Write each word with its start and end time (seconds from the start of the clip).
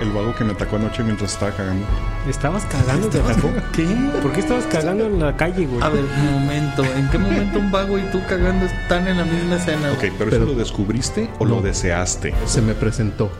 El 0.00 0.10
vago 0.10 0.34
que 0.34 0.42
me 0.44 0.52
atacó 0.52 0.76
anoche 0.76 1.02
mientras 1.04 1.32
estaba 1.34 1.52
cagando. 1.52 1.86
¿Estabas 2.28 2.64
cagando? 2.64 3.08
¿Te 3.08 3.20
atacó? 3.20 3.50
¿Qué? 3.72 3.86
¿Por 4.20 4.32
qué 4.32 4.40
estabas 4.40 4.66
cagando 4.66 5.06
en 5.06 5.20
la 5.20 5.36
calle, 5.36 5.64
güey? 5.66 5.80
A 5.82 5.88
ver, 5.90 6.02
un 6.04 6.32
momento. 6.40 6.82
¿En 6.84 7.08
qué 7.10 7.18
momento 7.18 7.58
un 7.60 7.70
vago 7.70 7.98
y 7.98 8.02
tú 8.10 8.20
cagando 8.28 8.64
están 8.66 9.06
en 9.06 9.18
la 9.18 9.24
misma 9.24 9.56
escena? 9.56 9.92
Ok, 9.92 9.98
güey? 9.98 10.12
pero, 10.18 10.30
Pero- 10.30 10.44
¿eso 10.44 10.52
lo 10.52 10.58
descubriste 10.58 11.30
o 11.38 11.44
No. 11.44 11.56
lo 11.56 11.62
deseaste? 11.62 12.34
Se 12.46 12.60
me 12.62 12.74
presentó. 12.74 13.30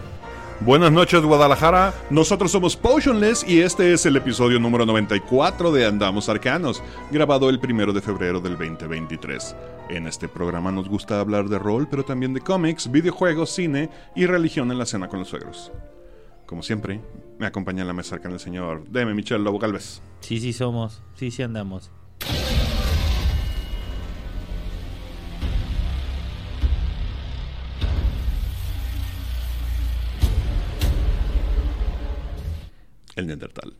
Buenas 0.60 0.92
noches 0.92 1.20
Guadalajara, 1.22 1.92
nosotros 2.10 2.52
somos 2.52 2.76
Potionless 2.76 3.42
y 3.48 3.62
este 3.62 3.92
es 3.92 4.06
el 4.06 4.14
episodio 4.14 4.60
número 4.60 4.86
94 4.86 5.72
de 5.72 5.84
Andamos 5.86 6.28
Arcanos, 6.28 6.80
grabado 7.10 7.50
el 7.50 7.58
primero 7.58 7.92
de 7.92 8.00
febrero 8.00 8.38
del 8.38 8.52
2023. 8.56 9.56
En 9.88 10.06
este 10.06 10.28
programa 10.28 10.70
nos 10.70 10.88
gusta 10.88 11.18
hablar 11.18 11.48
de 11.48 11.58
rol, 11.58 11.88
pero 11.90 12.04
también 12.04 12.32
de 12.32 12.40
cómics, 12.42 12.88
videojuegos, 12.92 13.50
cine 13.50 13.90
y 14.14 14.26
religión 14.26 14.70
en 14.70 14.78
la 14.78 14.86
cena 14.86 15.08
con 15.08 15.18
los 15.18 15.28
suegros. 15.30 15.72
Como 16.52 16.62
siempre, 16.62 17.00
me 17.38 17.46
acompaña 17.46 17.80
en 17.80 17.86
la 17.86 17.94
mesa 17.94 18.16
arcana 18.16 18.34
el 18.34 18.40
señor 18.40 18.86
Deme 18.90 19.14
Michel 19.14 19.42
Lobo 19.42 19.58
Galvez. 19.58 20.02
Sí, 20.20 20.38
sí 20.38 20.52
somos. 20.52 21.02
Sí, 21.14 21.30
sí 21.30 21.42
andamos. 21.42 21.90
el 33.16 33.26
Neandertal. 33.26 33.72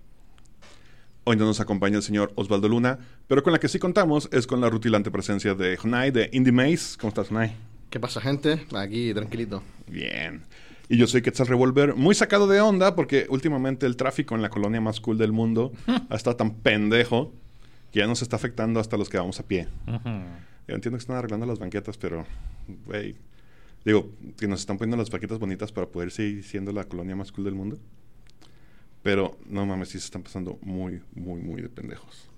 Hoy 1.24 1.36
no 1.36 1.44
nos 1.44 1.60
acompaña 1.60 1.98
el 1.98 2.02
señor 2.02 2.32
Osvaldo 2.36 2.70
Luna, 2.70 3.00
pero 3.28 3.42
con 3.42 3.52
la 3.52 3.60
que 3.60 3.68
sí 3.68 3.78
contamos 3.78 4.30
es 4.32 4.46
con 4.46 4.62
la 4.62 4.70
rutilante 4.70 5.10
presencia 5.10 5.54
de 5.54 5.78
Hunay 5.84 6.10
de 6.10 6.30
Indie 6.32 6.52
Maze. 6.52 6.96
¿Cómo 6.98 7.10
estás, 7.10 7.30
Hunay? 7.30 7.54
¿Qué 7.90 8.00
pasa, 8.00 8.22
gente? 8.22 8.64
Aquí, 8.74 9.12
tranquilito. 9.12 9.62
Bien. 9.86 10.46
Y 10.92 10.98
yo 10.98 11.06
soy 11.06 11.22
Quetzal 11.22 11.46
Revolver, 11.46 11.94
muy 11.94 12.14
sacado 12.14 12.46
de 12.46 12.60
onda 12.60 12.94
porque 12.94 13.24
últimamente 13.30 13.86
el 13.86 13.96
tráfico 13.96 14.34
en 14.34 14.42
la 14.42 14.50
colonia 14.50 14.78
más 14.78 15.00
cool 15.00 15.16
del 15.16 15.32
mundo 15.32 15.72
ha 16.10 16.14
estado 16.14 16.36
tan 16.36 16.56
pendejo 16.56 17.32
que 17.90 18.00
ya 18.00 18.06
nos 18.06 18.20
está 18.20 18.36
afectando 18.36 18.78
hasta 18.78 18.98
los 18.98 19.08
que 19.08 19.16
vamos 19.16 19.40
a 19.40 19.46
pie. 19.46 19.68
Yo 19.86 20.74
entiendo 20.74 20.98
que 20.98 21.00
están 21.00 21.16
arreglando 21.16 21.46
las 21.46 21.58
banquetas, 21.58 21.96
pero, 21.96 22.26
güey, 22.84 23.16
digo, 23.86 24.10
que 24.36 24.46
nos 24.46 24.60
están 24.60 24.76
poniendo 24.76 24.98
las 24.98 25.08
banquetas 25.08 25.38
bonitas 25.38 25.72
para 25.72 25.86
poder 25.86 26.10
seguir 26.10 26.44
siendo 26.44 26.72
la 26.72 26.84
colonia 26.84 27.16
más 27.16 27.32
cool 27.32 27.46
del 27.46 27.54
mundo. 27.54 27.78
Pero, 29.02 29.38
no 29.46 29.64
mames, 29.64 29.88
sí 29.88 29.98
se 29.98 30.04
están 30.04 30.22
pasando 30.22 30.58
muy, 30.60 31.00
muy, 31.14 31.40
muy 31.40 31.62
de 31.62 31.70
pendejos. 31.70 32.28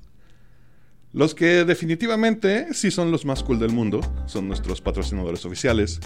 Los 1.14 1.32
que 1.34 1.64
definitivamente 1.64 2.74
sí 2.74 2.90
son 2.90 3.12
los 3.12 3.24
más 3.24 3.44
cool 3.44 3.60
del 3.60 3.70
mundo 3.70 4.00
son 4.26 4.48
nuestros 4.48 4.80
patrocinadores 4.80 5.44
oficiales. 5.46 6.00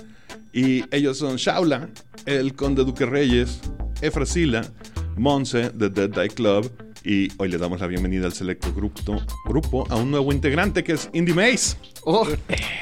Y 0.53 0.85
ellos 0.95 1.17
son 1.17 1.37
Shaula, 1.37 1.89
el 2.27 2.55
Conde 2.55 2.85
Duque 2.85 3.07
Reyes, 3.07 3.59
Efrasila, 4.03 4.71
Monse 5.17 5.71
de 5.71 5.89
Dead 5.89 6.11
Die 6.11 6.29
Club. 6.29 6.71
Y 7.05 7.29
hoy 7.39 7.49
le 7.49 7.57
damos 7.57 7.81
la 7.81 7.87
bienvenida 7.87 8.27
al 8.27 8.35
selecto 8.35 8.71
grupo, 8.75 9.23
grupo 9.47 9.87
a 9.89 9.97
un 9.97 10.11
nuevo 10.11 10.31
integrante 10.31 10.85
que 10.85 10.93
es 10.93 11.09
Indie 11.15 11.35
Maze. 11.35 11.77
¡Oh! 12.05 12.27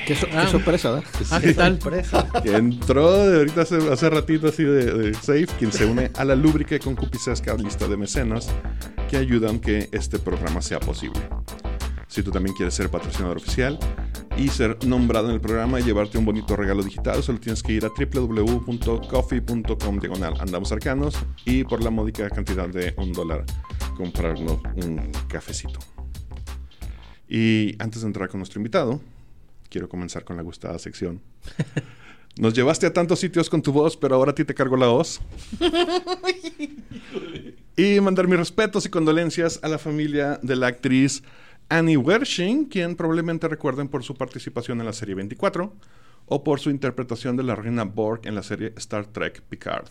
¡Qué, 0.05 0.17
so- 0.17 0.27
qué 0.27 0.47
sorpresa, 0.49 0.99
¿eh? 0.99 1.03
Ah, 1.31 1.41
¿qué 1.41 1.55
tal? 1.55 1.79
Que 2.43 2.57
entró 2.57 3.25
de 3.25 3.37
ahorita 3.39 3.61
hace, 3.63 3.77
hace 3.89 4.11
ratito 4.11 4.49
así 4.49 4.65
de, 4.65 4.93
de 4.93 5.15
safe, 5.15 5.47
quien 5.59 5.71
se 5.71 5.85
une 5.87 6.11
a 6.17 6.25
la 6.25 6.35
lúbrica 6.35 6.75
y 6.75 6.81
concupiscesca 6.81 7.55
lista 7.55 7.87
de 7.87 7.97
mecenas 7.97 8.49
que 9.09 9.17
ayudan 9.17 9.61
que 9.61 9.89
este 9.93 10.19
programa 10.19 10.61
sea 10.61 10.81
posible. 10.81 11.21
Si 12.17 12.23
tú 12.23 12.31
también 12.31 12.57
quieres 12.57 12.73
ser 12.73 12.89
patrocinador 12.89 13.37
oficial 13.37 13.79
y 14.39 14.49
ser 14.49 14.83
nombrado 14.87 15.29
en 15.29 15.35
el 15.35 15.41
programa 15.43 15.81
y 15.81 15.83
llevarte 15.83 16.17
un 16.17 16.25
bonito 16.25 16.57
regalo 16.57 16.83
digital, 16.83 17.23
solo 17.23 17.39
tienes 17.39 17.63
que 17.63 17.75
ir 17.75 17.85
a 17.85 17.91
www.coffee.com 17.91 19.99
diagonal 19.99 20.33
andamos 20.41 20.73
arcanos 20.73 21.15
y 21.45 21.65
por 21.65 21.85
la 21.85 21.91
módica 21.91 22.31
cantidad 22.31 22.71
de 22.71 22.95
un 22.97 23.13
dólar 23.13 23.45
comprarnos 23.99 24.63
un 24.77 25.13
cafecito. 25.29 25.79
Y 27.29 27.77
antes 27.79 28.01
de 28.01 28.07
entrar 28.07 28.31
con 28.31 28.41
nuestro 28.41 28.61
invitado, 28.61 29.03
quiero 29.69 29.87
comenzar 29.87 30.25
con 30.25 30.39
la 30.39 30.43
gustada 30.43 30.79
sección. 30.79 31.21
Nos 32.39 32.55
llevaste 32.55 32.87
a 32.87 32.95
tantos 32.95 33.21
sitios 33.21 33.51
con 33.51 33.61
tu 33.61 33.73
voz, 33.73 33.95
pero 33.95 34.15
ahora 34.15 34.31
a 34.31 34.35
ti 34.35 34.43
te 34.43 34.55
cargo 34.55 34.79
la 34.79 34.87
voz. 34.87 35.21
y 37.77 38.01
mandar 38.01 38.27
mis 38.27 38.39
respetos 38.39 38.87
y 38.87 38.89
condolencias 38.89 39.61
a 39.63 39.69
la 39.69 39.77
familia 39.77 40.41
de 40.43 40.57
la 40.57 40.69
actriz 40.69 41.23
Annie 41.69 41.97
Wershing, 41.97 42.67
quien 42.67 42.95
probablemente 42.95 43.49
recuerden 43.49 43.89
por 43.89 44.05
su 44.05 44.15
participación 44.15 44.79
en 44.81 44.87
la 44.87 44.93
serie 44.93 45.17
24 45.17 45.75
o 46.27 46.45
por 46.45 46.61
su 46.61 46.71
interpretación 46.71 47.37
de 47.37 47.43
la 47.43 47.57
reina 47.57 47.83
Borg 47.85 48.21
en 48.25 48.37
la 48.37 48.45
serie 48.45 48.73
Star 48.77 49.07
Trek 49.07 49.43
Picard. 49.43 49.89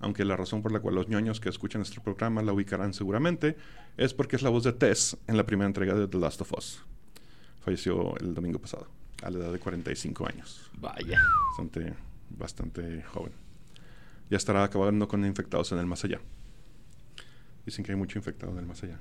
Aunque 0.00 0.24
la 0.24 0.36
razón 0.36 0.62
por 0.62 0.72
la 0.72 0.80
cual 0.80 0.96
los 0.96 1.08
ñoños 1.08 1.38
que 1.38 1.48
escuchan 1.48 1.80
este 1.82 2.00
programa 2.00 2.42
la 2.42 2.52
ubicarán 2.52 2.92
seguramente 2.92 3.56
es 3.96 4.14
porque 4.14 4.34
es 4.34 4.42
la 4.42 4.50
voz 4.50 4.64
de 4.64 4.72
Tess 4.72 5.16
en 5.28 5.36
la 5.36 5.46
primera 5.46 5.68
entrega 5.68 5.94
de 5.94 6.08
The 6.08 6.18
Last 6.18 6.40
of 6.40 6.52
Us. 6.52 6.84
Falleció 7.60 8.16
el 8.18 8.34
domingo 8.34 8.58
pasado, 8.58 8.88
a 9.22 9.30
la 9.30 9.38
edad 9.38 9.52
de 9.52 9.58
45 9.60 10.26
años 10.26 10.70
Vaya. 10.74 11.20
bastante, 11.50 11.94
bastante 12.30 13.02
joven. 13.04 13.32
Ya 14.28 14.36
estará 14.36 14.64
acabando 14.64 15.06
con 15.06 15.24
infectados 15.24 15.70
en 15.70 15.78
el 15.78 15.86
más 15.86 16.04
allá. 16.04 16.20
Dicen 17.64 17.84
que 17.84 17.92
hay 17.92 17.96
mucho 17.96 18.18
infectado 18.18 18.52
en 18.52 18.58
el 18.58 18.66
más 18.66 18.82
allá. 18.82 18.98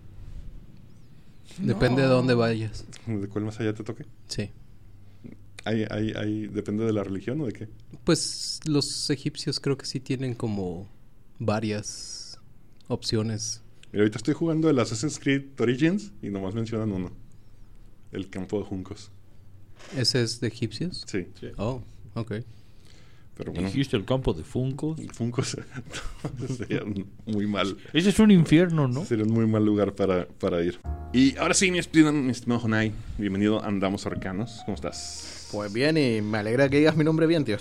Depende 1.60 2.02
de 2.02 2.08
dónde 2.08 2.34
vayas. 2.34 2.86
¿De 3.06 3.28
cuál 3.28 3.46
más 3.46 3.60
allá 3.60 3.74
te 3.74 3.84
toque? 3.84 4.06
Sí. 4.28 4.50
¿Hay, 5.64 5.86
hay, 5.90 6.12
hay, 6.16 6.48
¿Depende 6.48 6.86
de 6.86 6.94
la 6.94 7.04
religión 7.04 7.42
o 7.42 7.46
de 7.46 7.54
qué? 7.54 7.70
Pues 8.04 8.60
los 8.66 9.10
egipcios 9.10 9.60
creo 9.60 9.78
que 9.78 9.86
sí 9.86 10.00
tienen 10.00 10.36
como 10.36 10.88
varias 11.40 12.40
opciones. 12.88 13.62
Mira, 13.92 14.04
ahorita 14.04 14.18
estoy 14.18 14.34
jugando 14.34 14.70
el 14.70 14.78
Assassin's 14.80 15.18
Creed 15.20 15.60
Origins 15.60 16.12
y 16.22 16.30
nomás 16.30 16.54
mencionan 16.54 16.92
uno. 16.92 17.12
El 18.12 18.30
campo 18.30 18.60
de 18.60 18.66
juncos. 18.66 19.12
¿Ese 19.96 20.22
es 20.22 20.40
de 20.40 20.48
egipcios? 20.48 21.04
Sí, 21.08 21.28
Oh, 21.58 21.82
ok. 22.14 22.36
Pero 23.36 23.52
bueno. 23.52 23.68
Dijiste 23.68 23.98
el 23.98 24.06
campo 24.06 24.34
de 24.34 24.44
Funko. 24.44 24.96
Funcos 25.14 25.58
sería 26.58 26.82
muy 27.26 27.48
mal. 27.48 27.78
Ese 27.94 28.10
es 28.10 28.20
un 28.20 28.32
infierno, 28.32 28.88
¿no? 28.88 29.06
Sería 29.06 29.26
un 29.26 29.32
muy 29.34 29.46
mal 29.48 29.64
lugar 29.66 29.94
para, 29.94 30.28
para 30.28 30.62
ir. 30.64 30.80
Y 31.14 31.38
ahora 31.38 31.54
sí, 31.54 31.72
mi 31.72 31.80
estimado, 31.80 32.14
mi 32.14 32.32
estimado 32.32 32.62
Jonai, 32.62 32.92
bienvenido 33.18 33.62
a 33.64 33.68
Andamos 33.68 34.06
Arcanos. 34.06 34.62
¿Cómo 34.66 34.76
estás? 34.76 35.48
Pues 35.52 35.72
bien, 35.74 35.98
y 35.98 36.22
me 36.22 36.38
alegra 36.40 36.70
que 36.70 36.78
digas 36.80 36.96
mi 36.98 37.04
nombre 37.04 37.28
bien, 37.28 37.44
tío. 37.46 37.58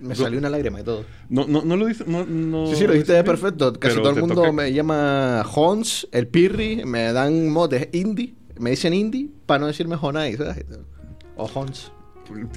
Me 0.00 0.08
Go- 0.10 0.24
salió 0.24 0.38
una 0.38 0.50
lágrima 0.50 0.80
y 0.80 0.84
todo. 0.84 1.04
No, 1.30 1.46
no, 1.46 1.62
no 1.62 1.74
lo 1.76 1.86
dice. 1.86 2.04
No, 2.06 2.24
no 2.26 2.66
Sí, 2.68 2.76
sí, 2.76 2.86
lo 2.86 2.92
dijiste 2.92 3.22
perfecto. 3.24 3.72
Casi 3.72 3.94
pero 3.96 4.02
todo 4.02 4.12
el 4.14 4.20
mundo 4.20 4.34
toca- 4.36 4.52
me 4.52 4.72
llama 4.72 5.42
Hons, 5.54 6.06
el 6.12 6.26
Pirri, 6.28 6.84
me 6.84 7.12
dan 7.12 7.48
motes 7.48 7.88
indie, 7.92 8.34
me 8.60 8.70
dicen 8.70 8.92
indie 8.92 9.28
para 9.46 9.60
no 9.60 9.66
decirme 9.68 9.96
Honai, 10.00 10.36
¿sabes? 10.36 10.64
O 11.36 11.46
Hons. 11.46 11.90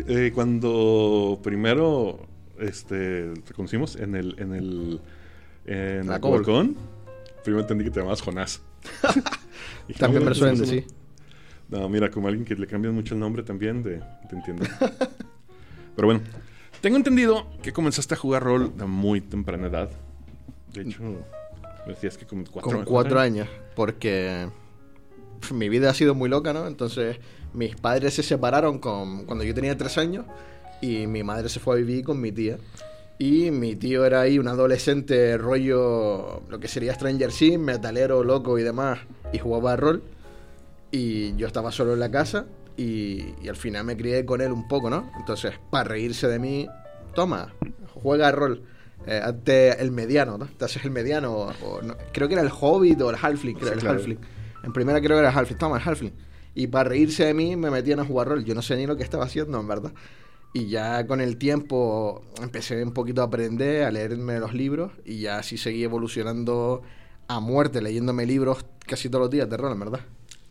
Eh, 0.07 0.31
cuando 0.34 1.40
primero 1.44 2.19
este, 2.59 3.34
te 3.46 3.53
conocimos 3.53 3.96
en 3.96 4.16
el. 4.16 4.36
En 4.40 4.53
el 4.53 5.02
en 5.66 6.08
La 6.08 6.16
el 6.16 6.22
Cobol. 6.22 6.38
balcón, 6.38 6.75
primero 7.44 7.62
entendí 7.62 7.83
que 7.83 7.92
te 7.92 8.00
llamabas 8.00 8.22
Jonás. 8.22 8.62
Dije, 9.88 10.00
También 10.00 10.24
"No, 10.24 10.30
me 10.30 10.30
lo 10.30 10.36
suelen 10.36 10.57
no, 10.57 10.66
no". 10.66 10.72
decir. 10.72 10.88
No, 11.69 11.88
mira, 11.89 12.10
como 12.10 12.28
alguien 12.28 12.45
que 12.45 12.56
le 12.56 12.66
cambian 12.66 12.95
mucho 12.95 13.13
el 13.13 13.19
nombre 13.19 13.44
también, 13.44 13.83
de, 13.83 14.01
te 14.30 14.36
entiendo. 14.36 14.66
Pero 15.95 16.07
bueno, 16.07 16.22
tengo 16.81 16.98
entendido 16.98 17.45
que 17.62 17.72
comenzaste 17.74 18.16
a 18.16 18.18
jugar 18.18 18.42
rol 18.44 18.75
de 18.75 18.86
muy 18.86 19.22
temprana 19.22 19.68
edad. 19.68 19.89
De 20.74 20.81
hecho, 20.81 21.04
me 21.86 21.94
decías 21.94 22.18
que 22.18 22.25
con 22.25 22.45
cuatro, 22.45 22.72
Con 22.72 22.86
cuatro 22.86 23.19
años, 23.19 23.48
porque 23.75 24.48
mi 25.54 25.69
vida 25.69 25.92
ha 25.92 25.94
sido 25.94 26.16
muy 26.16 26.30
loca, 26.30 26.54
¿no? 26.54 26.66
Entonces, 26.68 27.18
mis 27.54 27.75
padres 27.75 28.16
se 28.16 28.24
separaron 28.24 28.80
con, 28.80 29.25
cuando 29.25 29.44
yo 29.44 29.54
tenía 29.54 29.78
tres 29.78 29.98
años 30.00 30.25
y 30.81 31.08
mi 31.08 31.24
madre 31.24 31.50
se 31.50 31.60
fue 31.60 31.76
a 31.76 31.78
vivir 31.78 32.04
con 32.06 32.20
mi 32.22 32.31
tía. 32.31 32.58
Y 33.18 33.52
mi 33.52 33.76
tío 33.76 34.06
era 34.06 34.22
ahí 34.22 34.40
un 34.40 34.48
adolescente 34.48 35.38
rollo, 35.38 36.42
lo 36.50 36.60
que 36.60 36.68
sería 36.70 36.94
Stranger 36.94 37.31
Things, 37.31 37.60
metalero, 37.60 38.24
loco 38.24 38.58
y 38.58 38.64
demás, 38.64 39.00
y 39.34 39.40
jugaba 39.40 39.74
a 39.74 39.76
rol. 39.76 40.02
Y 40.92 41.36
yo 41.36 41.46
estaba 41.48 41.72
solo 41.72 41.94
en 41.94 42.00
la 42.00 42.10
casa 42.10 42.46
y, 42.78 43.26
y 43.42 43.50
al 43.50 43.56
final 43.58 43.84
me 43.84 43.96
crié 43.98 44.26
con 44.26 44.42
él 44.42 44.52
un 44.52 44.68
poco, 44.68 44.90
¿no? 44.90 45.12
Entonces, 45.20 45.54
para 45.70 45.84
reírse 45.90 46.28
de 46.28 46.40
mí, 46.40 46.68
toma, 47.14 47.54
juega 47.94 48.30
a 48.30 48.31
rol. 48.31 48.64
Eh, 49.06 49.76
el 49.80 49.92
mediano, 49.92 50.38
¿no? 50.38 50.46
Te 50.46 50.66
haces 50.66 50.84
el 50.86 50.92
mediano. 50.92 51.34
O, 51.34 51.52
o 51.66 51.81
no- 51.81 51.96
creo 52.12 52.28
que 52.28 52.34
era 52.36 52.44
el 52.44 52.52
Hobbit 52.52 53.00
o 53.02 53.10
el 53.10 53.18
Halfling. 53.22 53.56
Creo, 53.58 53.68
Sí, 53.70 53.74
el 53.76 53.80
claro. 53.81 53.98
Halfling. 53.98 54.20
En 54.64 54.74
primera 54.74 55.00
creo 55.00 55.18
que 55.18 55.20
era 55.22 55.30
el 55.30 55.38
Halfling. 55.38 55.58
Toma, 55.58 55.78
el 55.78 55.84
Halfling. 55.88 56.14
Y 56.56 56.68
para 56.68 56.90
reírse 56.90 57.26
de 57.26 57.34
mí 57.34 57.56
me 57.56 57.70
metían 57.70 58.00
a 58.00 58.06
jugar 58.06 58.28
rol. 58.30 58.44
Yo 58.44 58.56
no 58.56 58.62
sé 58.62 58.76
ni 58.76 58.86
lo 58.88 58.98
que 58.98 59.04
estaba 59.04 59.26
haciendo, 59.26 59.60
en 59.60 59.68
verdad. 59.68 59.92
Y 60.54 60.68
ya 60.68 61.06
con 61.06 61.22
el 61.22 61.38
tiempo 61.38 62.24
empecé 62.42 62.81
un 62.84 62.94
poquito 62.94 63.22
a 63.22 63.25
aprender, 63.25 63.84
a 63.84 63.92
leerme 63.92 64.40
los 64.40 64.54
libros. 64.54 64.92
Y 65.06 65.19
ya 65.22 65.40
así 65.40 65.57
seguí 65.57 65.84
evolucionando 65.84 66.81
a 67.28 67.40
muerte, 67.40 67.81
leyéndome 67.81 68.25
libros 68.25 68.66
casi 68.86 69.10
todos 69.10 69.24
los 69.24 69.30
días 69.30 69.50
de 69.50 69.57
rol, 69.57 69.72
en 69.72 69.80
verdad. 69.80 70.00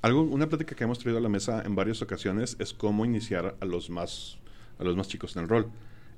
Algo, 0.00 0.22
una 0.22 0.48
plática 0.48 0.76
que 0.76 0.84
hemos 0.84 1.00
traído 1.00 1.18
a 1.18 1.20
la 1.20 1.28
mesa 1.28 1.62
en 1.64 1.74
varias 1.74 2.00
ocasiones 2.02 2.56
es 2.60 2.72
cómo 2.72 3.04
iniciar 3.04 3.56
a 3.60 3.64
los 3.64 3.90
más, 3.90 4.38
a 4.78 4.84
los 4.84 4.96
más 4.96 5.08
chicos 5.08 5.34
en 5.36 5.42
el 5.42 5.48
rol. 5.48 5.70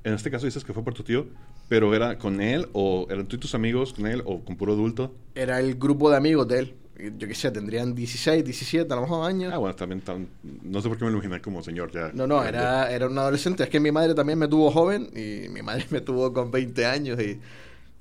En 0.05 0.12
este 0.12 0.31
caso 0.31 0.44
dices 0.44 0.65
que 0.65 0.75
fue 0.75 0.85
por 0.85 0.93
tu 0.93 1.03
tío, 1.03 1.26
pero 1.69 1.94
era 1.94 2.19
con 2.19 2.43
él 2.43 2.69
o 2.75 3.06
eran 3.09 3.26
tú 3.26 3.37
y 3.37 3.38
tus 3.38 3.55
amigos 3.55 3.94
con 3.94 4.06
él 4.06 4.23
o 4.26 4.44
con 4.44 4.56
puro 4.56 4.75
adulto. 4.75 5.15
Era 5.35 5.61
el 5.61 5.76
grupo 5.76 6.11
de 6.11 6.17
amigos 6.17 6.47
de 6.49 6.59
él. 6.59 6.75
Yo 7.17 7.29
qué 7.29 7.35
sé, 7.35 7.50
tendrían 7.50 7.94
16, 7.94 8.44
17, 8.44 8.93
a 8.93 8.97
lo 8.97 9.02
mejor 9.02 9.29
años. 9.29 9.52
Ah, 9.52 9.58
bueno, 9.58 9.75
también 9.75 10.00
tan, 10.00 10.29
no 10.62 10.81
sé 10.81 10.88
por 10.88 10.99
qué 10.99 11.05
me 11.05 11.11
lo 11.11 11.19
imaginé 11.19 11.41
como 11.41 11.62
señor 11.62 11.91
ya. 11.93 12.11
No, 12.12 12.26
no, 12.26 12.44
era, 12.44 12.91
era 12.91 13.06
un 13.06 13.19
adolescente. 13.19 13.62
Es 13.62 13.69
que 13.69 13.81
mi 13.81 13.91
madre 13.91 14.14
también 14.14 14.38
me 14.38 14.49
tuvo 14.49 14.70
joven 14.70 15.11
y 15.14 15.49
mi 15.49 15.62
madre 15.62 15.87
me 15.91 16.00
tuvo 16.00 16.32
con 16.32 16.50
20 16.50 16.87
años 16.87 17.20
y 17.20 17.41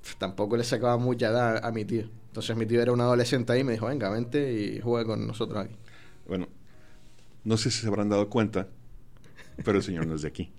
pf, 0.01 0.16
tampoco 0.18 0.57
le 0.57 0.63
sacaba 0.63 0.98
mucha 0.98 1.30
edad 1.30 1.66
a 1.66 1.72
mi 1.72 1.86
tío. 1.86 2.10
Entonces 2.28 2.56
mi 2.56 2.66
tío 2.66 2.81
era 2.81 2.92
un 2.92 3.01
adolescente 3.01 3.54
ahí 3.54 3.62
y 3.62 3.63
me 3.63 3.74
dijo, 3.74 3.88
venga, 3.88 4.10
vente 4.10 4.54
y 4.54 4.80
juega 4.80 5.06
con 5.06 5.25
nosotros 5.25 5.66
aquí. 5.66 5.75
Bueno, 6.28 6.48
no 7.44 7.57
sé 7.57 7.72
si 7.72 7.81
se 7.81 7.88
habrán 7.88 8.10
dado 8.10 8.30
cuenta, 8.30 8.68
pero 9.63 9.78
el 9.78 9.84
señor 9.84 10.06
no 10.06 10.16
es 10.16 10.22
de 10.22 10.28
aquí. 10.28 10.51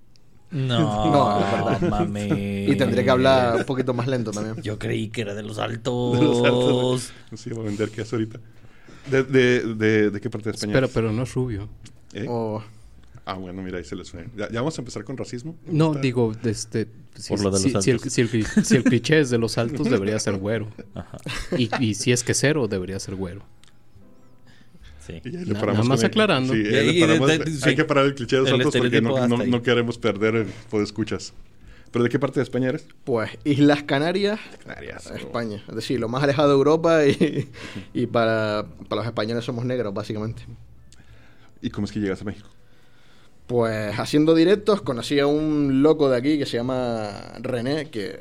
No, 0.68 1.10
No, 1.12 1.40
es 1.40 1.80
verdad. 1.80 1.88
mames. 1.88 2.68
Y 2.68 2.76
tendré 2.76 3.04
que 3.04 3.10
hablar 3.10 3.56
un 3.58 3.64
poquito 3.64 3.94
más 3.94 4.06
lento 4.08 4.30
también. 4.32 4.60
Yo 4.62 4.78
creí 4.78 5.08
que 5.08 5.20
era 5.20 5.34
de 5.34 5.42
los 5.42 5.58
altos. 5.58 6.12
De 6.18 6.24
los 6.24 6.38
altos. 6.44 7.12
No 7.30 7.36
sé, 7.36 7.50
voy 7.54 7.62
a 7.64 7.66
vender 7.68 7.90
qué 7.90 8.02
hace 8.02 8.16
ahorita. 8.16 8.40
¿De, 9.10 9.22
de, 9.22 9.74
de, 9.74 10.10
de 10.10 10.20
qué 10.20 10.28
parte 10.28 10.50
de 10.50 10.56
España? 10.56 10.72
Espera, 10.72 10.86
eres? 10.86 10.94
pero 10.94 11.12
no 11.12 11.22
es 11.22 11.34
rubio. 11.34 11.68
¿Eh? 12.12 12.26
O- 12.28 12.62
Ah, 13.26 13.34
bueno, 13.34 13.62
mira, 13.62 13.78
ahí 13.78 13.84
se 13.84 13.94
les 13.94 14.10
fue. 14.10 14.26
¿Ya, 14.36 14.48
ya 14.50 14.60
vamos 14.60 14.76
a 14.76 14.80
empezar 14.80 15.04
con 15.04 15.16
racismo? 15.16 15.54
No, 15.66 15.88
Está- 15.90 16.00
digo, 16.00 16.32
este, 16.42 16.88
si, 17.14 17.28
Por 17.28 17.44
lo 17.44 17.50
de 17.52 17.58
si- 17.60 17.70
los 17.70 17.84
si 17.84 17.90
el, 17.92 18.00
si 18.00 18.20
el 18.22 18.46
si 18.64 18.76
el 18.76 18.82
cliché 18.82 19.20
es 19.20 19.30
de 19.30 19.38
los 19.38 19.56
altos, 19.56 19.88
debería 19.90 20.18
ser 20.18 20.36
güero. 20.36 20.66
Ajá. 20.94 21.18
Y, 21.56 21.70
y 21.84 21.94
si 21.94 22.10
es 22.10 22.24
quesero, 22.24 22.66
debería 22.66 22.98
ser 22.98 23.14
güero. 23.14 23.42
Sí. 25.10 25.20
Y 25.28 25.32
ya 25.32 25.38
le 25.40 25.52
Nada 25.52 25.82
más 25.84 26.04
aclarando. 26.04 26.52
Sí, 26.52 26.60
Y- 26.60 26.64
ya 26.64 26.70
le 26.70 26.84
y 26.92 27.00
de- 27.00 27.06
paramos- 27.06 27.28
de- 27.28 27.50
sí. 27.50 27.68
Hay 27.68 27.76
que 27.76 27.84
parar 27.84 28.06
el 28.06 28.14
cliché 28.14 28.36
de 28.36 28.42
los 28.42 28.48
El 28.50 28.54
altos 28.56 28.76
porque 28.76 29.00
no, 29.00 29.62
queremos 29.62 29.98
perder 29.98 30.34
el 30.36 30.46
poder 30.70 30.84
escuchas. 30.84 31.32
¿Pero 31.90 32.04
de 32.04 32.08
qué 32.08 32.20
parte 32.20 32.38
de 32.38 32.44
España 32.44 32.68
eres? 32.68 32.86
pues 33.02 33.30
Islas 33.42 33.82
Canarias, 33.82 34.38
Canarias. 34.64 35.10
España. 35.10 35.62
Es 35.68 35.74
decir, 35.74 35.98
lo 35.98 36.08
más 36.08 36.22
alejado 36.22 36.48
de 36.50 36.54
Europa 36.54 37.04
y, 37.04 37.48
y 37.94 38.06
para, 38.06 38.64
para 38.88 39.00
los 39.02 39.06
españoles 39.06 39.44
somos 39.44 39.64
negros, 39.64 39.92
básicamente. 39.92 40.42
¿Y 41.60 41.70
cómo 41.70 41.86
es 41.86 41.92
que 41.92 41.98
llegas 42.00 42.22
a 42.22 42.24
México? 42.24 42.48
Pues 43.48 43.98
haciendo 43.98 44.34
directos 44.36 44.80
conocí 44.82 45.18
a 45.18 45.26
un 45.26 45.82
loco 45.82 46.08
de 46.08 46.16
aquí 46.16 46.38
que 46.38 46.46
se 46.46 46.56
llama 46.58 47.10
René, 47.40 47.90
que 47.90 48.20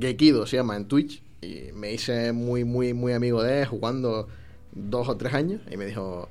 Gekido 0.00 0.46
se 0.46 0.56
llama 0.58 0.76
en 0.76 0.86
Twitch, 0.86 1.22
y 1.40 1.72
me 1.74 1.92
hice 1.92 2.30
muy, 2.32 2.62
muy, 2.62 2.94
muy 2.94 3.12
amigo 3.14 3.42
de 3.42 3.62
él 3.62 3.66
jugando 3.66 4.28
dos 4.72 5.08
o 5.08 5.16
tres 5.16 5.34
años, 5.34 5.60
y 5.70 5.76
me 5.76 5.86
dijo, 5.86 6.28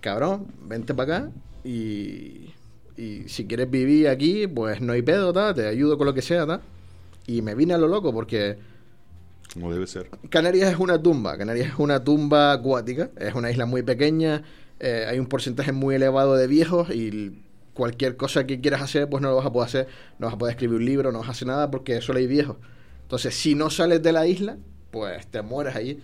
cabrón, 0.00 0.46
vente 0.62 0.94
para 0.94 1.18
acá 1.18 1.30
y, 1.64 2.52
y 2.96 3.24
si 3.28 3.46
quieres 3.46 3.70
vivir 3.70 4.08
aquí, 4.08 4.46
pues 4.46 4.80
no 4.80 4.92
hay 4.92 5.02
pedo, 5.02 5.32
ta, 5.32 5.52
te 5.52 5.66
ayudo 5.66 5.98
con 5.98 6.06
lo 6.06 6.14
que 6.14 6.22
sea, 6.22 6.46
ta. 6.46 6.60
Y 7.26 7.42
me 7.42 7.54
vine 7.54 7.74
a 7.74 7.78
lo 7.78 7.88
loco 7.88 8.12
porque 8.12 8.56
Como 9.52 9.72
debe 9.72 9.86
ser. 9.86 10.08
Canarias 10.30 10.70
es 10.72 10.78
una 10.78 11.02
tumba, 11.02 11.36
Canarias 11.36 11.70
es 11.70 11.78
una 11.78 12.04
tumba 12.04 12.52
acuática, 12.52 13.10
es 13.18 13.34
una 13.34 13.50
isla 13.50 13.66
muy 13.66 13.82
pequeña, 13.82 14.44
eh, 14.78 15.06
hay 15.08 15.18
un 15.18 15.26
porcentaje 15.26 15.72
muy 15.72 15.96
elevado 15.96 16.36
de 16.36 16.46
viejos 16.46 16.90
y 16.90 17.42
cualquier 17.74 18.16
cosa 18.16 18.46
que 18.46 18.60
quieras 18.60 18.80
hacer 18.82 19.08
pues 19.08 19.22
no 19.22 19.30
lo 19.30 19.36
vas 19.36 19.46
a 19.46 19.52
poder 19.52 19.66
hacer, 19.66 19.88
no 20.18 20.26
vas 20.26 20.34
a 20.34 20.38
poder 20.38 20.52
escribir 20.54 20.76
un 20.76 20.84
libro, 20.84 21.12
no 21.12 21.18
vas 21.18 21.28
a 21.28 21.32
hacer 21.32 21.48
nada 21.48 21.70
porque 21.70 22.00
solo 22.00 22.20
hay 22.20 22.26
viejos. 22.26 22.56
Entonces 23.02 23.34
si 23.34 23.54
no 23.54 23.70
sales 23.70 24.02
de 24.02 24.12
la 24.12 24.26
isla, 24.26 24.56
pues 24.90 25.26
te 25.26 25.42
mueres 25.42 25.74
allí. 25.74 26.00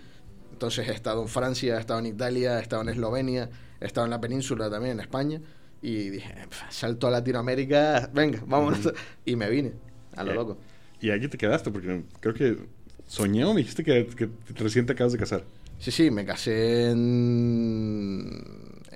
Entonces 0.63 0.87
he 0.87 0.93
estado 0.93 1.21
en 1.21 1.27
Francia, 1.27 1.75
he 1.75 1.79
estado 1.81 1.99
en 1.99 2.05
Italia, 2.05 2.57
he 2.57 2.61
estado 2.61 2.83
en 2.83 2.87
Eslovenia, 2.87 3.49
he 3.81 3.85
estado 3.85 4.05
en 4.05 4.11
la 4.11 4.21
península 4.21 4.69
también, 4.69 4.93
en 4.93 5.01
España, 5.01 5.41
y 5.81 6.09
dije, 6.09 6.33
"Pf, 6.47 6.61
salto 6.69 7.05
a 7.07 7.11
Latinoamérica, 7.11 8.09
venga, 8.13 8.41
vámonos. 8.47 8.79
Y 9.25 9.35
me 9.35 9.49
vine, 9.49 9.73
a 10.15 10.23
lo 10.23 10.31
Eh, 10.31 10.35
loco. 10.35 10.57
Y 11.01 11.09
aquí 11.11 11.27
te 11.27 11.37
quedaste 11.37 11.69
porque 11.69 12.03
creo 12.21 12.33
que 12.33 12.57
soñé 13.05 13.43
o 13.43 13.53
me 13.53 13.59
dijiste 13.59 13.83
que, 13.83 14.07
que 14.07 14.29
recién 14.55 14.85
te 14.85 14.93
acabas 14.93 15.11
de 15.11 15.19
casar. 15.19 15.43
Sí, 15.79 15.91
sí, 15.91 16.09
me 16.09 16.23
casé 16.23 16.91
en, 16.91 18.31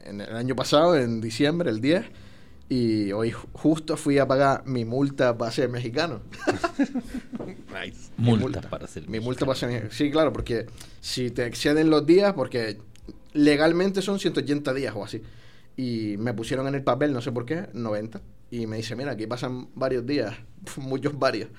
en 0.06 0.22
el 0.22 0.38
año 0.38 0.56
pasado, 0.56 0.96
en 0.96 1.20
diciembre, 1.20 1.70
el 1.70 1.82
10, 1.82 2.06
y 2.70 3.12
hoy 3.14 3.32
ju- 3.32 3.48
justo 3.54 3.96
fui 3.98 4.18
a 4.18 4.28
pagar 4.28 4.64
mi 4.66 4.84
multa 4.86 5.38
para 5.38 5.52
ser 5.52 5.70
mexicano. 5.70 6.22
Nice. 7.38 8.12
Multa, 8.18 8.42
multa. 8.44 8.62
para 8.70 8.88
ser. 8.88 9.08
mi 9.08 9.20
multa 9.20 9.46
para 9.46 9.58
ser 9.58 9.70
mexicano. 9.70 9.94
Sí, 9.94 10.12
claro, 10.12 10.34
porque 10.34 10.66
si 11.00 11.30
te 11.32 11.46
exceden 11.46 11.90
los 11.90 12.06
días, 12.06 12.34
porque 12.34 12.78
legalmente 13.34 14.02
son 14.02 14.20
180 14.20 14.74
días 14.74 14.94
o 14.96 15.04
así, 15.04 15.22
y 15.76 16.16
me 16.18 16.34
pusieron 16.34 16.68
en 16.68 16.76
el 16.76 16.84
papel, 16.84 17.14
no 17.14 17.22
sé 17.22 17.32
por 17.32 17.46
qué, 17.46 17.68
90, 17.74 18.22
y 18.52 18.66
me 18.68 18.78
dice, 18.78 18.96
mira, 18.96 19.12
aquí 19.12 19.28
pasan 19.28 19.70
varios 19.76 20.06
días, 20.06 20.34
muchos 20.78 21.18
varios, 21.18 21.50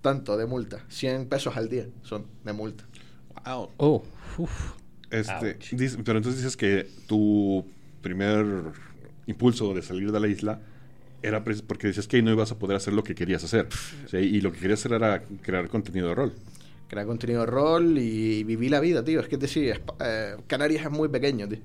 tanto 0.00 0.36
de 0.36 0.46
multa, 0.46 0.84
100 0.88 1.26
pesos 1.26 1.56
al 1.56 1.68
día 1.68 1.86
son 2.02 2.26
de 2.44 2.52
multa. 2.52 2.84
Wow. 3.46 3.70
Oh, 3.76 4.02
uf. 4.38 4.72
Este, 5.10 5.58
dice- 5.72 5.98
pero 6.04 6.18
entonces 6.18 6.42
dices 6.42 6.56
que 6.56 6.86
tu 7.06 7.64
primer 8.02 8.44
impulso 9.30 9.72
de 9.74 9.82
salir 9.82 10.12
de 10.12 10.20
la 10.20 10.28
isla 10.28 10.60
era 11.22 11.44
porque 11.44 11.88
decías 11.88 12.06
que 12.06 12.16
ahí 12.16 12.22
no 12.22 12.32
ibas 12.32 12.50
a 12.52 12.58
poder 12.58 12.76
hacer 12.76 12.94
lo 12.94 13.04
que 13.04 13.14
querías 13.14 13.44
hacer. 13.44 13.68
¿sí? 14.10 14.16
Y 14.16 14.40
lo 14.40 14.52
que 14.52 14.58
querías 14.58 14.80
hacer 14.80 14.92
era 14.92 15.22
crear 15.42 15.68
contenido 15.68 16.08
de 16.08 16.14
rol. 16.14 16.32
crear 16.88 17.06
contenido 17.06 17.40
de 17.40 17.46
rol 17.46 17.98
y 17.98 18.44
vivir 18.44 18.70
la 18.70 18.80
vida, 18.80 19.04
tío. 19.04 19.20
Es 19.20 19.28
que 19.28 19.38
te 19.38 19.48
sí, 19.48 19.68
eh, 19.68 20.36
Canarias 20.46 20.84
es 20.84 20.90
muy 20.90 21.08
pequeño, 21.08 21.48
tío. 21.48 21.58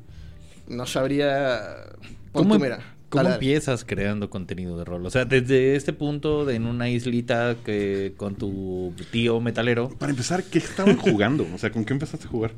No 0.67 0.85
sabría. 0.85 1.85
¿Cómo, 2.31 2.55
tú, 2.55 2.59
mira. 2.59 2.77
cómo 3.09 3.23
dale, 3.23 3.29
dale. 3.29 3.35
empiezas 3.35 3.85
creando 3.85 4.29
contenido 4.29 4.77
de 4.77 4.83
rol? 4.83 5.05
O 5.05 5.09
sea, 5.09 5.23
desde 5.23 5.75
este 5.75 5.93
punto, 5.93 6.43
de 6.43 6.55
en 6.55 6.65
una 6.65 6.89
islita 6.89 7.55
que 7.63 8.13
con 8.17 8.35
tu 8.35 8.93
tío 9.11 9.39
metalero. 9.39 9.89
Para 9.89 10.09
empezar, 10.09 10.43
¿qué 10.43 10.57
estaban 10.57 10.97
jugando? 10.97 11.47
O 11.53 11.57
sea, 11.57 11.71
¿con 11.71 11.85
qué 11.85 11.93
empezaste 11.93 12.27
a 12.27 12.29
jugar? 12.29 12.51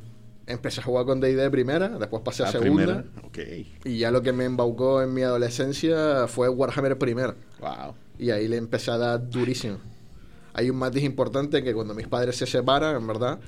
Empecé 0.48 0.80
a 0.80 0.84
jugar 0.84 1.06
con 1.06 1.20
D&D 1.20 1.50
primera, 1.52 1.90
después 1.90 2.22
pasé 2.24 2.44
a 2.44 2.46
La 2.46 2.52
segunda. 2.54 3.04
primera. 3.04 3.28
Ok. 3.28 3.38
Y 3.86 3.98
ya 3.98 4.12
lo 4.12 4.22
que 4.22 4.32
me 4.32 4.46
embaucó 4.46 5.02
en 5.02 5.14
mi 5.14 5.22
adolescencia 5.22 6.26
fue 6.28 6.48
Warhammer 6.48 6.98
primera. 6.98 7.36
Wow. 7.60 7.96
Y 8.18 8.32
ahí 8.32 8.48
le 8.48 8.56
empecé 8.58 8.92
a 8.92 8.98
dar 8.98 9.30
durísimo. 9.30 9.78
Hay 10.54 10.70
un 10.70 10.78
matiz 10.78 11.04
importante 11.04 11.64
que 11.64 11.74
cuando 11.74 11.94
mis 11.94 12.08
padres 12.08 12.38
se 12.38 12.48
separan, 12.48 12.96
en 12.96 13.06
verdad, 13.06 13.40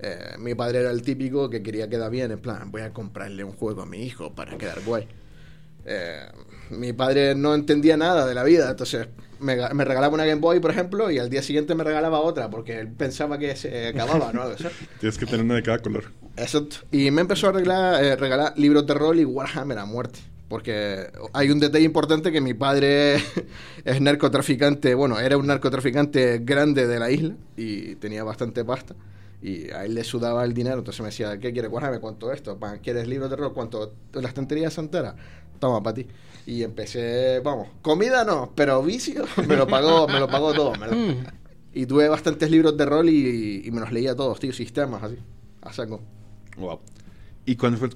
eh, 0.00 0.34
mi 0.38 0.54
padre 0.54 0.80
era 0.80 0.90
el 0.90 1.02
típico 1.02 1.48
que 1.48 1.62
quería 1.62 1.88
quedar 1.88 2.10
bien, 2.10 2.30
en 2.30 2.40
plan, 2.40 2.70
voy 2.70 2.82
a 2.82 2.92
comprarle 2.92 3.42
un 3.44 3.52
juego 3.52 3.82
a 3.82 3.86
mi 3.86 4.02
hijo 4.02 4.34
para 4.34 4.58
quedar 4.58 4.80
guay. 4.84 5.06
Eh, 5.86 6.26
mi 6.70 6.92
padre 6.92 7.34
no 7.34 7.54
entendía 7.54 7.96
nada 7.96 8.26
de 8.26 8.34
la 8.34 8.44
vida, 8.44 8.68
entonces 8.68 9.08
me, 9.40 9.56
me 9.72 9.84
regalaba 9.84 10.12
una 10.12 10.26
Game 10.26 10.40
Boy, 10.40 10.60
por 10.60 10.70
ejemplo, 10.70 11.10
y 11.10 11.18
al 11.18 11.30
día 11.30 11.40
siguiente 11.42 11.74
me 11.74 11.84
regalaba 11.84 12.20
otra, 12.20 12.50
porque 12.50 12.78
él 12.80 12.88
pensaba 12.88 13.38
que 13.38 13.56
se 13.56 13.88
acababa, 13.88 14.32
¿no? 14.32 14.42
Tienes 15.00 15.16
que 15.16 15.24
tener 15.24 15.44
una 15.44 15.54
de 15.54 15.62
cada 15.62 15.78
color. 15.78 16.04
Exacto. 16.38 16.76
Y 16.90 17.10
me 17.10 17.20
empezó 17.20 17.46
a 17.46 17.50
arreglar, 17.50 18.04
eh, 18.04 18.16
regalar 18.16 18.54
libros 18.56 18.86
de 18.86 18.94
rol 18.94 19.20
y 19.20 19.24
Warhammer 19.24 19.78
a 19.78 19.84
muerte. 19.84 20.20
Porque 20.48 21.10
hay 21.34 21.50
un 21.50 21.60
detalle 21.60 21.84
importante 21.84 22.32
que 22.32 22.40
mi 22.40 22.54
padre 22.54 23.16
es 23.84 24.00
narcotraficante, 24.00 24.94
bueno, 24.94 25.20
era 25.20 25.36
un 25.36 25.46
narcotraficante 25.46 26.38
grande 26.38 26.86
de 26.86 26.98
la 26.98 27.10
isla 27.10 27.34
y 27.56 27.96
tenía 27.96 28.24
bastante 28.24 28.64
pasta. 28.64 28.94
Y 29.42 29.70
a 29.70 29.84
él 29.84 29.94
le 29.94 30.02
sudaba 30.04 30.44
el 30.44 30.54
dinero, 30.54 30.78
entonces 30.78 31.00
me 31.00 31.08
decía, 31.08 31.38
¿qué 31.38 31.52
quieres? 31.52 31.70
Warhammer, 31.70 32.00
¿cuánto 32.00 32.32
esto? 32.32 32.58
¿Quieres 32.82 33.06
libros 33.06 33.30
de 33.30 33.36
rol? 33.36 33.52
¿Cuánto? 33.52 33.92
¿La 34.14 34.28
estantería 34.28 34.70
santera? 34.70 35.14
Toma, 35.60 35.82
para 35.82 35.94
ti. 35.94 36.06
Y 36.46 36.62
empecé, 36.62 37.40
vamos, 37.40 37.68
comida 37.82 38.24
no, 38.24 38.52
pero 38.54 38.82
vicio 38.82 39.26
me 39.46 39.54
lo 39.54 39.66
pagó, 39.66 40.08
me 40.08 40.18
lo 40.18 40.28
pagó 40.28 40.54
todo, 40.54 40.74
en 40.74 40.80
¿verdad? 40.80 41.32
Y 41.74 41.84
tuve 41.84 42.08
bastantes 42.08 42.50
libros 42.50 42.74
de 42.76 42.86
rol 42.86 43.10
y, 43.10 43.62
y 43.66 43.70
me 43.70 43.80
los 43.80 43.92
leía 43.92 44.16
todos, 44.16 44.40
tío, 44.40 44.52
sistemas 44.52 45.02
así, 45.02 45.18
a 45.60 45.72
saco. 45.74 46.00
Wow. 46.58 46.80
¿Y 47.46 47.56
cuándo 47.56 47.78
fue 47.78 47.88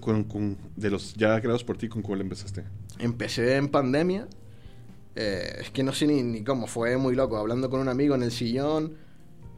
de 0.77 0.91
los 0.91 1.15
ya 1.15 1.41
creados 1.41 1.65
por 1.65 1.77
ti, 1.77 1.89
con 1.89 2.03
cuál 2.03 2.21
empezaste? 2.21 2.65
Empecé 2.99 3.57
en 3.57 3.69
pandemia. 3.69 4.27
eh, 5.15 5.59
es 5.61 5.71
que 5.71 5.83
no 5.83 5.93
sé 5.93 6.07
ni, 6.07 6.23
ni 6.23 6.43
cómo, 6.43 6.67
fue 6.67 6.97
muy 6.97 7.15
loco. 7.15 7.37
Hablando 7.37 7.69
con 7.69 7.81
un 7.81 7.89
amigo 7.89 8.15
en 8.15 8.23
el 8.23 8.33
sillón, 8.33 8.95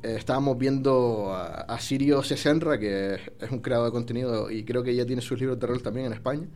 eh, 0.03 0.17
estábamos 0.19 0.59
viendo 0.59 1.33
a, 1.33 1.63
a 1.63 1.81
Sirio 1.81 2.23
Sesenra, 2.23 2.79
que 2.79 3.15
es, 3.15 3.51
un 3.51 3.61
creador 3.61 3.87
de 3.87 3.93
contenido 3.93 4.51
y 4.51 4.65
creo 4.65 4.83
que 4.83 4.95
ya 4.95 5.07
tiene 5.07 5.23
sus 5.23 5.39
libros 5.39 5.61
de 5.61 5.67
rol 5.67 5.83
también 5.83 6.07
en 6.07 6.13
España. 6.13 6.47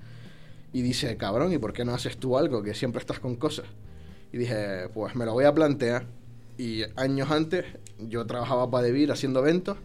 Y 0.72 0.82
dice, 0.82 1.16
cabrón, 1.16 1.52
¿y 1.52 1.58
por 1.58 1.72
qué 1.72 1.84
no 1.84 1.94
haces 1.94 2.18
tú 2.18 2.36
algo? 2.36 2.62
Que 2.62 2.74
siempre 2.74 3.00
estás 3.00 3.20
con 3.20 3.36
cosas. 3.36 3.66
Y 4.32 4.38
dije, 4.38 4.88
pues 4.92 5.14
me 5.14 5.24
lo 5.24 5.32
voy 5.32 5.44
a 5.44 5.54
plantear. 5.54 6.06
Y 6.58 6.82
años 6.96 7.30
antes 7.30 7.64
yo 7.98 8.26
trabajaba 8.26 8.70
para 8.70 8.84
Devir 8.84 9.10
haciendo 9.12 9.40
eventos 9.40 9.78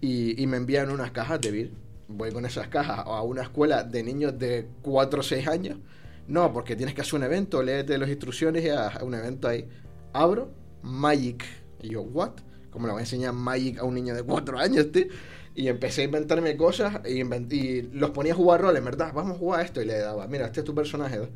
y, 0.00 0.46
me 0.46 0.56
envían 0.56 0.90
unas 0.90 1.10
cajas 1.10 1.40
de 1.40 1.50
Devir. 1.50 1.72
Voy 2.08 2.32
con 2.32 2.46
esas 2.46 2.68
cajas 2.68 3.00
a 3.04 3.22
una 3.22 3.42
escuela 3.42 3.84
de 3.84 4.02
niños 4.02 4.38
de 4.38 4.66
4 4.82 5.20
o 5.20 5.22
6 5.22 5.46
años. 5.46 5.78
No, 6.26 6.52
porque 6.52 6.74
tienes 6.76 6.94
que 6.94 7.02
hacer 7.02 7.14
un 7.16 7.24
evento, 7.24 7.62
léete 7.62 7.96
las 7.98 8.08
instrucciones 8.08 8.64
y 8.64 8.68
haz 8.70 9.02
un 9.02 9.14
evento 9.14 9.48
ahí. 9.48 9.68
Abro, 10.12 10.50
Magic. 10.82 11.44
Y 11.82 11.90
yo, 11.90 12.02
¿what? 12.02 12.32
¿Cómo 12.70 12.86
le 12.86 12.92
voy 12.92 13.00
a 13.00 13.02
enseñar 13.02 13.32
Magic 13.34 13.78
a 13.78 13.84
un 13.84 13.94
niño 13.94 14.14
de 14.14 14.22
4 14.22 14.58
años, 14.58 14.90
tío? 14.90 15.06
Y 15.54 15.68
empecé 15.68 16.02
a 16.02 16.04
inventarme 16.04 16.56
cosas 16.56 17.00
y, 17.06 17.20
invent- 17.22 17.90
los 17.92 18.10
ponía 18.10 18.32
a 18.32 18.36
jugar 18.36 18.60
roles, 18.62 18.82
¿verdad? 18.84 19.12
Vamos 19.14 19.36
a 19.36 19.38
jugar 19.38 19.60
a 19.60 19.64
esto. 19.64 19.82
Y 19.82 19.86
le 19.86 19.98
daba, 19.98 20.26
mira, 20.28 20.46
este 20.46 20.60
es 20.60 20.64
tu 20.64 20.74
personaje. 20.74 21.28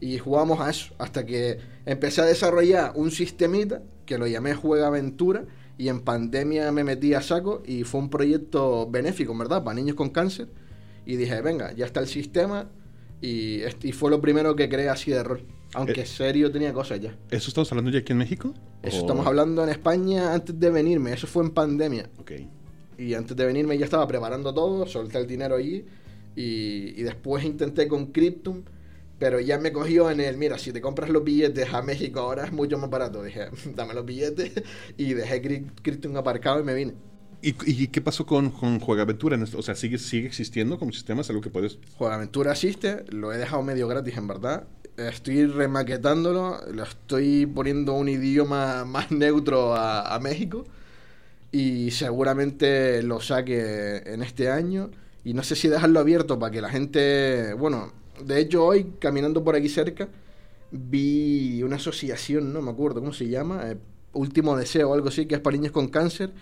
Y 0.00 0.18
jugábamos 0.18 0.60
a 0.60 0.70
eso. 0.70 0.94
Hasta 0.98 1.26
que 1.26 1.58
empecé 1.86 2.22
a 2.22 2.24
desarrollar 2.24 2.92
un 2.94 3.10
sistemita 3.10 3.82
que 4.06 4.18
lo 4.18 4.26
llamé 4.26 4.54
Juega 4.54 4.86
Aventura. 4.88 5.44
Y 5.80 5.88
en 5.88 6.00
pandemia 6.02 6.70
me 6.72 6.84
metí 6.84 7.14
a 7.14 7.22
saco 7.22 7.62
y 7.64 7.84
fue 7.84 8.00
un 8.00 8.10
proyecto 8.10 8.88
benéfico, 8.90 9.34
¿verdad? 9.36 9.64
Para 9.64 9.76
niños 9.76 9.96
con 9.96 10.10
cáncer. 10.10 10.48
Y 11.06 11.16
dije, 11.16 11.40
venga, 11.40 11.72
ya 11.72 11.86
está 11.86 12.00
el 12.00 12.06
sistema. 12.06 12.68
Y, 13.22 13.60
y 13.82 13.92
fue 13.92 14.10
lo 14.10 14.20
primero 14.20 14.54
que 14.56 14.68
creé 14.68 14.88
así 14.90 15.10
de 15.10 15.22
rol. 15.22 15.42
Aunque 15.72 16.02
Eh. 16.02 16.06
serio 16.06 16.50
tenía 16.52 16.72
cosas 16.74 17.00
ya. 17.00 17.16
¿Eso 17.30 17.48
estamos 17.48 17.70
hablando 17.72 17.90
ya 17.90 18.00
aquí 18.00 18.12
en 18.12 18.18
México? 18.18 18.52
Eso 18.82 18.98
¿O- 18.98 19.00
estamos 19.00 19.26
hablando 19.26 19.62
en 19.64 19.70
España 19.70 20.34
antes 20.34 20.58
de 20.60 20.70
venirme. 20.70 21.12
Eso 21.14 21.26
fue 21.26 21.44
en 21.44 21.50
pandemia. 21.50 22.10
Ok. 22.18 22.32
Y 22.98 23.14
antes 23.14 23.34
de 23.34 23.46
venirme 23.46 23.78
ya 23.78 23.84
estaba 23.86 24.06
preparando 24.06 24.52
todo, 24.52 24.84
solté 24.86 25.16
el 25.18 25.26
dinero 25.26 25.54
allí 25.56 25.84
y, 26.36 27.00
y 27.00 27.02
después 27.02 27.42
intenté 27.44 27.88
con 27.88 28.06
Cryptum, 28.06 28.62
pero 29.20 29.38
ya 29.38 29.58
me 29.58 29.70
cogió 29.70 30.10
en 30.10 30.18
el, 30.18 30.38
mira, 30.38 30.58
si 30.58 30.72
te 30.72 30.80
compras 30.80 31.10
los 31.10 31.22
billetes 31.22 31.72
a 31.74 31.82
México 31.82 32.20
ahora 32.20 32.46
es 32.46 32.52
mucho 32.52 32.78
más 32.78 32.88
barato. 32.88 33.22
Dije, 33.22 33.48
dame 33.76 33.92
los 33.92 34.06
billetes 34.06 34.50
y 34.96 35.12
dejé 35.12 35.42
Cryptum 35.82 36.16
aparcado 36.16 36.58
y 36.58 36.64
me 36.64 36.74
vine. 36.74 36.94
¿Y, 37.42 37.54
y 37.66 37.88
qué 37.88 38.00
pasó 38.00 38.24
con, 38.24 38.50
con 38.50 38.80
Juegaventura? 38.80 39.38
O 39.56 39.62
sea, 39.62 39.74
¿sigue, 39.74 39.98
¿sigue 39.98 40.26
existiendo 40.26 40.78
como 40.78 40.90
sistema? 40.90 41.20
¿Es 41.20 41.28
algo 41.28 41.42
que 41.42 41.50
puedes...? 41.50 41.78
Juega 41.96 42.14
Aventura 42.14 42.52
existe, 42.52 43.04
lo 43.10 43.32
he 43.32 43.36
dejado 43.36 43.62
medio 43.62 43.86
gratis 43.88 44.16
en 44.16 44.26
verdad. 44.26 44.64
Estoy 44.96 45.44
remaquetándolo, 45.44 46.58
lo 46.72 46.82
estoy 46.82 47.44
poniendo 47.44 47.92
un 47.92 48.08
idioma 48.08 48.84
más 48.86 49.10
neutro 49.10 49.74
a, 49.74 50.14
a 50.14 50.18
México 50.18 50.64
y 51.52 51.90
seguramente 51.90 53.02
lo 53.02 53.20
saque 53.20 53.98
en 54.06 54.22
este 54.22 54.48
año. 54.48 54.90
Y 55.24 55.34
no 55.34 55.42
sé 55.42 55.56
si 55.56 55.68
dejarlo 55.68 56.00
abierto 56.00 56.38
para 56.38 56.50
que 56.50 56.62
la 56.62 56.70
gente. 56.70 57.52
Bueno, 57.52 57.92
de 58.24 58.40
hecho, 58.40 58.64
hoy 58.64 58.92
caminando 58.98 59.42
por 59.42 59.54
aquí 59.56 59.68
cerca 59.68 60.08
vi 60.70 61.62
una 61.62 61.76
asociación, 61.76 62.52
no 62.52 62.62
me 62.62 62.70
acuerdo 62.70 63.00
cómo 63.00 63.12
se 63.12 63.28
llama, 63.28 63.70
eh, 63.70 63.76
Último 64.12 64.56
Deseo 64.56 64.90
o 64.90 64.94
algo 64.94 65.08
así, 65.08 65.26
que 65.26 65.36
es 65.36 65.40
para 65.40 65.56
niños 65.56 65.72
con 65.72 65.88
cáncer. 65.88 66.32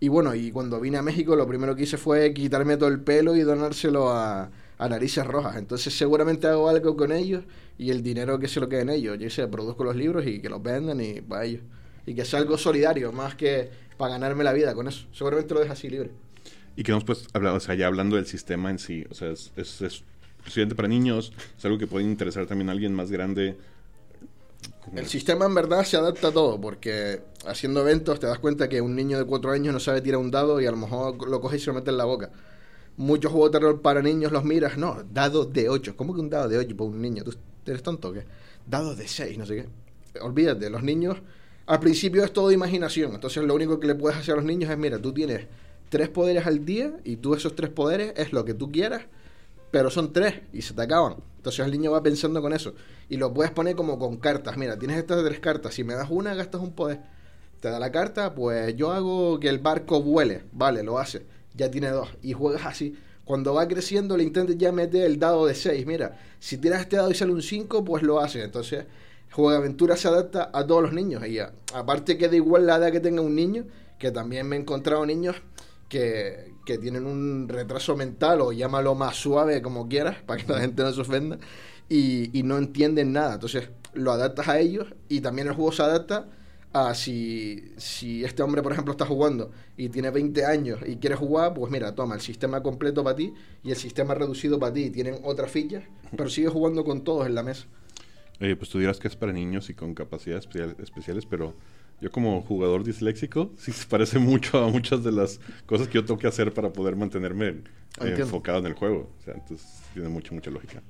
Y 0.00 0.08
bueno, 0.08 0.34
y 0.34 0.50
cuando 0.50 0.80
vine 0.80 0.98
a 0.98 1.02
México 1.02 1.36
lo 1.36 1.46
primero 1.46 1.76
que 1.76 1.84
hice 1.84 1.96
fue 1.96 2.34
quitarme 2.34 2.76
todo 2.76 2.88
el 2.88 3.00
pelo 3.00 3.36
y 3.36 3.42
donárselo 3.42 4.10
a, 4.10 4.50
Narices 4.80 5.24
Rojas. 5.24 5.56
Entonces 5.56 5.96
seguramente 5.96 6.48
hago 6.48 6.68
algo 6.68 6.96
con 6.96 7.12
ellos 7.12 7.44
y 7.78 7.90
el 7.90 8.02
dinero 8.02 8.40
que 8.40 8.48
se 8.48 8.58
lo 8.58 8.68
quede 8.68 8.80
en 8.80 8.90
ellos. 8.90 9.16
Yo 9.16 9.30
sé, 9.30 9.46
produzco 9.46 9.84
los 9.84 9.94
libros 9.94 10.26
y 10.26 10.40
que 10.40 10.48
los 10.48 10.60
vendan 10.60 11.00
y 11.00 11.20
para 11.20 11.44
ellos. 11.44 11.62
Y 12.04 12.14
que 12.14 12.24
sea 12.24 12.40
algo 12.40 12.58
solidario, 12.58 13.12
más 13.12 13.36
que 13.36 13.70
para 13.96 14.14
ganarme 14.14 14.42
la 14.42 14.52
vida 14.52 14.74
con 14.74 14.88
eso. 14.88 15.06
Seguramente 15.12 15.54
lo 15.54 15.60
dejo 15.60 15.72
así 15.72 15.88
libre. 15.88 16.10
Y 16.74 16.82
que 16.82 16.90
nos 16.90 17.04
pues 17.04 17.28
hablar, 17.32 17.54
o 17.54 17.60
sea, 17.60 17.76
ya 17.76 17.86
hablando 17.86 18.16
del 18.16 18.26
sistema 18.26 18.70
en 18.70 18.80
sí, 18.80 19.04
o 19.08 19.14
sea, 19.14 19.30
es 19.30 20.04
exclusivamente 20.42 20.74
para 20.74 20.88
niños, 20.88 21.32
es 21.56 21.64
algo 21.64 21.78
que 21.78 21.86
puede 21.86 22.04
interesar 22.04 22.46
también 22.46 22.68
a 22.68 22.72
alguien 22.72 22.92
más 22.92 23.10
grande. 23.10 23.56
El 24.94 25.06
sistema 25.06 25.46
en 25.46 25.54
verdad 25.54 25.84
se 25.84 25.96
adapta 25.96 26.28
a 26.28 26.32
todo, 26.32 26.60
porque 26.60 27.22
haciendo 27.46 27.80
eventos 27.80 28.18
te 28.18 28.26
das 28.26 28.40
cuenta 28.40 28.68
que 28.68 28.80
un 28.80 28.96
niño 28.96 29.16
de 29.16 29.24
4 29.24 29.52
años 29.52 29.72
no 29.72 29.80
sabe 29.80 30.00
tirar 30.00 30.18
un 30.18 30.30
dado 30.30 30.60
y 30.60 30.66
a 30.66 30.70
lo 30.72 30.76
mejor 30.76 31.28
lo 31.28 31.40
coges 31.40 31.62
y 31.62 31.64
se 31.64 31.70
lo 31.70 31.74
mete 31.74 31.90
en 31.90 31.96
la 31.96 32.04
boca. 32.04 32.30
Muchos 32.96 33.32
juegos 33.32 33.52
de 33.52 33.60
rol 33.60 33.80
para 33.80 34.02
niños 34.02 34.32
los 34.32 34.44
miras, 34.44 34.76
no, 34.76 35.02
dado 35.12 35.46
de 35.46 35.68
8. 35.68 35.96
¿Cómo 35.96 36.14
que 36.14 36.20
un 36.20 36.28
dado 36.28 36.48
de 36.48 36.58
8 36.58 36.76
para 36.76 36.90
un 36.90 37.00
niño? 37.00 37.22
¿Tú 37.24 37.32
eres 37.64 37.82
tonto 37.82 38.08
o 38.08 38.12
qué? 38.12 38.24
Dado 38.66 38.94
de 38.94 39.06
6, 39.06 39.38
no 39.38 39.46
sé 39.46 39.56
qué. 39.56 40.20
Olvídate, 40.20 40.68
los 40.68 40.82
niños 40.82 41.18
al 41.66 41.78
principio 41.78 42.24
es 42.24 42.32
todo 42.32 42.50
imaginación, 42.50 43.14
entonces 43.14 43.42
lo 43.44 43.54
único 43.54 43.78
que 43.78 43.86
le 43.86 43.94
puedes 43.94 44.18
hacer 44.18 44.34
a 44.34 44.36
los 44.36 44.44
niños 44.44 44.68
es, 44.68 44.76
mira, 44.76 45.00
tú 45.00 45.12
tienes 45.12 45.46
tres 45.88 46.08
poderes 46.08 46.44
al 46.46 46.64
día 46.64 46.96
y 47.04 47.16
tú 47.16 47.34
esos 47.34 47.54
tres 47.54 47.70
poderes 47.70 48.12
es 48.16 48.32
lo 48.32 48.44
que 48.44 48.52
tú 48.52 48.72
quieras 48.72 49.02
pero 49.72 49.90
son 49.90 50.12
tres 50.12 50.42
y 50.52 50.62
se 50.62 50.74
te 50.74 50.82
acaban. 50.82 51.16
Entonces 51.38 51.66
el 51.66 51.72
niño 51.72 51.90
va 51.90 52.00
pensando 52.00 52.40
con 52.40 52.52
eso. 52.52 52.74
Y 53.08 53.16
lo 53.16 53.34
puedes 53.34 53.50
poner 53.50 53.74
como 53.74 53.98
con 53.98 54.18
cartas. 54.18 54.56
Mira, 54.56 54.78
tienes 54.78 54.98
estas 54.98 55.24
tres 55.24 55.40
cartas. 55.40 55.74
Si 55.74 55.82
me 55.82 55.94
das 55.94 56.08
una, 56.08 56.34
gastas 56.34 56.60
un 56.60 56.72
poder. 56.72 57.00
Te 57.58 57.68
da 57.68 57.80
la 57.80 57.90
carta, 57.90 58.32
pues 58.32 58.76
yo 58.76 58.92
hago 58.92 59.40
que 59.40 59.48
el 59.48 59.58
barco 59.58 60.00
vuele. 60.00 60.44
Vale, 60.52 60.84
lo 60.84 61.00
hace. 61.00 61.26
Ya 61.56 61.68
tiene 61.68 61.88
dos. 61.88 62.08
Y 62.22 62.32
juegas 62.32 62.66
así. 62.66 62.96
Cuando 63.24 63.54
va 63.54 63.66
creciendo, 63.66 64.16
le 64.16 64.22
intentes 64.22 64.56
ya 64.56 64.70
meter 64.70 65.04
el 65.04 65.18
dado 65.18 65.46
de 65.46 65.56
seis. 65.56 65.84
Mira, 65.84 66.20
si 66.38 66.58
tiras 66.58 66.82
este 66.82 66.96
dado 66.96 67.10
y 67.10 67.14
sale 67.14 67.32
un 67.32 67.42
5, 67.42 67.84
pues 67.84 68.02
lo 68.02 68.20
hace. 68.20 68.42
Entonces, 68.42 68.84
Juega 69.32 69.58
Aventura 69.58 69.96
se 69.96 70.08
adapta 70.08 70.50
a 70.52 70.66
todos 70.66 70.82
los 70.82 70.92
niños. 70.92 71.26
Y 71.26 71.38
aparte 71.38 72.18
que 72.18 72.28
da 72.28 72.36
igual 72.36 72.66
la 72.66 72.76
edad 72.76 72.92
que 72.92 73.00
tenga 73.00 73.22
un 73.22 73.34
niño, 73.34 73.64
que 73.98 74.10
también 74.10 74.46
me 74.46 74.56
he 74.56 74.60
encontrado 74.60 75.06
niños 75.06 75.36
que, 75.88 76.51
que 76.64 76.78
tienen 76.78 77.06
un 77.06 77.48
retraso 77.48 77.96
mental 77.96 78.40
o 78.40 78.52
llámalo 78.52 78.94
más 78.94 79.16
suave 79.16 79.62
como 79.62 79.88
quieras 79.88 80.16
para 80.24 80.42
que 80.42 80.52
la 80.52 80.60
gente 80.60 80.82
no 80.82 80.92
se 80.92 81.00
ofenda 81.00 81.38
y, 81.88 82.42
no 82.44 82.58
entienden 82.58 83.12
nada. 83.12 83.34
Entonces 83.34 83.68
lo 83.94 84.12
adaptas 84.12 84.48
a 84.48 84.58
ellos 84.58 84.94
y 85.08 85.20
también 85.20 85.48
el 85.48 85.54
juego 85.54 85.72
se 85.72 85.82
adapta 85.82 86.28
a 86.72 86.94
si, 86.94 87.72
si 87.76 88.24
este 88.24 88.42
hombre, 88.42 88.62
por 88.62 88.72
ejemplo, 88.72 88.92
está 88.92 89.04
jugando 89.04 89.50
y 89.76 89.90
tiene 89.90 90.10
20 90.10 90.46
años 90.46 90.80
y 90.86 90.96
quiere 90.96 91.16
jugar, 91.16 91.52
pues 91.52 91.70
mira, 91.70 91.94
toma 91.94 92.14
el 92.14 92.22
sistema 92.22 92.62
completo 92.62 93.04
para 93.04 93.16
ti 93.16 93.34
y 93.62 93.70
el 93.70 93.76
sistema 93.76 94.14
reducido 94.14 94.58
para 94.58 94.72
ti. 94.72 94.90
Tienen 94.90 95.18
otras 95.22 95.50
fichas, 95.50 95.84
pero 96.16 96.30
sigue 96.30 96.48
jugando 96.48 96.84
con 96.84 97.04
todos 97.04 97.26
en 97.26 97.34
la 97.34 97.42
mesa. 97.42 97.66
Pues 98.38 98.70
tú 98.70 98.78
dirás 98.78 98.98
que 98.98 99.06
es 99.08 99.14
para 99.14 99.32
niños 99.32 99.70
y 99.70 99.74
con 99.74 99.94
capacidades 99.94 100.46
especial- 100.46 100.76
especiales, 100.82 101.26
pero 101.26 101.54
yo 102.02 102.10
como 102.10 102.42
jugador 102.42 102.82
disléxico 102.82 103.52
sí 103.56 103.70
se 103.70 103.86
parece 103.86 104.18
mucho 104.18 104.58
a 104.58 104.68
muchas 104.68 105.04
de 105.04 105.12
las 105.12 105.40
cosas 105.66 105.86
que 105.86 105.94
yo 105.94 106.04
tengo 106.04 106.18
que 106.18 106.26
hacer 106.26 106.52
para 106.52 106.72
poder 106.72 106.96
mantenerme 106.96 107.48
eh, 108.00 108.16
enfocado 108.18 108.58
en 108.58 108.66
el 108.66 108.74
juego. 108.74 109.08
O 109.20 109.24
sea, 109.24 109.34
entonces 109.34 109.66
tiene 109.94 110.08
mucha, 110.08 110.34
mucha 110.34 110.50
lógica. 110.50 110.82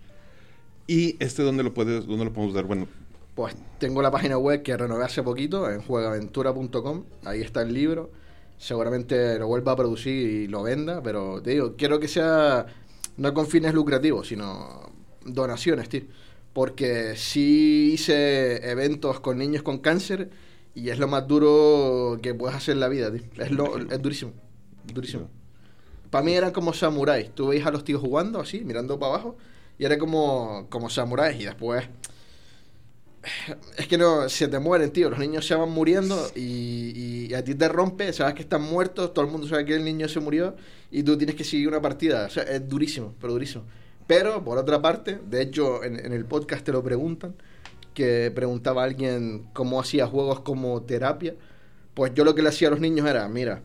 ¿Y 0.87 1.23
este 1.23 1.43
dónde 1.43 1.63
lo 1.63 1.75
puedes, 1.75 2.07
dónde 2.07 2.25
lo 2.25 2.33
podemos 2.33 2.55
dar? 2.55 2.65
Bueno, 2.65 2.89
Pues 3.35 3.55
tengo 3.79 4.01
la 4.01 4.11
página 4.11 4.39
web 4.39 4.63
que 4.63 4.75
renové 4.75 5.05
hace 5.05 5.23
poquito 5.23 5.71
en 5.71 5.83
juegaventura.com. 5.83 7.05
Ahí 7.25 7.43
está 7.43 7.61
el 7.61 7.75
libro. 7.75 8.11
Seguramente 8.57 9.39
lo 9.39 9.49
vuelva 9.49 9.73
a 9.73 9.77
producir 9.77 10.15
y 10.15 10.47
lo 10.47 10.63
venda, 10.63 11.03
pero 11.03 11.43
te 11.43 11.51
digo, 11.51 11.77
quiero 11.77 12.01
que 12.01 12.09
sea 12.09 12.65
no 13.19 13.35
con 13.35 13.47
fines 13.47 13.75
lucrativos, 13.75 14.29
sino 14.29 14.91
donaciones, 15.27 15.91
tío. 15.91 16.03
Porque 16.55 17.17
sí 17.17 17.93
hice 17.95 18.71
eventos 18.71 19.21
con 19.21 19.37
niños 19.37 19.63
con 19.63 19.79
cáncer 19.79 20.31
y 20.75 20.89
es 20.89 20.99
lo 20.99 21.09
más 21.09 21.27
duro 21.27 22.19
que 22.23 22.35
puedes 22.35 22.57
hacer 22.57 22.75
en 22.75 22.81
la 22.81 22.89
vida, 22.89 23.13
tío. 23.13 23.23
Es, 23.39 23.51
lo, 23.51 23.77
es 23.77 24.03
durísimo, 24.03 24.33
durísimo. 24.93 25.29
Para 26.11 26.25
mí 26.25 26.33
eran 26.35 26.53
como 26.53 26.73
samuráis. 26.73 27.35
Tú 27.35 27.49
veis 27.49 27.65
a 27.65 27.71
los 27.71 27.85
tíos 27.85 28.01
jugando 28.01 28.41
así, 28.41 28.63
mirando 28.65 28.99
para 28.99 29.15
abajo, 29.15 29.37
y 29.79 29.85
era 29.85 29.99
como, 29.99 30.67
como 30.69 30.91
samuráis. 30.91 31.41
Y 31.41 31.45
después 31.45 31.89
es 33.77 33.87
que 33.87 33.97
no, 33.97 34.29
se 34.29 34.49
te 34.49 34.59
mueren, 34.59 34.91
tío. 34.91 35.11
Los 35.11 35.19
niños 35.19 35.47
se 35.47 35.55
van 35.55 35.71
muriendo 35.71 36.31
y, 36.35 37.33
a 37.35 37.43
ti 37.45 37.55
te 37.55 37.69
rompe, 37.69 38.13
sabes 38.13 38.35
que 38.35 38.43
están 38.43 38.63
muertos, 38.63 39.15
todo 39.15 39.25
el 39.25 39.31
mundo 39.31 39.47
sabe 39.47 39.65
que 39.65 39.75
el 39.75 39.85
niño 39.85 40.09
se 40.09 40.21
murió 40.21 40.55
y 40.91 41.03
tú 41.03 41.17
tienes 41.17 41.37
que 41.37 41.45
seguir 41.45 41.69
una 41.69 41.81
partida. 41.81 42.27
O 42.27 42.31
sea, 42.31 42.43
es 42.43 42.69
durísimo, 42.69 43.15
pero 43.21 43.33
durísimo. 43.33 43.65
Pero, 44.07 44.45
por 44.45 44.59
otra 44.59 44.83
parte, 44.83 45.19
de 45.25 45.43
hecho, 45.43 45.85
en, 45.85 46.05
en 46.05 46.13
el 46.13 46.25
podcast 46.25 46.65
te 46.65 46.73
lo 46.73 46.83
preguntan, 46.83 47.35
que 47.95 48.31
preguntaba 48.35 48.83
a 48.83 48.85
alguien 48.87 49.49
cómo 49.53 49.81
hacía 49.81 50.07
juegos 50.07 50.41
como 50.41 50.83
terapia. 50.83 51.35
Pues 51.95 52.13
yo 52.15 52.25
lo 52.25 52.35
que 52.35 52.43
le 52.43 52.49
hacía 52.49 52.69
a 52.69 52.71
los 52.71 52.81
niños 52.81 53.07
era, 53.07 53.29
mira, 53.29 53.63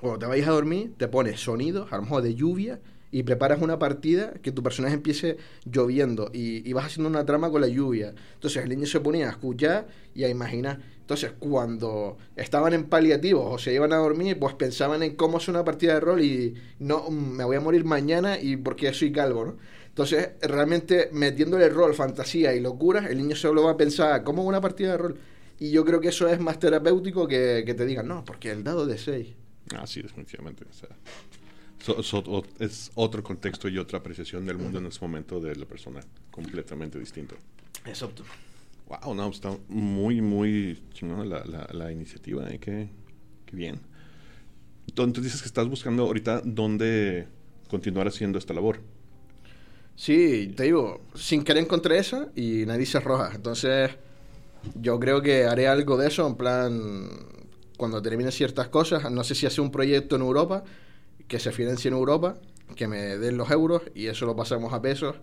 cuando 0.00 0.18
te 0.20 0.26
vayas 0.26 0.48
a 0.48 0.52
dormir, 0.52 0.94
te 0.96 1.08
pones 1.08 1.40
sonidos, 1.40 1.92
a 1.92 1.96
lo 1.96 2.02
mejor 2.02 2.22
de 2.22 2.34
lluvia, 2.34 2.80
y 3.10 3.22
preparas 3.22 3.60
una 3.62 3.78
partida 3.78 4.34
que 4.42 4.52
tu 4.52 4.62
personaje 4.62 4.94
empiece 4.94 5.38
lloviendo 5.64 6.30
y, 6.32 6.68
y 6.68 6.72
vas 6.72 6.86
haciendo 6.86 7.08
una 7.08 7.24
trama 7.24 7.50
con 7.50 7.60
la 7.60 7.68
lluvia. 7.68 8.14
Entonces 8.34 8.62
el 8.62 8.68
niño 8.68 8.86
se 8.86 9.00
ponía 9.00 9.26
a 9.28 9.30
escuchar 9.30 9.88
y 10.14 10.24
a 10.24 10.28
imaginar. 10.28 10.80
Entonces 11.00 11.32
cuando 11.38 12.18
estaban 12.36 12.74
en 12.74 12.84
paliativos 12.84 13.46
o 13.48 13.58
se 13.58 13.72
iban 13.72 13.94
a 13.94 13.96
dormir, 13.96 14.38
pues 14.38 14.54
pensaban 14.54 15.02
en 15.02 15.16
cómo 15.16 15.38
hacer 15.38 15.54
una 15.54 15.64
partida 15.64 15.94
de 15.94 16.00
rol 16.00 16.22
y 16.22 16.54
no, 16.78 17.08
mm, 17.08 17.36
me 17.36 17.44
voy 17.44 17.56
a 17.56 17.60
morir 17.60 17.84
mañana 17.84 18.38
y 18.38 18.56
porque 18.58 18.92
soy 18.92 19.10
calvo, 19.10 19.44
¿no? 19.46 19.56
Entonces 19.98 20.28
realmente 20.42 21.08
metiéndole 21.10 21.68
rol, 21.68 21.92
fantasía 21.92 22.54
y 22.54 22.60
locuras, 22.60 23.10
el 23.10 23.18
niño 23.18 23.34
solo 23.34 23.64
va 23.64 23.72
a 23.72 23.76
pensar, 23.76 24.22
¿cómo 24.22 24.44
una 24.44 24.60
partida 24.60 24.92
de 24.92 24.96
rol? 24.98 25.16
Y 25.58 25.72
yo 25.72 25.84
creo 25.84 26.00
que 26.00 26.06
eso 26.10 26.28
es 26.28 26.38
más 26.38 26.60
terapéutico 26.60 27.26
que, 27.26 27.64
que 27.66 27.74
te 27.74 27.84
digan, 27.84 28.06
no, 28.06 28.24
porque 28.24 28.52
el 28.52 28.62
dado 28.62 28.86
de 28.86 28.96
6. 28.96 29.26
ah, 29.76 29.88
sí, 29.88 30.00
definitivamente. 30.00 30.64
O 30.70 30.72
sea, 30.72 30.88
so- 31.80 32.00
so- 32.04 32.44
es 32.60 32.92
otro 32.94 33.24
contexto 33.24 33.68
y 33.68 33.76
otra 33.76 33.98
apreciación 33.98 34.46
del 34.46 34.56
mundo 34.58 34.78
en 34.78 34.86
ese 34.86 35.00
momento 35.00 35.40
de 35.40 35.56
la 35.56 35.64
persona 35.66 35.98
completamente 36.30 36.96
distinto. 36.96 37.34
Exacto. 37.84 38.22
Wow, 38.86 39.16
no, 39.16 39.28
está 39.30 39.50
muy, 39.66 40.20
muy 40.20 40.80
chingona 40.92 41.24
la, 41.24 41.44
la, 41.44 41.68
la 41.72 41.90
iniciativa, 41.90 42.48
¿eh? 42.48 42.60
Qué, 42.60 42.88
qué 43.46 43.56
bien. 43.56 43.80
Entonces 44.86 45.24
dices 45.24 45.42
que 45.42 45.48
estás 45.48 45.66
buscando 45.66 46.04
ahorita 46.04 46.40
dónde 46.44 47.26
continuar 47.68 48.06
haciendo 48.06 48.38
esta 48.38 48.54
labor. 48.54 48.78
Sí, 49.98 50.52
te 50.56 50.62
digo, 50.64 51.00
sin 51.14 51.42
querer 51.42 51.64
encontré 51.64 51.98
esa 51.98 52.28
y 52.36 52.64
nadie 52.66 52.86
se 52.86 53.00
roja. 53.00 53.32
Entonces, 53.34 53.90
yo 54.74 55.00
creo 55.00 55.22
que 55.22 55.46
haré 55.46 55.68
algo 55.68 55.96
de 55.98 56.08
eso, 56.08 56.26
en 56.26 56.36
plan, 56.36 57.08
cuando 57.76 58.02
termine 58.02 58.32
ciertas 58.32 58.68
cosas, 58.68 59.10
no 59.10 59.24
sé 59.24 59.34
si 59.34 59.46
hacer 59.46 59.60
un 59.62 59.72
proyecto 59.72 60.16
en 60.16 60.22
Europa, 60.22 60.64
que 61.28 61.40
se 61.40 61.52
financie 61.52 61.88
en 61.88 61.94
Europa, 61.94 62.38
que 62.76 62.88
me 62.88 63.18
den 63.18 63.36
los 63.38 63.50
euros 63.50 63.82
y 63.94 64.06
eso 64.08 64.26
lo 64.26 64.36
pasamos 64.36 64.72
a 64.74 64.82
pesos 64.82 65.16